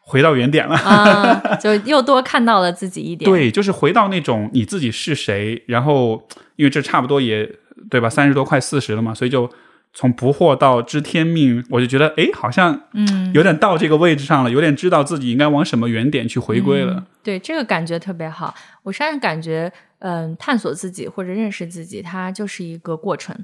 [0.00, 0.76] 回到原点了。
[0.76, 3.30] 啊，就又多看到了自己一点。
[3.30, 7.50] 对， 就是回到那种你自己是谁，然后因为这差不多也
[7.88, 9.50] 对吧，三十多快四十了嘛，所以就
[9.94, 16.94] 从不惑到知天命，我就觉得哎，好像嗯，有点到这个位置上了，有点知道自己应该往什么原点去回归了。
[16.94, 18.52] 嗯对，这个感觉特别好。
[18.82, 23.36] 我现在感觉，嗯，探索自己或者认识自己，它就是一个过程。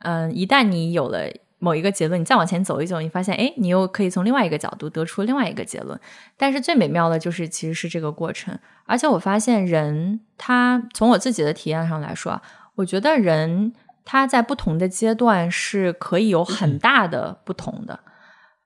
[0.00, 1.24] 嗯，一旦你有了
[1.58, 5.98] 某一个结论，你再往前走一走，你发现，哎，你又可以从另外一个角度得出另外一个结论。
[6.36, 8.56] 但是最美妙的就是，其实是这个过程。
[8.84, 12.42] 而且我发现人，他从我自己的体验上来说啊，
[12.76, 13.72] 我觉得人
[14.06, 18.00] 他在不同的阶段是可以有很大的不同的。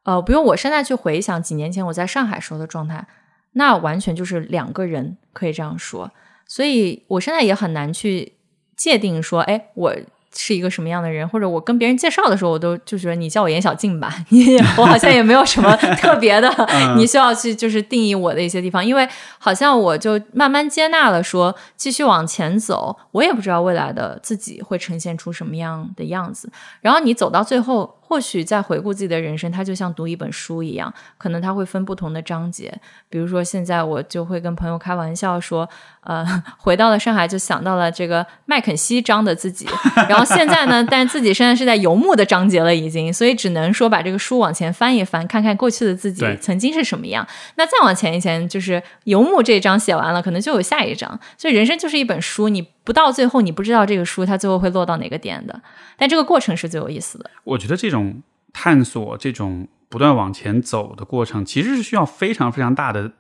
[0.04, 3.06] 呃，比如我现在去回想几年前我在上海时候的状态，
[3.52, 6.12] 那完全就是两个人，可以这样说。
[6.46, 8.34] 所以我现在也很难去
[8.76, 9.96] 界定说，哎，我
[10.36, 16.48] 是一个什么样的人，或者我跟别人介绍的时候，我都就觉得你叫我严小静吧，你我好像也没有什么 特别的，
[16.96, 19.08] 你需要去就是定义我的一些地方，因为
[19.38, 26.50] 好像我就慢慢接纳了说，继续往前走，我也不知道未来的自己会呈现出什么样的样子。
[26.80, 32.76] 然后你走到最后，或许在回顾自己的人生，它就像读一本书一样，可能它会分不同的章节。
[33.08, 35.68] 比如说，现在我就会跟朋友开玩笑说，
[36.00, 36.26] 呃，
[36.58, 39.64] 回到了上海就想到了这个麦肯锡章的自己，
[40.08, 47.24] 然后现在呢，但自己现在是在游牧的章节了已经，所以只能说把这个书往前翻一翻，看看过去的自己曾经是什么样。
[47.54, 51.16] 那再往前一前，就是游牧这一章写完了，可能就有下一章。
[51.38, 55.62] 所以人生就是一本书，你不到最后，你不知道这个书它最后会落到哪个点的，
[55.96, 57.30] 但这个过程是最有意思的。
[57.44, 58.20] 我觉得这种
[58.52, 63.12] 探索、这种不断往前走的过程，其实是需要非常非常大的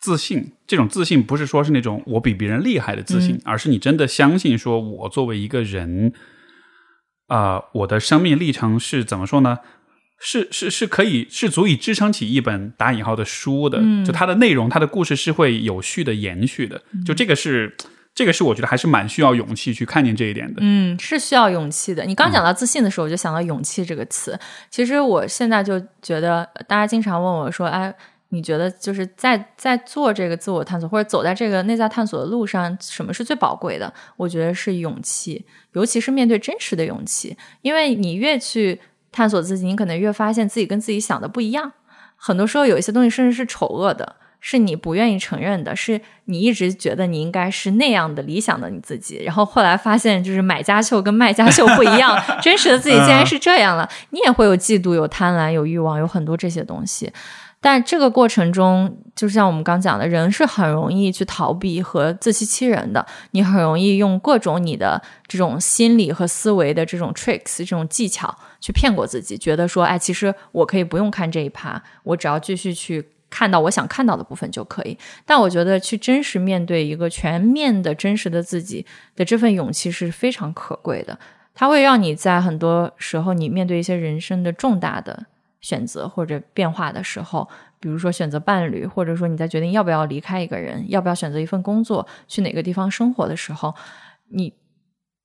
[0.00, 0.54] 自信。
[0.66, 6.12] 这种自信不是说是那种我比别人厉害的自信，而是你真的相信，说我作为一个人，
[7.28, 9.58] 啊、我的生命历程是怎么说呢？
[10.18, 16.82] 是是是可以是足以支撑起一本打引号的书的，就它的内容、它的故事是会有序的延续的。
[17.06, 17.76] 就这个是
[18.14, 20.60] 这个是我觉得还是蛮需要勇气去看见这一点的。
[20.60, 22.04] 嗯，是需要勇气的。
[22.04, 24.38] 你刚讲到自信的时候，我就想到勇气这个词。
[24.70, 27.92] 其实我现在就觉得，大家经常问我说：“哎，
[28.28, 37.36] 你觉得就是在在做这个自我探索，或者走在这个内在探索的路上，什么是最宝贵的？”我觉得是勇气，尤其是面对真实的勇气。
[37.62, 38.80] 因为你越去
[39.10, 41.72] 探索自己，你可能越发现自己跟自己想的不一样。
[42.16, 44.16] 很多时候有一些东西甚至是丑恶的，
[44.46, 57.10] 是你不愿意承认的，是你一直觉得你应该是那样的理想的你自己，然后后来发现就是买家秀跟卖家秀不一样， 真实的自己竟然是这样了，你也会有嫉妒、有贪婪、有欲望，有很多这些东西。
[57.58, 63.06] 但这个过程中，就像我们刚讲的，人是很容易去逃避和自欺欺人的。
[63.30, 74.96] 你很容易用各种你的这种心理和思维的这种 tricks 这种技巧去骗过自己，觉得说，哎，其实我可以不用看这一趴，我只要继续去看到我想看到的部分就可以。
[75.26, 78.86] 但我觉得去真实面对一个全面的真实的自己
[79.16, 81.18] 的这份勇气是非常可贵的，
[81.52, 85.26] 它会让你在很多时候你面对一些人生的重大的。
[85.60, 87.48] 选择或者变化的时候，
[87.80, 93.74] 比如说选择伴侣，或者说你在决定要不要离开一个人，要不要选择一份工作，去哪个地方生活的时候，
[94.28, 94.52] 你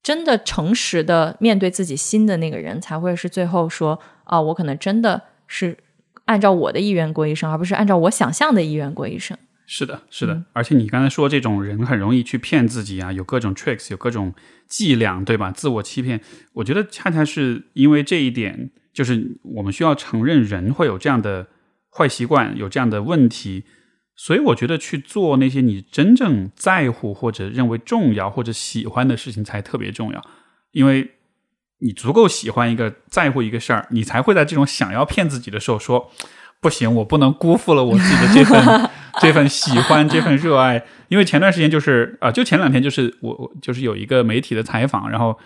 [0.02, 5.78] 真的诚实的面对自己心的那个人，才会是最后说啊，我可能真的是
[6.30, 9.36] 按照我的意愿过一生，而不是按照我想象的意愿过一生。
[9.66, 14.34] 是的，是的，而且你刚才说这种人很容易去骗自己啊，有各种 tricks，有各种
[14.68, 15.52] 伎俩，对吧？
[15.52, 16.22] 自我欺骗，
[16.54, 21.48] 我觉得恰恰是因为这一点，就是我们需要承认人会有这样的
[21.92, 23.64] 坏习惯，有这样的问题。
[24.16, 30.24] 所以我觉得去做那些你真正在乎或者认为重要或者喜欢的事情才特别重要，
[30.72, 31.12] 因为
[31.80, 36.12] 你足够喜欢一个在乎一个事儿，你才会在这种想要骗自己的时候说
[36.62, 38.90] 不行，我不能辜负了我自己的这份
[39.22, 40.86] 这份喜欢这份热爱。
[41.08, 45.38] 因为前段时间就是啊，就前两天就是我我就是有一个媒体的采访，然后。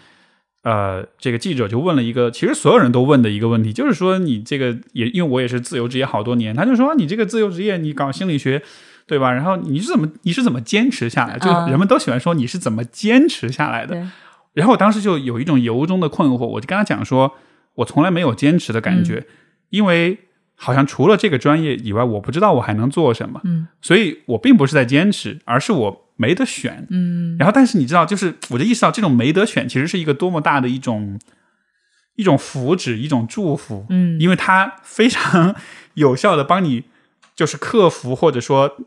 [0.65, 8.63] 呃，这个记者就问了一个，其实所有人都问的一个问题，就是说你这个也，因为我也是自由职业好多年，他就说你这个自由职业，你搞心理学，
[9.05, 9.33] 对吧？
[9.33, 11.37] 然后你是怎么你是怎么坚持下来？
[11.37, 14.07] 就人们都喜欢说你是怎么坚持下来的。
[14.53, 17.33] 然后我当时就有一种由衷的困惑，我就跟他讲说，
[17.75, 19.25] 我从来没有坚持的感觉，
[19.69, 20.17] 因为
[20.55, 23.41] 好像除了这个专业以外，我不知道我还能做什么。
[23.43, 26.03] 嗯，所以我并不是在坚持，而是我。
[26.15, 31.19] 没得选，嗯，然后但是你知道，就是我就意识到，这种没得选其实是一个多么大的一种
[32.15, 35.55] 一种福祉，一种祝福，嗯，因为它非常
[35.95, 36.83] 有效的帮你，
[37.35, 38.77] 就是克服或者说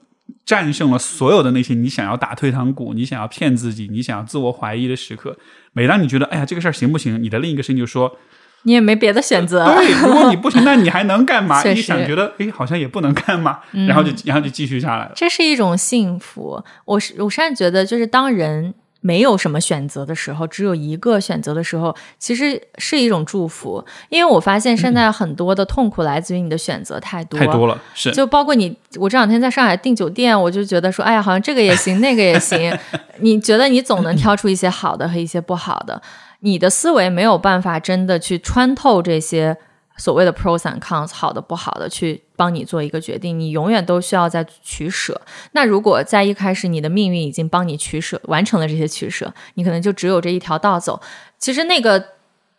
[0.47, 5.37] 战胜了所有的那些你想要打退堂鼓、你想要骗自己、你想要自我怀疑的时刻。
[5.75, 8.17] 每当你觉得哎呀这个事儿行不行，你的另一个声音就说。
[8.63, 9.65] 你也没别的选择。
[9.77, 11.63] 对，如果你不行， 那你还能干嘛？
[11.63, 15.13] 你想觉得，哎，好像也不能干嘛，然后就然后就继续下来了。
[15.15, 16.61] 这是一种幸福。
[16.85, 23.85] 我是我甚至觉得，就是当人没有什么选择的时候，只有一个选择的时候，其实是一种祝福。
[24.09, 32.77] 因为我发现现在很多的痛苦来自于你的选择太多太多了，是就包括你，我这两天在上海订酒店，我就觉得说，哎呀，好像这个也行，那个也行。
[33.21, 36.03] 你觉得你总能挑出一些好的和一些不好的。
[36.41, 39.57] 你的思维没有办法真的去穿透这些
[39.97, 43.39] 所谓的 pros and cons，好的不好的，去帮你做一个决定。
[43.39, 45.21] 你永远都需要在取舍。
[45.53, 51.01] 那如果在一开始你的命运已经帮你取舍完成了这些取舍，你可能就只有这一条道走。
[51.39, 52.05] 其实那个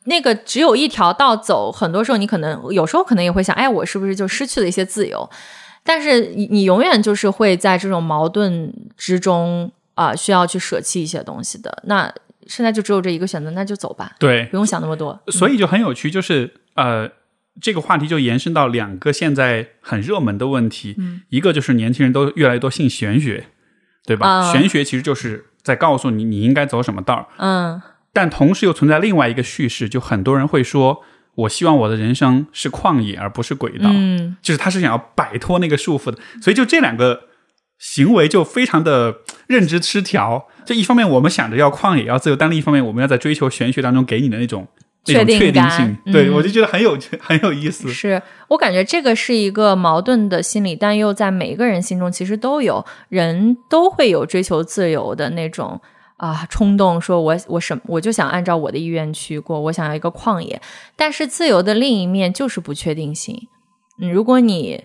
[0.05, 5.29] 那个只有一条道走，很多时候你可能有时候可能也会想，哎，我是不是就失去了一些自由？
[5.83, 11.83] 但是你你永远就是会在这种矛盾之中啊，需要去舍弃一些东西的。
[11.85, 12.13] 那。
[12.49, 14.15] 现在就只有这一个选择，那就走吧。
[14.17, 15.19] 对，不用想那么多。
[15.27, 17.05] 所以就很有趣，就是呃，
[17.61, 20.95] 这个话题就延伸到两个现在很热门的问题。
[20.97, 23.47] 嗯，一个就是年轻人都越来越多信玄学，
[24.05, 24.51] 对吧？
[24.51, 27.25] 玄学其实就是在告诉你你应该走什么道儿。
[27.37, 27.81] 嗯，
[28.13, 31.03] 但同时又存在另外一个叙事，就很多人会说，
[31.35, 33.89] 我希望我的人生是旷野而不是轨道。
[33.91, 36.17] 嗯，就是他是想要摆脱那个束缚的。
[36.41, 37.27] 所以就这两个。
[37.79, 44.67] 行为就非常的认知失调，这一方面我们想着要旷野要自由，但另一方面我们要在追求玄学当中给你的那种
[45.13, 47.87] 确定性，对我就觉得很有 很有意思。
[47.89, 55.79] 是我感觉这个是一个矛盾的心理，但又在每一个人心中其实都有，人都会有追求自由的那种
[56.17, 60.61] 啊冲动，说我我什我就想按照我的意愿去过，我想要一个旷野。
[60.95, 63.47] 但是自由的另一面就是不确定性。
[63.99, 64.83] 嗯，如果你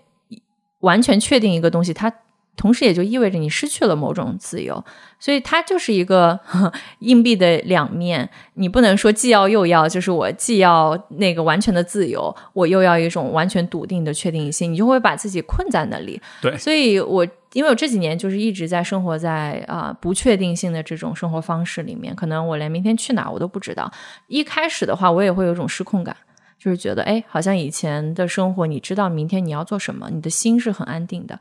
[0.80, 2.12] 完全确定一个东西，它。
[2.56, 4.84] 同时也就意味着你失去了某种自由，
[5.18, 6.38] 所以它就是一个
[7.00, 8.28] 硬币的两面。
[8.54, 16.20] 你不能说既要又要，就是我既要那个完全的自由，我又要一种完全笃定的确定性，你就会把自己困在那里。
[16.42, 23.90] 对，所以我因为我这几年就是一直在生活在啊不确定性的这种生活方式里面，可能我连明天去哪我都不知道。
[24.26, 26.14] 一开始的话，我也会有一种失控感，
[26.58, 31.40] 就是觉得哎，好像以前的生活，你知道明天你要做什么，你的心是很安定的。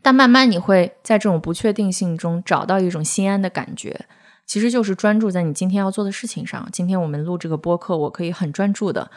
[0.00, 4.06] 但慢慢你会在这种不确定性中找到一种心安的感觉，
[4.46, 6.68] 其实就是专注在你今天要做的事情上。
[6.72, 9.10] 今天我们录这个播客，我可以很专注的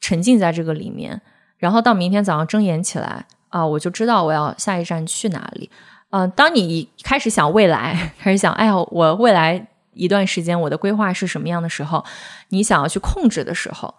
[0.00, 1.20] 沉浸在这个里面，
[1.58, 5.68] 然后到明天早上睁眼起来啊，我就知道我要下一站去哪里。
[6.10, 12.04] 嗯，当你一开始想未来，开始想，哎呀，我未来一段时间我的规划是什么样的时候，
[12.50, 13.94] 你想要去控制的时候。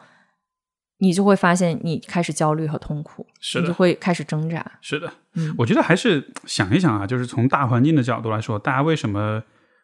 [0.99, 4.65] 你就会发现，你开始焦虑和痛苦，是的，就会开始挣扎。
[4.79, 9.43] 是的，嗯，我觉得还是想一想啊，就是从大环境的角度来说，大家为什么，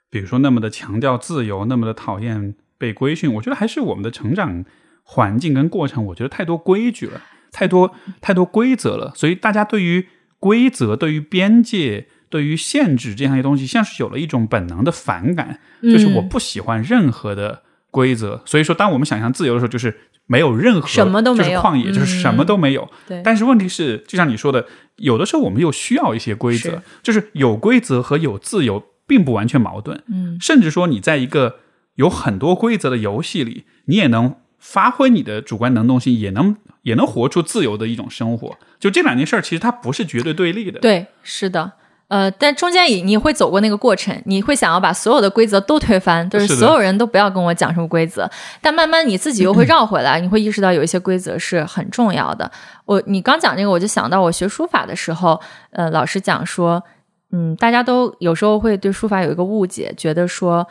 [0.09, 3.33] 比如说那么的强调自由，那么的讨厌被规训？
[3.33, 4.63] 我觉得还是我们的成长
[5.03, 7.21] 环境跟过程，我觉得太多规矩了，
[7.51, 10.07] 太多太多规则了，所以大家对于
[10.39, 18.41] 规则、对于边界、对于限制这样一些东西，像是有了一种本能的反感，就是我不喜欢任何的规则。
[18.45, 19.93] 所以说，当我们想象自由的时候，就是。
[20.31, 22.89] 没有任何什么都没有，就是旷野就是什么都没有。
[23.05, 30.01] 对，但是问题是，就像你说的，有的时候我们又需要一些规则，就是有规则和有自由并不完全矛盾。
[30.07, 31.57] 嗯，甚至说你在一个
[31.95, 38.57] 有很多规则的游戏里，你也能发挥你的主观能动性，也能也能活出自由的一种生活。
[38.79, 40.79] 就这两件事儿，其实它不是绝对对立的。
[40.79, 41.73] 对，是的。
[42.11, 48.29] 呃，但中间你你会走过那个过程，你会想要把所有的规则都推翻，就是所有人都不要跟我讲什么规则。
[48.59, 52.51] 但慢慢你自己又会 绕回来，你会意识到有一些规则是很重要的。
[52.83, 55.39] 我你刚讲这个，我就想到我学书法的时候，
[55.71, 56.83] 呃，老师讲说，
[57.31, 60.67] 嗯，大家都有时候会对书法有一个误解，觉得说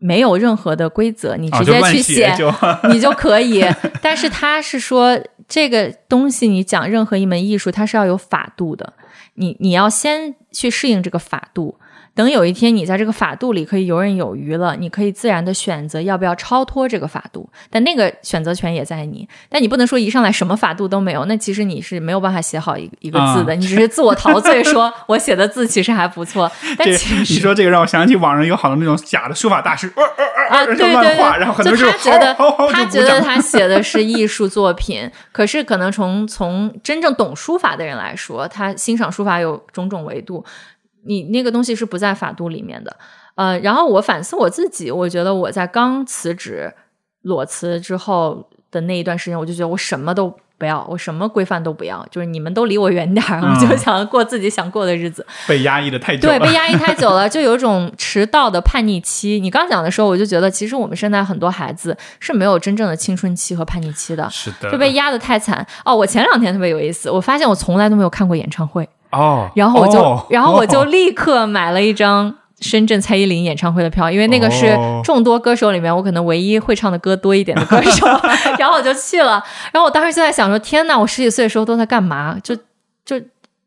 [0.00, 2.52] 没有任何的规则，你啊，直接去写，就
[2.92, 3.64] 你就可以。
[4.02, 8.92] 但是他是说，这个东西你讲任何一门艺术，它是要有法度的。
[9.34, 11.78] 你你要先去适应这个法度，
[12.14, 17.48] 等有一天你在这个法度里可以游刃有余了，你可以自然的选择要不要超脱这个法度。
[17.70, 32.34] 但那个选择权也在你，但你不能说一上来什么法度都没有，那其实你是没有办法写好一个一个字的，啊你只是自我陶醉，说我写的字其实还不错，但这其实你说这个让我想起网上有好多那种假的书法大师，呃呃呃啊，呃，对对画，对，然后很多就人他觉得
[32.70, 40.44] 他觉得他写的是艺术作品，可是可能从从真正懂书法的人来说，他欣赏书法有种种维度，
[41.04, 42.96] 你那个东西是不在法度里面的。
[43.34, 46.72] 呃，然后我反思我自己，我觉得我在刚辞职
[47.22, 55.26] 裸辞之后的那一段时间，我就觉得我什么都不要，我什么规范都不要，就是你们都离我远点儿，我就嗯想过自己想过的日子。
[55.48, 59.40] 被压抑的太久对，被压抑 太久了，就有一种迟到的叛逆期。
[59.40, 65.66] 你刚讲的时候，我就觉得，其实我们现在很多孩子是没有真正的青春期和叛逆期的，是的，就被压得太惨。
[65.86, 72.34] 哦，我前两天特别有意思，我发现我从来都没有看过演唱会，哦，然后我就，哦然后我就哦立刻买了一张。
[72.62, 78.06] 深圳蔡依林演唱会的票，因为那个是哦众多歌手里面我可能唯一会唱的歌多一点的歌手，
[78.56, 79.42] 然后我就去了。
[79.72, 82.36] 然后我当时就在想说：天呐，我十几岁的时候都在干嘛？
[82.40, 82.54] 就
[83.04, 83.20] 就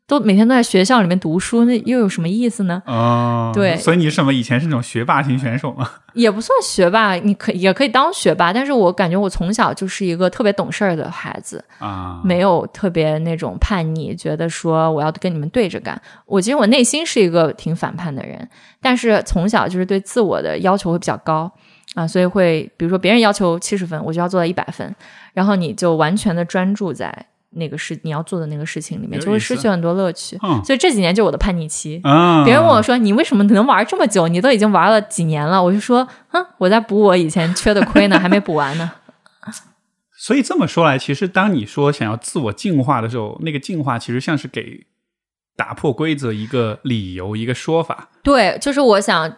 [0.06, 2.80] 都每天都在学校里面读书，那又有什么意思呢？
[2.86, 5.90] 哦，对所以你什么以前是那种学霸型选手吗？
[6.14, 16.00] 也不算学霸，你可也可以当学霸，但是我感觉我从小就是一个特别懂事儿的孩子，啊，没有特别那种叛逆，觉得说我要跟你们对着干。
[16.24, 18.48] 我其实我内心是一个挺反叛的人，
[18.80, 21.50] 但是从小就是对自我的要求会比较高
[21.94, 24.94] 啊，所以会比如说别人要求七十分，我就要做到一百分，
[25.34, 27.26] 然后你就完全的专注在
[27.56, 30.38] 那个事你要做的那个事情里面，就会失去很多乐趣。
[30.42, 32.00] 嗯所以这几年就是我的叛逆期。
[32.04, 34.28] 啊，别人问我说：“你为什么能玩这么久？
[34.28, 38.92] 你都已经玩了几年了？”我就说：“哼，我在补我以前缺的亏呢，还没补完呢。
[40.18, 44.86] 所以这么说来，其实当你说想要自我进化的时候，那个进化其实像是给
[45.56, 49.36] 打破规则一个理由、一个说法。”对，就是我想，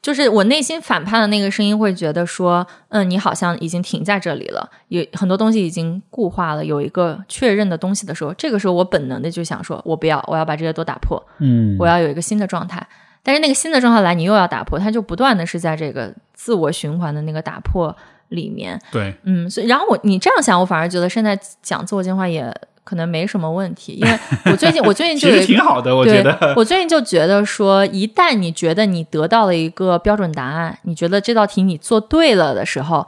[0.00, 12.86] 就是我内心反叛的那个声音会觉得说：“嗯，你好像已经停在这里了，有很多东西已经固化了，有一个确认的东西的时候，这个时候我本能的就想说：我不要，我要把这些都打破，嗯我要有一个新的状态。
[13.22, 17.94] 但是那个新的状态来，你又要打破，它就不断的是在这个自我循环的那个打破
[18.28, 18.80] 里面。
[18.90, 22.50] 对，嗯，所以然后我你这样想，我反而觉得现在讲自我进化也
[22.88, 25.46] 可能没什么问题，因为我最近我最近其实就有一个。
[25.46, 26.54] 挺好的，我觉得。
[26.56, 33.06] 我最近就觉得说，一旦你觉得你得到了一个标准答案，你觉得这道题你做对了的时候，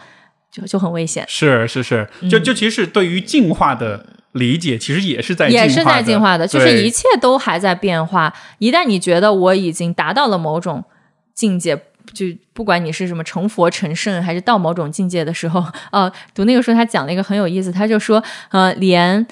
[0.53, 1.25] 就就很危险。
[1.27, 8.31] 是是是，就就其实对于进化的理解，其实也是在嗯也是在进进化的，就是一切都还在变化。
[8.59, 10.85] 一旦你觉得我已经达到了某种
[11.33, 11.75] 境界，
[12.13, 19.27] 就不管你是什么成佛成圣，还是到某种境界的时候，呃，读那个书他讲了一个很有意思，他就说，呃，连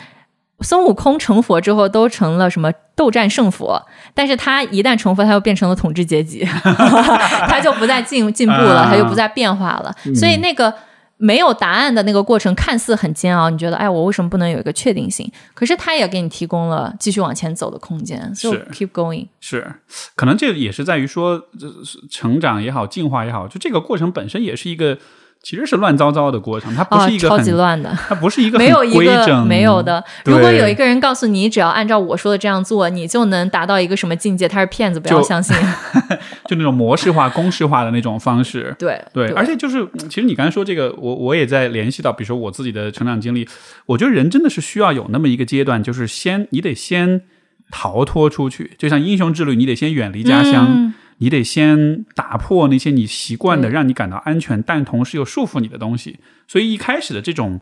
[0.61, 3.81] 孙悟空成佛之后都成了什么斗战胜佛，
[4.15, 6.45] 但是他一旦成佛，他又变成了统治阶级，
[7.49, 10.73] 他就不再进进步了，啊他就不再变化了，嗯所以那个。
[11.21, 15.29] 没有答案的那个过程看似很煎熬，你觉得哎，我为什么不能有一个确定性？
[15.53, 19.27] 可是他也给你提供了继续往前走的空间，就是 keep going。
[19.41, 19.67] 是，
[20.15, 21.43] 可能这也是在于说，
[22.09, 24.97] 成长也好，进化也好，就这个过程本身也是一个，
[25.43, 30.03] 其实是乱糟糟的过程，它不啊是一，个超很，级乱的，它不是一个没有一个整，没有的。
[30.25, 35.57] 如果有一个人告诉你，只要按照我说的这样做，你就能达到一个什么境界，他是骗子，不要相信。
[36.47, 38.75] 就那种模式化、公式化的那种方式。
[38.79, 43.49] 对对，而且就是，嗯其实你刚才说这个，我我也在联系到，比如说我自己的成长经历，
[43.87, 47.23] 我觉得人真的是需要有那么一个阶段，就是先你得先
[47.71, 56.19] 逃脱出去，就像英雄之旅，你得先远离家乡，嗯你得先打破那些你习惯的、让你感到安全，但同时又束缚你的东西。
[56.47, 57.61] 所以一开始的这种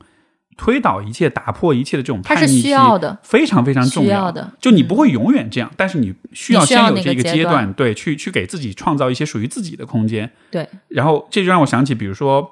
[0.56, 4.52] 推倒一切、打破一切的这种它是叛逆期，需要的非常非常重要要的。
[4.60, 10.30] 就你不会永远这样，但是你需要先有这个个阶段，对，去去给自己创造一些属于自己的空间。
[10.50, 12.50] 对，然后这就让我想起，比如说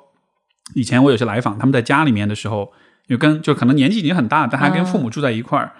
[0.75, 2.73] 以前我有些来访，他们在家里面的时候，
[3.07, 5.73] 有跟就可能年纪已经很大了，但还跟父母住在一块儿。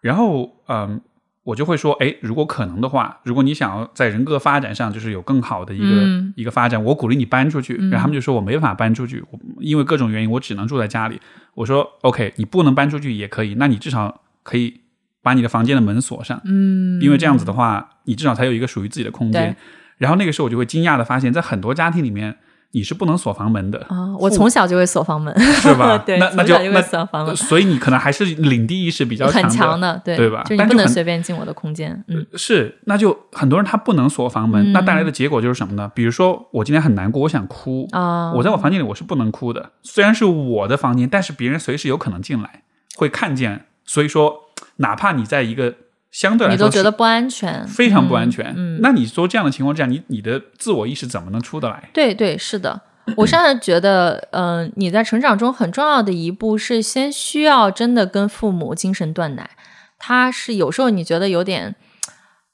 [0.00, 1.00] 然后嗯，
[1.44, 7.76] 我就会说，哎，如果可能的话，如果你想要在人格发展上就是有更好的一个、嗯一个发展，我鼓励你搬出去。
[7.78, 11.20] 嗯然后他们就说我没办法搬出去，我因为各种原因，我只能住在家里。
[11.54, 14.80] 我说 OK，你不能搬出去也可以，那你至少可以
[15.22, 19.54] 把你的房间的门锁上，嗯，因为这样子的话，你至少才有一个属于自己的空间。
[19.98, 22.36] 然后那个时候我就会惊讶的发现，在很多家庭里面，
[22.74, 25.96] 你是不能锁房门的，啊，我从小就会锁房门，是吧？
[26.04, 35.90] 对，那那就从小就会那锁房门，所以你可能还是领地意识比较很强强的，对对吧就你不能随便进我的空间，嗯是，那就很多人他不能锁房门，嗯那带来的结果就是什么呢？
[35.94, 42.62] 比如说我今天很难过，我想哭，啊，我在我房间里我是不能哭的，虽然是我的房间，但是别人随时有可能进来，
[42.96, 44.34] 会看见，所以说
[44.76, 45.72] 哪怕你在一个
[46.14, 51.90] 相对来说你都觉得不安全，非常不安全，嗯，嗯那你说这样的情况之下，你你的自我意识怎么能出得来？
[51.92, 52.80] 对对，是的。
[53.16, 59.50] 我现在觉得，嗯、你在成长中很重要的一步是先需要真的跟父母精神断奶。
[59.98, 61.74] 他是有时候你觉得有点，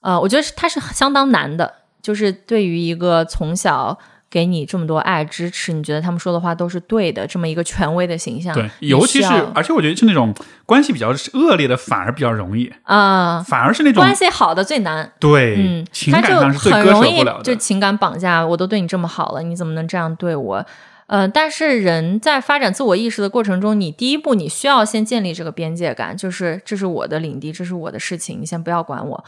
[0.00, 1.70] 呃，我觉得是他是相当难的，
[2.00, 3.98] 就是对于一个从小
[4.30, 10.32] 给你这么多爱支持，你觉得他们说的话都是对的，这么一个权威的形象，对，尤其是而且我觉得是那种
[10.64, 15.10] 关系比较恶劣的，反而比较容易，啊、反而是那种关系好的最难。
[15.18, 17.42] 对、嗯，情他就感上是最割很容易舍不了的。
[17.42, 18.46] 就情感绑架。
[18.46, 20.64] 我都对你这么好了，你怎么能这样对我？
[21.08, 29.24] 呃，但是人在发展自我意识的过程中，你第一步你需要先建立这个边界感，就是这是我的领地，这是我的事情，你先不要管我。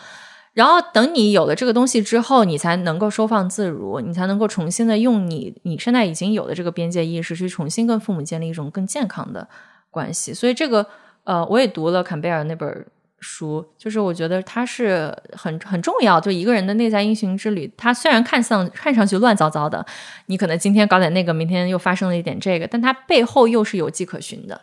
[0.55, 9.49] 然后等你有了这个东西之后，你才能够收放自如，你才能够重新的用你你现在已经有的这个边界意识，去重新跟父母建立一种更健康的
[9.91, 10.35] 关系。
[10.35, 10.87] 所以这个
[11.25, 12.87] 呃，我也读了坎贝尔那本
[13.21, 16.21] 书，就是我觉得它是很很重要。
[16.21, 19.87] 就一个人的内在英雄之旅，它虽然看上看上去乱糟糟的，
[20.27, 24.61] 你可能今天搞点那个，明天又发生了一点这个，但它背后又是有迹可循的。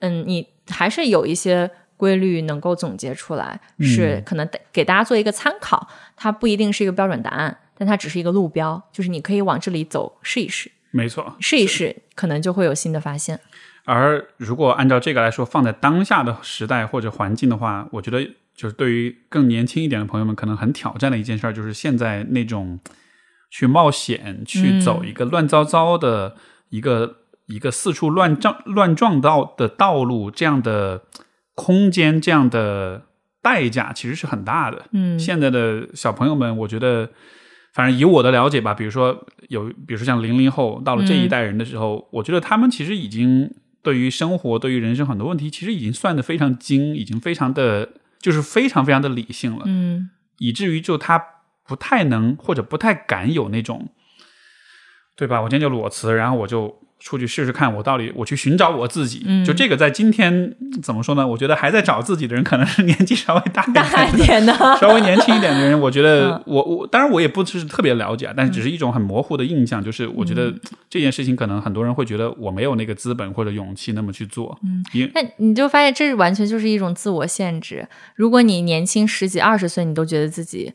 [0.00, 1.70] 嗯，你还是有一些
[2.02, 5.86] 规律能够总结出来，是可能给大家做一个参考。
[6.16, 13.38] 它不一定是一个标准答案，但它只是一个路标，就是你可以往这里走试一试，没错，试一试，可能就会有新的发现。
[13.84, 18.20] 而如果按照这个来说，放在当下的时代或者环境的话，我觉得
[18.56, 22.80] 就是对于更年轻一点的朋友们，可能很挑战的一件事儿，就是现在那种
[23.48, 26.34] 去冒险、去走一个乱糟糟的
[26.70, 31.04] 一个、一个四处乱撞乱撞道的道路，这样的
[31.54, 33.06] 空间、这样的
[33.42, 34.86] 代价，其实是很大的。
[34.92, 37.10] 嗯现在的小朋友们，我觉得，
[37.74, 43.52] 反正以我的了解吧，比如说有，比如说像零零后到了这一代人的时候，我觉得他们其实已经
[43.82, 47.88] 对于生活、对于人生很多问题，其实已经算得非常精，已经非常的，
[48.20, 51.22] 就是非常非常的理性了，嗯以至于就他
[51.66, 53.90] 不太能或者不太敢有那种，
[55.16, 55.42] 对吧？
[55.42, 56.81] 我今天就裸辞，然后我就。
[57.02, 59.22] 出去试试看，我到底我去寻找我自己。
[59.26, 61.26] 嗯就这个，在今天怎么说呢？
[61.26, 70.54] 我觉得还在找自己的人，可能是年纪稍微大一点的大一点的，稍微年轻一点的人，我觉得嗯我我当然我也不是特别了解啊，但是只是一种很模糊的印象，就是我觉嗯得
[70.88, 77.88] 这件事情可能很多人会觉得我没有那个资本或者勇气那么去做，嗯，因那你就发现这完全就是一种自我限制。
[78.14, 80.72] 如果你年轻十几二十岁，你都觉得自己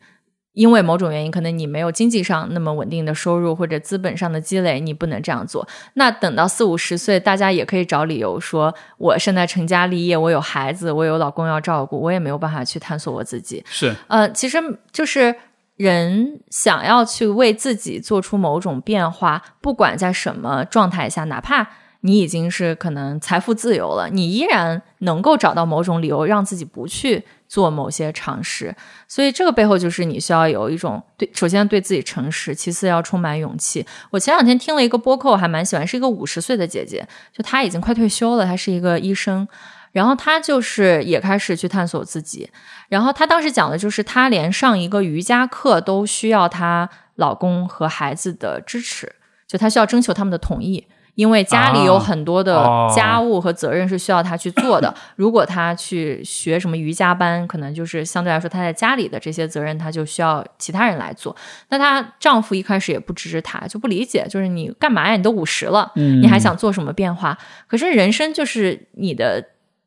[0.58, 5.68] 因为某种原因，可能你没有经济上那么稳定的收入或者资本上的积累，你不能这样做。
[5.94, 13.64] 那等到四五十岁，大家也可以找理由说，我现在成家立业，我有孩子，我有老公要照顾，我也没有办法去探索我自己。
[13.68, 14.58] 是呃，其实
[14.92, 15.36] 就是
[15.76, 21.70] 人想要去为自己做出某种变化，不管在什么状态下，哪怕
[22.02, 28.76] 你已经是可能财富自由了，你依然能够找到某种理由让自己不去做某些尝试。
[29.08, 33.86] 所以这个背后就是你需要有一种对，首先对自己诚实，其次要充满勇气。
[34.12, 39.48] 我前两天听了一个播客，我还蛮喜欢，是一个五十岁的姐姐，就她已经快退休了，她是一个医生。
[39.94, 42.48] 然后她就是也开始去探索自己，
[42.88, 49.16] 然后她当时讲的就是，她连上一个瑜伽课都需要她老公和孩子的支持，
[49.48, 50.86] 就她需要征求他们的同意，
[51.18, 54.94] 因为家里有很多的哦家务和责任是需要她去做的。
[55.18, 61.36] 如果她去学什么瑜伽班，可能就是相对来说她在家里的这些责任，她就需要其他人来做。
[61.70, 65.18] 那她丈夫一开始也不支持她，就不理解，就是你干嘛呀？
[65.18, 67.36] 你都五十了，嗯你还想做什么变化？
[67.66, 69.44] 可是人生就是你的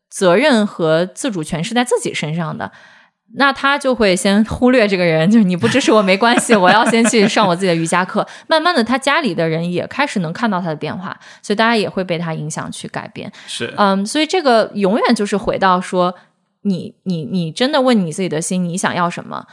[0.09, 2.73] 责任和自主权是在自己身上的。
[3.35, 8.27] 那他就会先忽略这个人，就是你不支持我没关系，我要先去上我自己的瑜伽课。
[8.48, 13.31] 慢慢的，他家里的人也开始能看到他的变化，所以大家也会被他影响去改变。
[13.47, 16.15] 是嗯，所以这个永远就是回到说，
[16.62, 19.47] 你你你真的问你自己的心，你想要什么？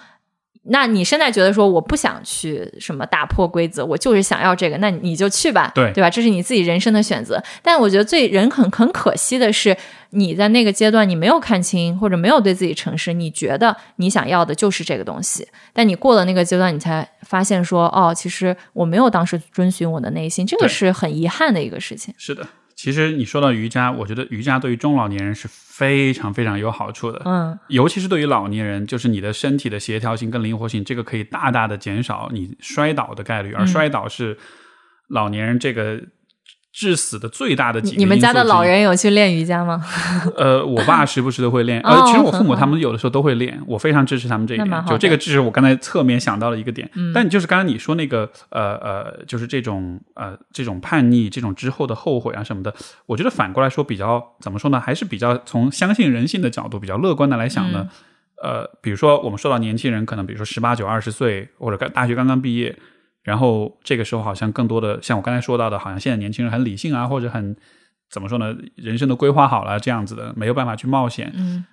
[0.69, 6.09] 那你现在觉得说我不想去什么打破规则，我就是想要这个，那你就去吧，对对吧？
[6.09, 7.41] 这是你自己人生的选择。
[7.61, 9.75] 但我觉得最人很很可惜的是，
[10.11, 22.13] 你在那个阶段你没有看清，或者没有对自己诚实，你觉得你想要的就是这个东西，但你过了那个阶段，你才发现说，哦，其实我没有当时遵循我的内心，这个是很遗憾的一个事情。
[22.17, 22.45] 是的，
[22.77, 27.21] 其实你说到瑜伽，我觉得瑜伽对于中老年人是非常非常有好处的。
[27.25, 34.37] 嗯，尤其是对于老年人，就是你的身体的协调性跟灵活性，这个可以大大的减少你摔倒的概率，而摔倒是
[35.09, 36.01] 老年人这个。
[36.77, 39.83] 致死的最大的几个你们家的老人有去练瑜伽吗？
[40.37, 44.85] 呃，我爸时不时都会练，哦 呃，其实我父母他们有的时候都会练，我非常支持他们这一点。
[44.85, 46.87] 就这个，只是我刚才侧面想到了一个点。
[46.93, 52.71] 嗯但就是刚刚你说那个，呃呃，就是这种呃这种叛逆，这种之后的后悔啊什么的，
[53.07, 54.79] 我觉得反过来说比较怎么说呢？
[54.79, 57.89] 还是比较从相信人性的角度比较乐观的来想呢。
[58.43, 62.77] 呃，比如说我们说到年轻人，可能比如说十八九、二十岁，或者刚大学刚刚毕业。
[63.27, 67.53] 然后这个时候好像更多的像我刚才说到的，好像现在年轻人很理性啊，或者很
[68.09, 71.33] 怎么说呢，人生都规划好了这样子的，没有办法去冒险。
[71.35, 71.65] 嗯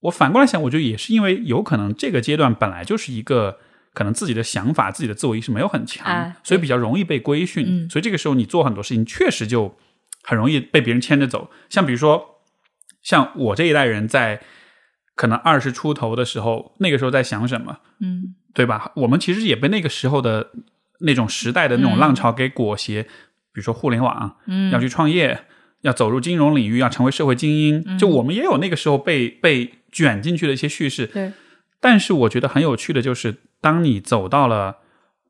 [0.00, 3.56] 我反过来想，我觉得也是因为有可能这个阶段本来就是一个
[3.94, 7.64] 可能自己的想法、自己的自我意识没有很强，哎所以比较容易被规训。
[7.66, 9.74] 嗯所以这个时候你做很多事情确实就
[10.22, 11.50] 很容易被别人牵着走。
[11.70, 12.42] 像比如说，
[13.00, 14.42] 像我这一代人在
[15.16, 17.78] 可能二十出头的时候，那个时候在想什么？
[18.00, 18.92] 嗯对吧？
[18.94, 20.50] 我们其实也被那个时候的
[21.04, 23.08] 那种时代的那种浪潮给裹挟，比
[23.54, 25.44] 如说互联网，嗯，要去创业，
[25.82, 27.82] 要走入金融领域，要成为社会精英。
[27.86, 31.06] 嗯就我们也有那个时候被被卷进去的一些叙事。
[31.06, 31.32] 对，
[31.80, 34.76] 但是我觉得很有趣的就是，当你走到了，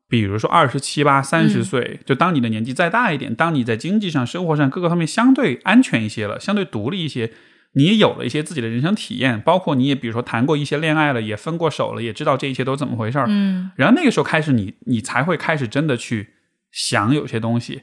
[0.07, 7.31] 比如说二十七八、三十岁，就当你的年纪再大一点，当你在经济上、生活上各个方面相对安全一些了，相对独立一些。
[7.75, 13.25] 你也有了一些自己的人生体验，包括你也比如说谈过一些恋爱了，也分过手了，也知道这一切都怎么回事儿。
[13.27, 16.29] 嗯然后那个时候开始你，你才会开始真的去
[16.71, 17.81] 想有些东西，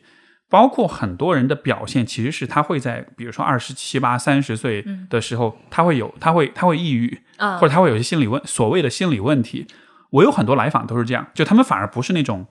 [0.48, 9.66] 包括很多人的表现，其实是他会在比如说二十七八、三十岁的时候，他会有，他会他会抑郁，啊或者他会有些心理问所谓的心理问题。
[10.10, 12.46] 我有很多来访都是这样，就他们反而不是那种。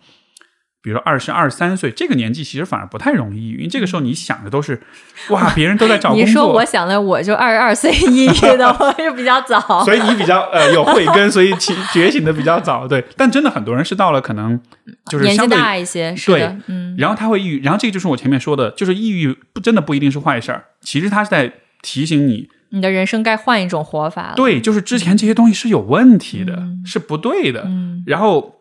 [0.83, 4.81] 比如说二十二三岁这个年纪，其实反而不太容易抑郁，因为这个时候你想的都是，
[5.29, 9.83] 哇，别人都在找 工作，你说我想的，我就二十二岁抑郁的， 我就比较早。
[9.85, 13.03] 所以你比较呃有慧根，所以起觉醒的比较早，对。
[13.15, 14.59] 但真的很多人是到了可能
[15.05, 21.53] 就是年纪大一些，是的，嗯然后他会抑郁，然后这个就是我前面说的，就是抑郁不真的不一定是坏事儿，其实他是在
[21.83, 24.33] 提醒你，你的人生该换一种活法了。
[24.35, 28.55] 对，就是之前这些东西是有问题的，是不对的，嗯然后。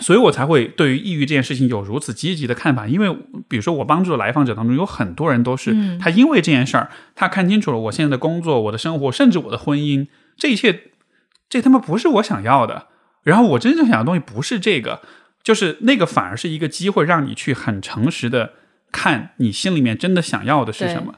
[0.00, 3.14] 所以我才会对于抑郁这件事情有如此积极的看法，因为
[3.48, 10.06] 比如说我帮助的来访者当中有很多人都是嗯他因为这件事儿，他看清楚了我现在的工作、我的生活，甚至我的婚姻，
[10.38, 10.92] 这一切，
[11.50, 12.86] 这他妈不是我想要的。
[13.22, 15.02] 然后我真正想要的东西不是这个，
[15.44, 18.54] 就是那个，反而是一个机会，让你去很诚实的
[18.90, 21.14] 看你心里面真的想要的是什么。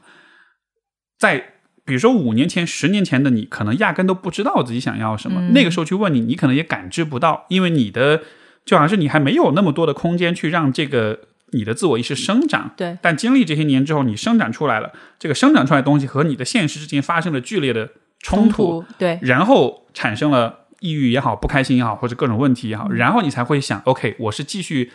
[1.17, 1.53] 在
[1.85, 5.39] 比如说五年前、十年前的你，可能压根都不知道自己想要什么。
[5.39, 8.21] 嗯那个时候去问你，你可能也感知不到，因为你的
[8.65, 11.19] 就好像是你还没有那么多的空间去让这个
[11.51, 12.71] 你的自我意识生长。
[12.75, 17.89] 对，但经历这些年之后，你生长出来了，这个生长出来的东西和你的现实之间发生了剧烈的
[18.19, 24.91] 冲突，对，然后产生了抑郁也好、不开心也好，或者各种问题也好，然后你才会想，OK，我是继续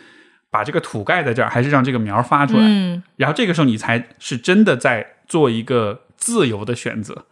[0.49, 2.63] 把这个土盖在这儿，还是让这个苗发出来？
[2.65, 7.25] 嗯，然后这个时候你才是真的在做一个自由的选择。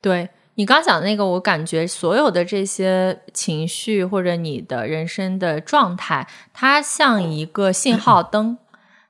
[0.00, 8.58] 对你刚讲的那个，我感觉所有的这些情绪或者你的人生的状态，它像一个信号灯，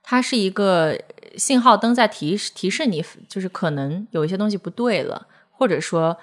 [0.02, 0.98] 它是一个
[1.36, 6.16] 信号灯在提示提示你，就是可能有一些东西不对了，或者说。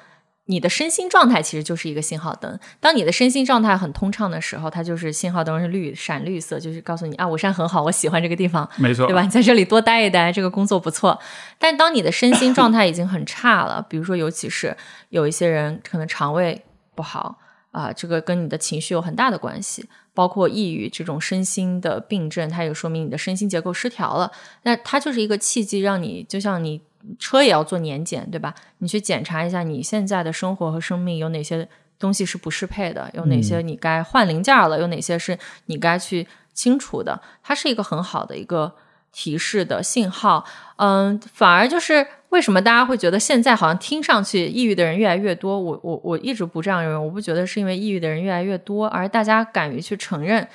[0.52, 2.60] 你的身心状态其实就是一个信号灯。
[2.82, 9.22] 当你的身心状态很通畅的时候，它就是信号灯是绿闪绿色，就是告诉你啊，我现在很好，我喜欢这个地方，没错，对吧？
[9.22, 11.18] 你在这里多待一待，这个工作不错。
[11.58, 14.76] 但当你的身心状态已经很差了，比如说，尤其是
[15.08, 16.62] 有一些人可能肠胃
[16.94, 17.38] 不好
[17.72, 24.30] 啊、这个跟你的情绪有很大的关系，包括抑郁这种身心的病症，它也说明你的身心结构失调了。
[24.64, 26.82] 那它就是一个契机，让你就像你
[27.20, 28.54] 车也要做年检，对吧？
[28.80, 31.68] 你去检查一下你现在的生活和生命有哪些
[32.00, 37.22] 东西是不适配的，有哪些你该换零件了，有哪些是你该去清除的。
[37.44, 38.74] 它是一个很好的一个
[39.12, 40.46] 提示的信号。
[40.78, 45.60] 嗯，反而就是为什么大家会觉得现在好像听上去抑郁的人越来越多？
[45.60, 50.48] 我我我一直不这样认为，我不觉得是因为抑郁的人越来越多，而大家敢于去承认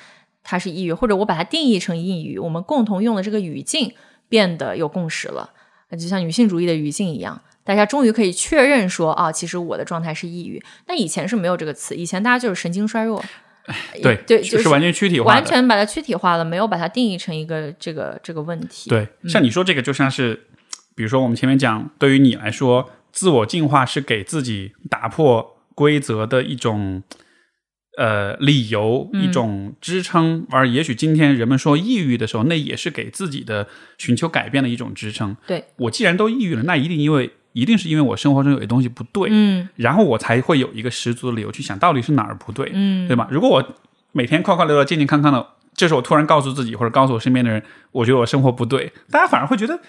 [0.43, 3.93] 它是抑郁，或者我把它定义成抑郁，我们共同用的这个语境
[4.27, 5.51] 变得有共识了。
[5.95, 10.61] 就像女性主义的语境一样，大家终于可以确认说啊，其实我的状态是抑郁。
[10.87, 13.23] 那以前是没有这个词，以前大家就是神经衰弱，
[14.01, 18.89] 对对，就是完全躯体化，完全把它躯体化了，没有把它定义成一个这个这个问题。
[18.89, 20.47] 对，像你说这个，就像是，
[20.95, 27.03] 比如说我们前面讲，对于你来说，自我进化是给自己打破规则的一种，
[27.97, 30.47] 呃理由、一种支撑。
[30.49, 33.67] 而也许今天人们说抑郁的时候，那也是给自己的
[33.97, 35.35] 寻求改变的一种支撑。
[35.45, 43.27] 对我既然都抑郁了，那一定因为一定是因为我生活中有些东西不对，嗯然后我才会有一个十足的理由去想到底是哪儿不对，嗯对吧？
[43.29, 43.75] 如果我
[44.13, 45.45] 每天快快乐乐、健健康康的，
[45.75, 47.61] 这时候我突然告诉自己或者告诉我身边的人，
[47.91, 49.79] 我觉得我生活不对，大家反而会觉得。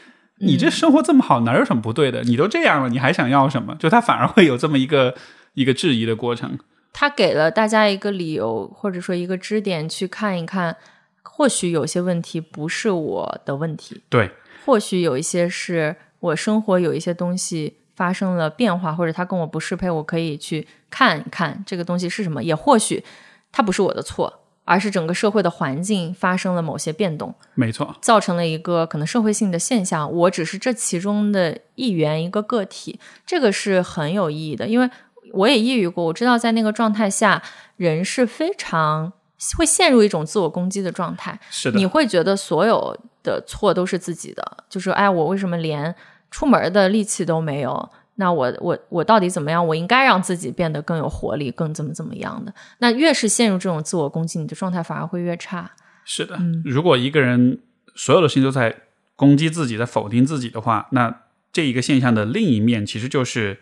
[0.40, 2.22] 你这生活这么好，哪有什么不对的？
[2.22, 3.74] 你都这样了，你还想要什么？
[3.74, 5.12] 就他反而会有这么一个
[5.54, 6.56] 一个质疑的过程。
[6.92, 10.76] 他给了大家一个理由，或者说一个支点，去看一看，
[11.22, 14.30] 或许有些问题不是我的问题，对，
[14.64, 22.42] 或许有一些是我生活有一些东西发生了变化，或者他跟我不适配，我可以去看一看这个东西是什么。
[22.42, 23.04] 也或许
[23.52, 30.10] 它不是我的错，而是整个社会的环境发生了某些变动，没错，造成了一个可能社会性的现象。
[30.12, 34.90] 我只是这其中的一员，一个个体，这个是很有意义的，因为
[35.32, 37.42] 我也抑郁过，我知道在那个状态下，
[37.76, 39.12] 人是非常
[39.56, 41.38] 会陷入一种自我攻击的状态。
[41.50, 45.94] 是的你，会觉得所有的错都是自己的，就是哎，我为什么连
[46.30, 47.90] 出门的力气都没有？
[48.16, 49.64] 那我我我到底怎么样？
[49.64, 52.52] 我应该让自己变得更有活力，更怎么怎么样的？
[52.78, 55.70] 那越是陷入这种自我攻击，你的状态反而会越差。
[56.04, 56.36] 是的。
[56.36, 57.60] 嗯如果一个人
[57.94, 58.74] 所有的事情都在
[59.14, 61.22] 攻击自己，在否定自己的话，那
[61.52, 63.60] 这一个现象的另一面，其实就是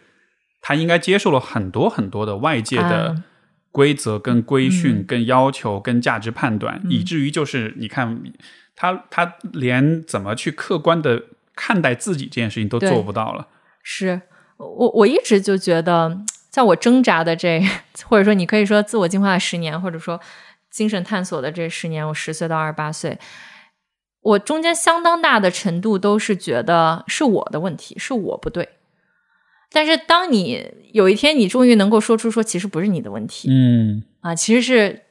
[0.69, 3.25] 他应该接受了很多很多的外界的啊
[3.71, 8.21] 规则、跟规训、嗯跟要求、跟价值判断，以至于就是你看
[8.75, 11.23] 他他连怎么去客观的
[11.55, 13.47] 看待自己这件事情都做不到了。
[13.81, 14.23] 是
[14.57, 16.19] 我我一直就觉得，
[16.51, 17.63] 在我挣扎的这，
[18.09, 20.21] 或者说你可以说自我进化的十年，或者说
[20.69, 23.17] 精神探索的这十年，我十岁到二十八岁，
[24.21, 28.71] 我中间相当大的程度都是觉得是我的问题，是我不对。
[29.73, 35.03] 但是当你有一天你终于能够说出说，其实不是你的问题、嗯，啊，其实是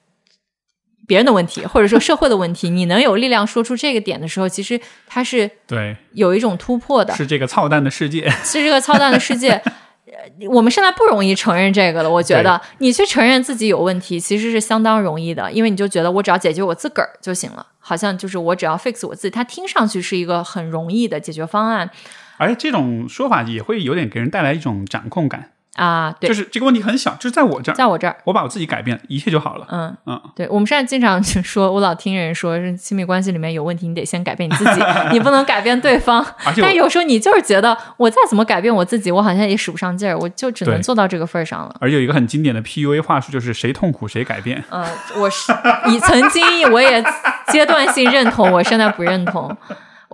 [1.07, 7.13] 别人的问题，或者说社会的问题，你能有力量说出这个点的时候，其实它是对，有一种突破的。
[7.13, 8.29] 是这个操蛋的世界。
[8.43, 9.61] 是这个操蛋的世界。
[10.05, 21.89] 呃我们现在不容易承认这个了，我觉得你去承认自己有问题，其实是相当容易的，因为你就觉得我只要解决我自个儿就行了，好像就是我只要 fix 我自己，它听上去是一个很容易的解决方案
[22.37, 26.15] 而且这种说法也会有点给人带来一种掌控感，啊。
[26.19, 29.67] 对，就是这个问题很小，就是在我这儿，在我这儿，我把我自己改变，一切就好了。
[29.69, 34.81] 嗯嗯，对，我们现在经常就说，我老听人说，是亲密关系里面有问题，你得先改变你自己，
[35.11, 36.25] 你不能改变对方。
[36.61, 41.75] 但有时候你就是觉得，我再怎么改变我自己，我好像也使不上劲儿，我就只能做到这个份儿上了。
[41.79, 44.63] 而有一个很经典的 PUA 话术，就是谁痛苦谁改变。
[44.69, 44.87] 呃，
[45.17, 45.51] 我是
[45.87, 47.03] 你曾经我也
[47.51, 49.55] 阶段性认同，我现在不认同。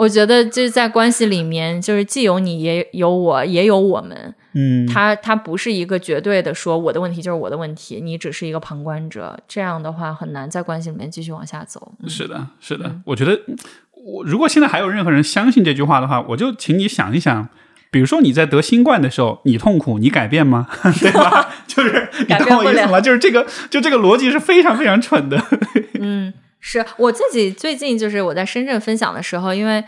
[0.02, 4.34] 我觉得就是在关系里面，就是既有你，也有我，也有我们。
[4.54, 9.40] 嗯，他他不是一个绝对的说我的问题就是我的问题，你只是一个旁观者。
[9.48, 11.92] 这样的话很难在关系里面继续往下走。
[12.02, 13.00] 嗯是的，是的。
[13.06, 13.40] 我觉得，
[14.04, 17.50] 我如果现在还有任何人相信这句话的话，我就请你想一想。
[17.92, 20.68] 比如说你在得新冠的时候，你痛苦，你改变吗？
[21.00, 21.48] 对吧？
[21.68, 23.00] 就是你改变懂我意思吗？
[23.00, 25.40] 就是这个，就这个逻辑是非常非常蠢的。
[26.00, 29.84] 嗯，是我自己最近就是我在深圳分享的时候，因为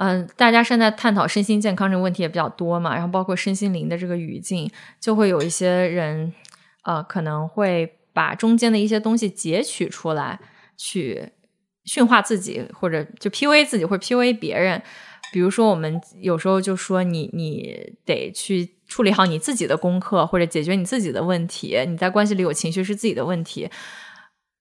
[0.00, 6.32] 嗯、大家现在探讨身心健康这个问题也比较多嘛，然后包括身心灵的这个语境，就会有一些人
[6.84, 10.38] 呃可能会把中间的一些东西截取出来，
[10.76, 11.30] 去
[11.84, 14.80] 驯化自己，或者就 PUA 自己，或者 PUA 别人。
[15.32, 21.76] 比如说，我们有时候就说你你得去处理好你自己的功课，或者解决你自己的问题。
[21.86, 23.68] 你在关系里有情绪是自己的问题。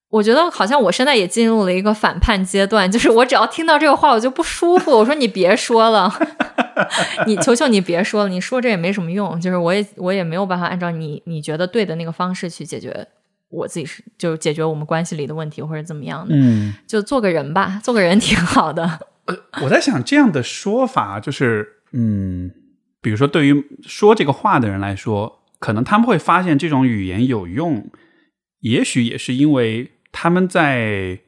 [0.10, 4.92] 我觉得好像我现在也进入了一个反叛阶段，就是我只要听到这个话我就不舒服。
[4.92, 6.12] 我说你别说了，
[7.28, 9.40] 你求求你别说了，你说这也没什么用。
[9.42, 13.08] 就是我也我也没有办法按照你你觉得对的那个方式去解决
[13.50, 19.00] 我自己是就是解决我们关系里的问题或者怎么样的，嗯，就做个人吧，做个人挺好的。
[19.28, 22.50] 呃我在想这样的说法，就是嗯，
[23.02, 27.90] 比如说对于说这个话的人来说，可能他们会发现这种语言有用，
[28.62, 31.20] 也许也是因为他们在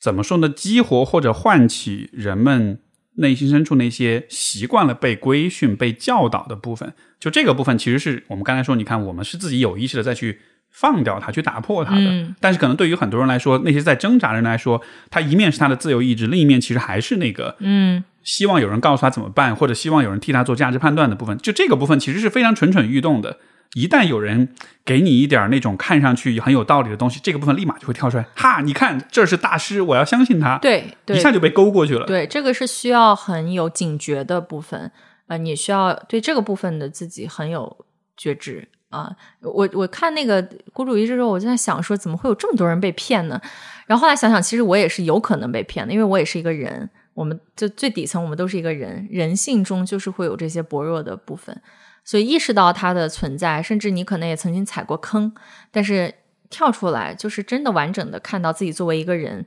[0.00, 2.78] 怎么说呢，激活或者唤起人们
[3.16, 6.94] 内心深处那些习惯了被规训、被教导的部分。
[7.18, 10.38] 就这个部分，其实是我们刚才说，你看，我们是自己有意识的再去
[10.70, 12.02] 放掉它，去打破它的。
[12.02, 14.80] 嗯但是可能对于很多人来说，那些在挣扎的人来说，
[15.10, 21.36] 他一面是他的自由意志，另一面其实还是那个嗯希望有人告诉他怎么办，或者希望有人替他做价值判断的部分。
[21.38, 23.38] 就这个部分其实是非常蠢蠢欲动的。
[23.74, 28.24] 一旦有人给你一点那种看上去很有道理的东西，这个部分立马就会跳出来。
[28.34, 32.06] 哈，你看这是大师，我要相信他。，对对一下就被勾过去了。
[32.06, 34.90] 对，这个是需要很有警觉的部分，
[35.26, 37.84] 呃，你需要对这个部分的自己很有
[38.16, 39.10] 觉知啊。
[39.42, 40.40] 我我看那个
[40.72, 43.40] 孤注一掷之后，我就在想说，怎么会有这么多人被骗呢？
[43.86, 46.88] 然后后来想想，其实我也是有可能被骗的，因为我也是一个人。
[47.14, 51.56] 我们就最底层，我们都是一个人，人性中就是会有这些薄弱的部分，
[52.04, 55.34] 所以意识到它的存在，甚至你可能也曾经踩过坑，
[55.70, 56.14] 但是
[56.50, 59.44] 跳出来，就是真的完整的看到自己作为一个人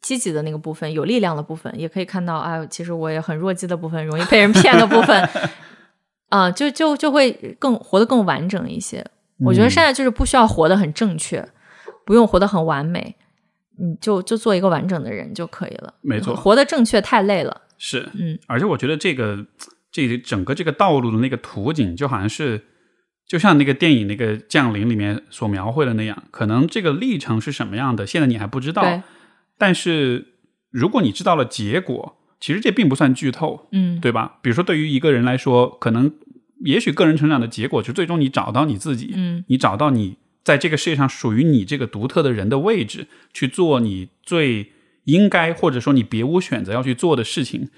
[0.00, 5.28] 积极的那个部分，有力量的部分，也可以看到啊，其实我也很弱鸡的部分，容易被人骗的部分，
[6.30, 9.04] 啊，就就就会更活得更完整一些。
[9.44, 11.46] 我觉得现在就是不需要活得很正确，
[12.04, 13.16] 不用活得很完美。
[13.78, 17.60] 你就就做一个完整的人就可以了，没错，活得正确太累了。
[17.76, 19.44] 是，嗯，而且我觉得这个
[20.04, 22.62] 这整个这个道路的那个图景，就好像是
[23.26, 29.02] 就像那个电影那个降临里面所描绘的那样，可能这个历程是什么样的，现在你还不知道。
[29.58, 30.26] 但是
[30.70, 34.38] 如果你知道了结果，其实这并不算剧透，嗯，对吧？
[34.42, 36.12] 比如说对于一个人来说，可能
[36.64, 40.18] 也许个人成长的结果，就最终你找到你自己，嗯，你找到你。
[40.44, 44.70] 在这个世界上属于你这个独特的人的位置，去做你最
[45.06, 47.68] 应该或者说你别无选择要去做的事情。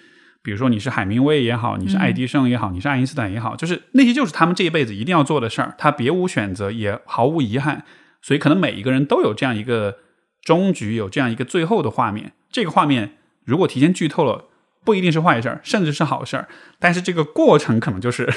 [0.48, 7.84] 比如说你是海明威也好，你是爱迪生也好，你是爱因斯坦也好，就是那些就是他们这一辈子一定要做的事儿，他别无选择，也毫无遗憾。
[8.22, 9.98] 所以可能每一个人都有这样一个
[10.42, 12.32] 终局，有这样一个最后的画面。
[12.50, 14.46] 这个画面如果提前剧透了，
[14.86, 16.48] 不一定是坏事儿，甚至是好事儿。
[16.78, 18.32] 但是这个过程可能就是。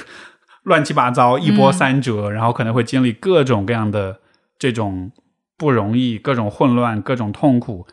[0.64, 4.20] 乱七八糟，一波三折，然后可能会经历各种各样的
[4.60, 5.12] 这种
[5.58, 7.88] 不容易、各种混乱、各种痛苦。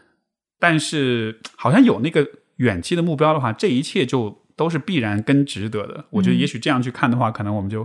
[0.61, 2.29] 但是，好像有那个
[2.59, 6.05] 远期的目标的话，这一切就都是必然跟值得的。
[6.11, 7.85] 我觉得，也许这样去看的话，可能我们就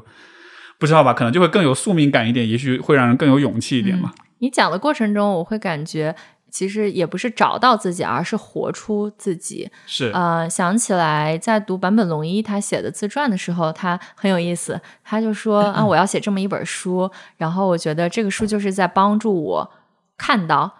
[0.78, 4.14] 不知道吧，可能就会更有宿命感一点，也许会让人更有勇气一点嘛。
[4.38, 6.16] 你讲的过程中，我会感觉。
[6.52, 9.68] 其实也不是找到自己，而是活出自己。
[9.88, 14.80] 是呃，想起来在读坂本龙一他写的自传的时候，他很有意思。
[15.04, 19.72] 他就说啊， 我要写这么一本书，然后我觉得这个书就是在帮助我
[20.16, 20.72] 看到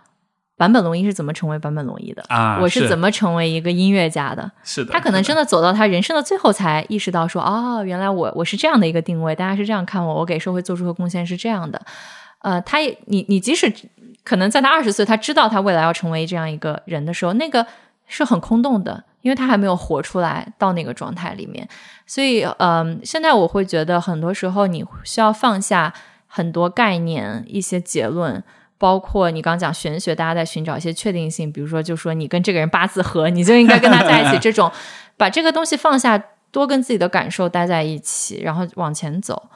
[0.64, 4.50] 坂本龙一是怎么成为坂本龙一的啊，我是怎么成为一个音乐家的。
[4.64, 11.82] 是的，他可能真的走到他人生的最后，才意识到说，哦，原来我我是这样的一个定位，大家是这样看我，我给社会做出的贡献是这样的。
[12.40, 13.74] 呃，他也，你你即使。
[14.26, 17.68] 可能在他二十岁，他知道他未来要成为这样一个人的时候，那个
[18.08, 21.68] 是很空洞的，因为他还没有活出来到那个状态里面。
[22.08, 25.94] 所以，嗯，现在我会觉得，很多时候你需要放下
[26.26, 28.42] 很多概念、一些结论，
[28.78, 34.40] 包括你刚讲玄学，大家在寻找一些确定性，比如说，就说你跟这个人八字合，你就应该跟他在一起。
[34.44, 34.72] 这种
[35.18, 36.22] 把这个东西放下，
[36.52, 39.50] 多跟自己的感受待在一起，然后往前走。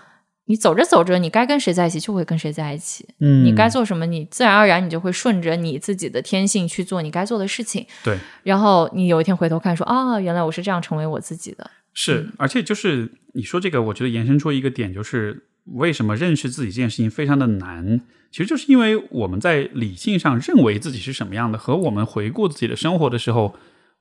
[0.49, 3.05] 你走着走着，你该跟谁在一起就会跟谁在一起。
[3.19, 7.85] 嗯，你该做什么，你自然而然你就会顺着你自己的天性去做你该做的事情。
[8.01, 11.69] 对，然后你有一天回头看，说啊，原来我是这样成为我自己的。
[11.93, 23.55] 是，而且就是你说这个，我觉得延伸出一个点，就是为什么认识自己这件事情非常的难，其实就是因为我们在理性上认为自己是什么样的，和我们回顾自己的生活的时候，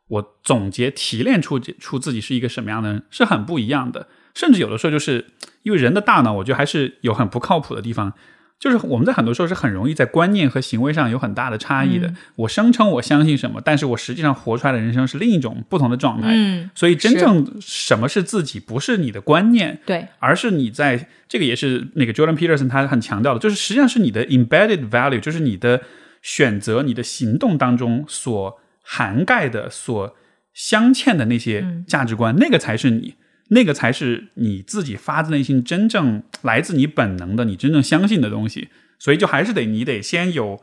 [0.08, 4.08] 我总结提炼出出自己是一个什么样的人，是很不一样的。
[4.34, 5.26] 甚至有的时候，就是
[5.62, 8.12] 因为人的大脑，我觉得还是有很不靠谱的地方。
[8.58, 12.12] 就是我们在很多时候是很容易在观念和行为上有很大的差异的。
[12.36, 16.28] 我声称我相信什么，但是我实际上活出来的人生是另一种不同的状态。
[16.32, 25.82] 嗯，所以真正什么是自己，不是你的观念，对，而是你在这个也是那个 Jordan Peterson 他很强调的，就是实际上是你的 embedded value，就是你的
[26.22, 30.16] 选择、你的行动当中所涵盖的、所
[30.54, 33.14] 镶嵌的那些价值观，那个才是你。
[33.48, 38.68] 那个才是你自己发自内心、真正来自你本能的、你真正相信的东西。
[38.98, 40.60] 所以，就还是得你得先有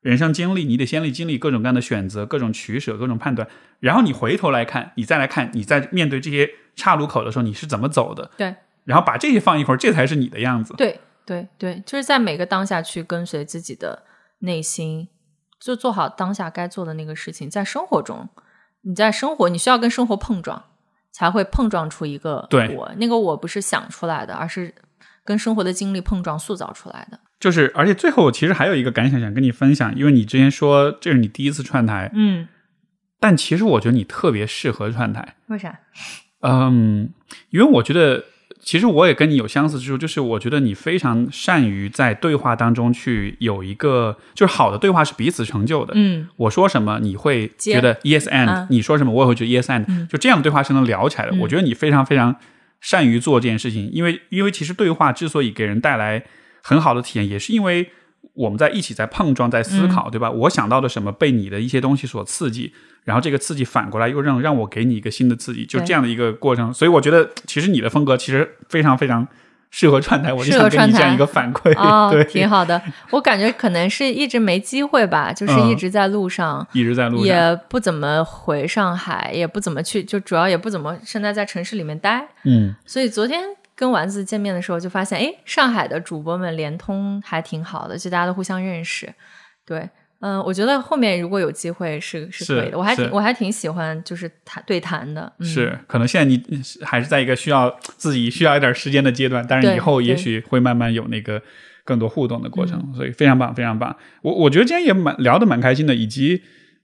[0.00, 3.48] 人生经历，你得先历经历各种各样的选择、各种取舍、各种判断，
[3.80, 8.30] 然后你回头来看，你再来看你在面对这些岔路口的时候，你是怎么走的。
[8.36, 8.54] 对，
[8.84, 10.74] 然后把这些放一会儿，这才是你的样子。
[10.76, 14.04] 对，对，对，就是在每个当下去跟随自己的
[14.38, 15.08] 内心，
[15.60, 17.50] 就做好当下该做的那个事情。
[17.50, 18.28] 在生活中，
[18.82, 20.64] 你在生活，你需要跟生活碰撞。
[21.12, 24.74] 才会碰撞出一个我，那个我不是想出来的，而是
[25.24, 27.20] 跟生活的经历碰撞塑造出来的。
[27.38, 32.48] 就是，而且最后其实还有一个感想想跟你分享，因为你之前说这是你第一次串台，嗯，
[33.20, 35.78] 但其实我觉得你特别适合串台，为啥？
[36.40, 37.12] 嗯，
[37.50, 38.24] 因为我觉得。
[38.64, 45.92] 其实我也跟你有相似之处，就是我觉得你非常善于在对话当中去有一个，就是好的对话是彼此成就的。
[45.96, 51.36] 嗯，我说什么你会觉得 yes and，你说什么我也会觉得 yes and，就这样的对话是能聊起来的。
[51.40, 52.36] 我觉得你非常非常
[52.80, 56.24] 善于做这件事情，因为因为其实对话之所以给人带来
[56.62, 57.90] 很好的体验，也是因为。
[58.34, 60.30] 我们在一起在碰撞，在思考，对吧？
[60.30, 62.72] 我想到的什么被你的一些东西所刺激，
[63.04, 66.72] 然后这个刺激反过来又让让我给你一个新的刺激，就这样的一个过程。
[66.72, 69.26] 所以我觉得，其实你的风格其实非常非常
[69.70, 71.72] 适合串台，我就想给你这样一个反馈。
[71.78, 72.80] 哦，对，挺好的。
[73.10, 77.26] 我感觉可能是一直没机会吧，就是嗯一直在路上，一直在路上。
[77.26, 82.26] 也不怎么回上海，也不怎么去，就主要也不怎么现在在城市里面待。
[82.44, 83.42] 嗯，所以昨天
[83.82, 89.12] 跟丸子见面的时候，就发现，哎，上海的主播们联通还挺好的，就大家都互相认识。
[89.66, 89.90] 对，
[90.20, 95.32] 嗯、我觉得后面如果有机会是是可以的，我还挺我还挺喜欢就是谈对谈的。
[95.40, 96.40] 嗯、是，可能现在你
[96.82, 101.42] 还是在一个需要自己需要一点时间的阶段，但是以后也许会慢慢有那个
[101.84, 103.96] 更多互动的过程，嗯所以非常棒，非常棒。
[104.22, 106.40] 我我觉得今天也蛮聊得蛮开心的，以及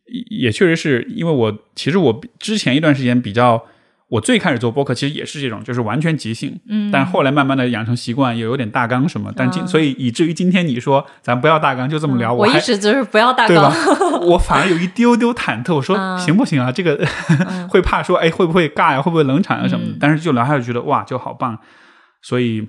[0.06, 3.64] 也也确实是因为我其实我之前一段时间比较。
[4.08, 14.20] 我最开始做播客其实也是这种，就是完全即兴，嗯但后来慢慢的养成习惯，也有点大纲什么，但今、啊所以以至于今天你说咱不要大纲就这么聊，嗯我一直就是不要大对吧纲。
[14.28, 16.72] 我反而有一丢丢忐忑，我说嗯行不行啊？
[16.72, 17.06] 这个
[17.68, 19.02] 会怕说，哎，会不会尬呀？
[19.02, 19.92] 会不会冷场啊什么的？
[19.92, 21.58] 嗯但是就聊下去觉得哇，就好棒，
[22.22, 22.66] 所以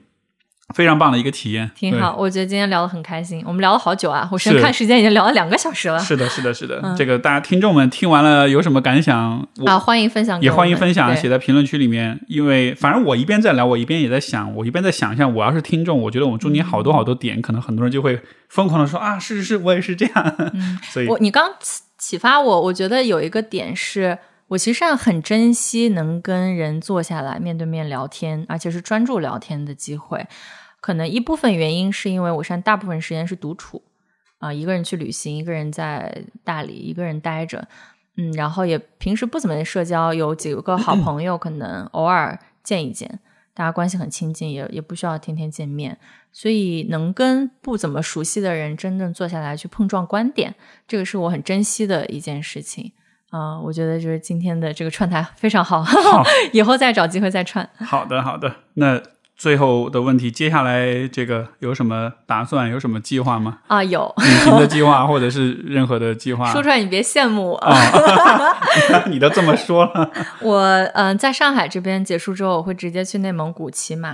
[0.75, 2.15] 非常棒的一个体验，挺好，。
[2.17, 5.99] 我觉得今天聊得很开心，我们聊了好久啊，我是看时间已经聊了两个小时了。
[5.99, 6.79] 是的，是的，是的。
[6.83, 9.47] 嗯这个大家听众们听完了有什么感想？
[9.65, 12.19] 啊，欢迎分享也，欢迎分享，写在评论区里面。
[12.27, 20.35] 因为反正我一边在聊，我一边也在想，我一边在想象，我要是听众，我觉得我们中间好多好多点，可能很多人就会疯狂的说啊，是是是，我也是这样。
[20.91, 24.17] 所以我你刚启启发我，我觉得有一个点是。
[24.49, 30.25] 我其实上很珍惜能跟人坐下来面对面聊天，而且是专注聊天的机会。
[30.81, 33.81] 可能一部分原因是因为我现在大部分时间是独处，
[34.37, 37.67] 啊、一个人去旅行，一个人在大理，一个人待着，
[38.17, 43.19] 嗯，然后也平时不怎么社交，有几个好 朋友，可能偶尔见一见，
[43.53, 45.97] 大家关系很亲近，也也不需要天天见面，
[46.31, 50.55] 所以能跟不怎么熟悉的人真正坐下来去碰撞观点，
[50.87, 52.93] 这个是我很珍惜的一件事情。
[53.31, 55.85] 啊、我觉得就是今天的这个串台非常好，
[56.51, 57.69] 以后再找机会再串。
[57.77, 58.55] 好的，好的。
[58.73, 58.99] 那
[59.39, 62.69] 最后的问题，接下来这个有什么打算？
[62.69, 63.59] 有什么计划吗？
[63.67, 66.51] 啊，有旅行的计划，或者是任何的计划？
[66.51, 67.55] 说出来你别羡慕我。
[67.55, 67.73] 啊，
[69.07, 70.11] 你都这么说了。
[70.43, 74.09] 我嗯、呃在上海这边结束之后，我会直接去内蒙古骑马，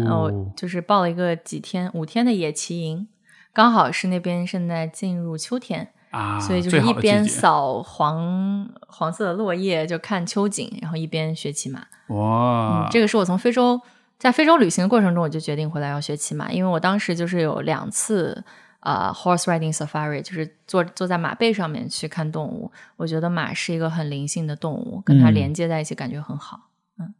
[0.00, 3.06] 然后哦，就是报了一个几天五天的野骑营，
[3.52, 11.80] 刚好是那边现在进入秋天，啊，所以就是一边扫黄黄色的落叶，就看秋景，然后一边学骑马。
[12.08, 13.78] 哇嗯，，这个是我从非洲
[14.18, 18.44] 在非洲旅行的过程中，我就决定回来要学骑马，因为我当时就是有两次
[18.80, 22.72] 呃 horse riding safari，就是坐坐在马背上面去看动物。
[22.96, 26.70] 我觉得马是一个很灵性的动物，跟它嗯连接在一起，感觉很好。
[26.98, 27.14] 嗯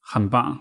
[0.00, 0.60] 很棒。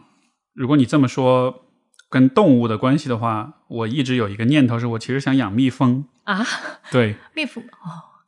[0.54, 1.66] 如果你这么说
[2.10, 6.06] 跟动物的关系的话，我一直有一个念头，是我其实想养蜜蜂。
[6.24, 6.46] 啊，
[6.92, 7.64] 对，蜜蜂，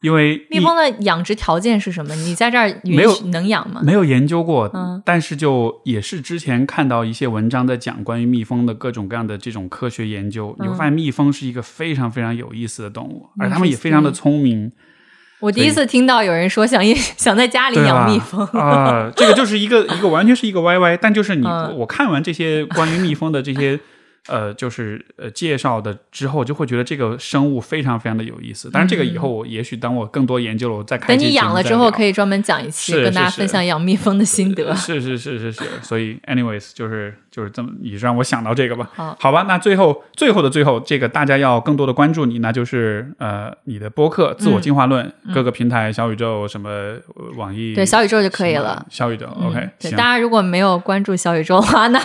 [0.02, 2.16] 因为蜜蜂的养殖条件是什么？
[2.16, 3.82] 你在这儿没有能养吗？
[3.84, 14.72] 没有研究过，嗯但是就也是之前看到一些文章在讲关于蜜蜂的各种各样的这种科学研究，你会发现蜜蜂是一个非常非常有意思的动物，而它们也非常的聪明。
[15.42, 18.46] 我第一次听到有人说想想在家里养蜜蜂。
[18.48, 23.80] 啊、这个就是一个一个完全是一个歪歪但就是你、嗯我看完这些关于蜜蜂的这些
[24.30, 28.70] 呃，就是呃介绍的之后，就会觉得这个生物非常非常的有意思。
[28.70, 32.14] 当然，这个以后我也许当我更多研究了，我再开等你养了之后，可以。
[32.20, 34.76] 专门讲一期，跟大家是是分享养蜜蜂的心得。
[34.76, 38.90] 是是是是是，所以，anyways，就是就是这么，你让我想到这个吧。
[38.94, 47.02] 好好吧，那最后最后的最后，这个大家要更多的关注你，那就是呃，你的播客《自我进化论》各个平台，小宇宙什么呃
[47.38, 48.86] 网易，嗯对小宇宙就可以了。
[48.90, 49.98] 小宇宙、嗯 OK，对，大。
[49.98, 52.00] 家如果没有关注小宇宙的话， 那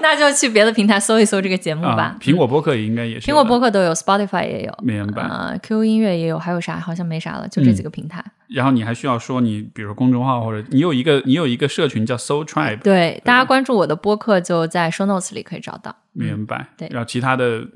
[0.00, 5.22] 那就去别的平台搜一搜这个节目吧啊。，苹果播客也应该也是苹果播客都有，Spotify 也有，明白。
[5.22, 6.80] 呃，QQ 音乐也有，还有啥？
[6.80, 8.24] 好像没啥了，就这几个平台。
[8.48, 15.94] 然后你还需要说你，比如公众号或者你有一个你有一个社群叫 Soul Tribe，对，大家关注我的播客就在 show notes 里可以找到。
[16.12, 16.68] 明白？
[16.76, 17.66] 对然后其他的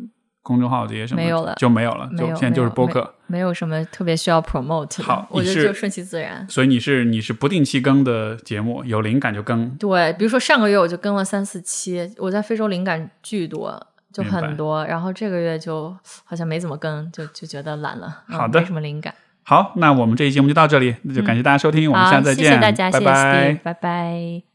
[0.42, 3.14] 公众号这些什么没有了就没有了，就现在就是播客。
[3.26, 6.44] 没有什么特别需要 promote 的，好我觉得就顺其自然。
[6.48, 9.68] 所以你是你是不定期更的节目，有灵感就更。
[9.76, 14.84] 对，比如说上个月我就更了三四期，我在非洲灵感巨多，就很多。
[14.86, 15.94] 然后这个月就
[16.24, 19.14] 好像没怎么更，就就觉得懒了，嗯好的没什么灵感。
[19.51, 23.60] 好，那我们这期节目就到这里，那就感谢大家收听，我们，下次再见，谢谢大家，拜谢谢拜。
[23.64, 24.49] 拜拜。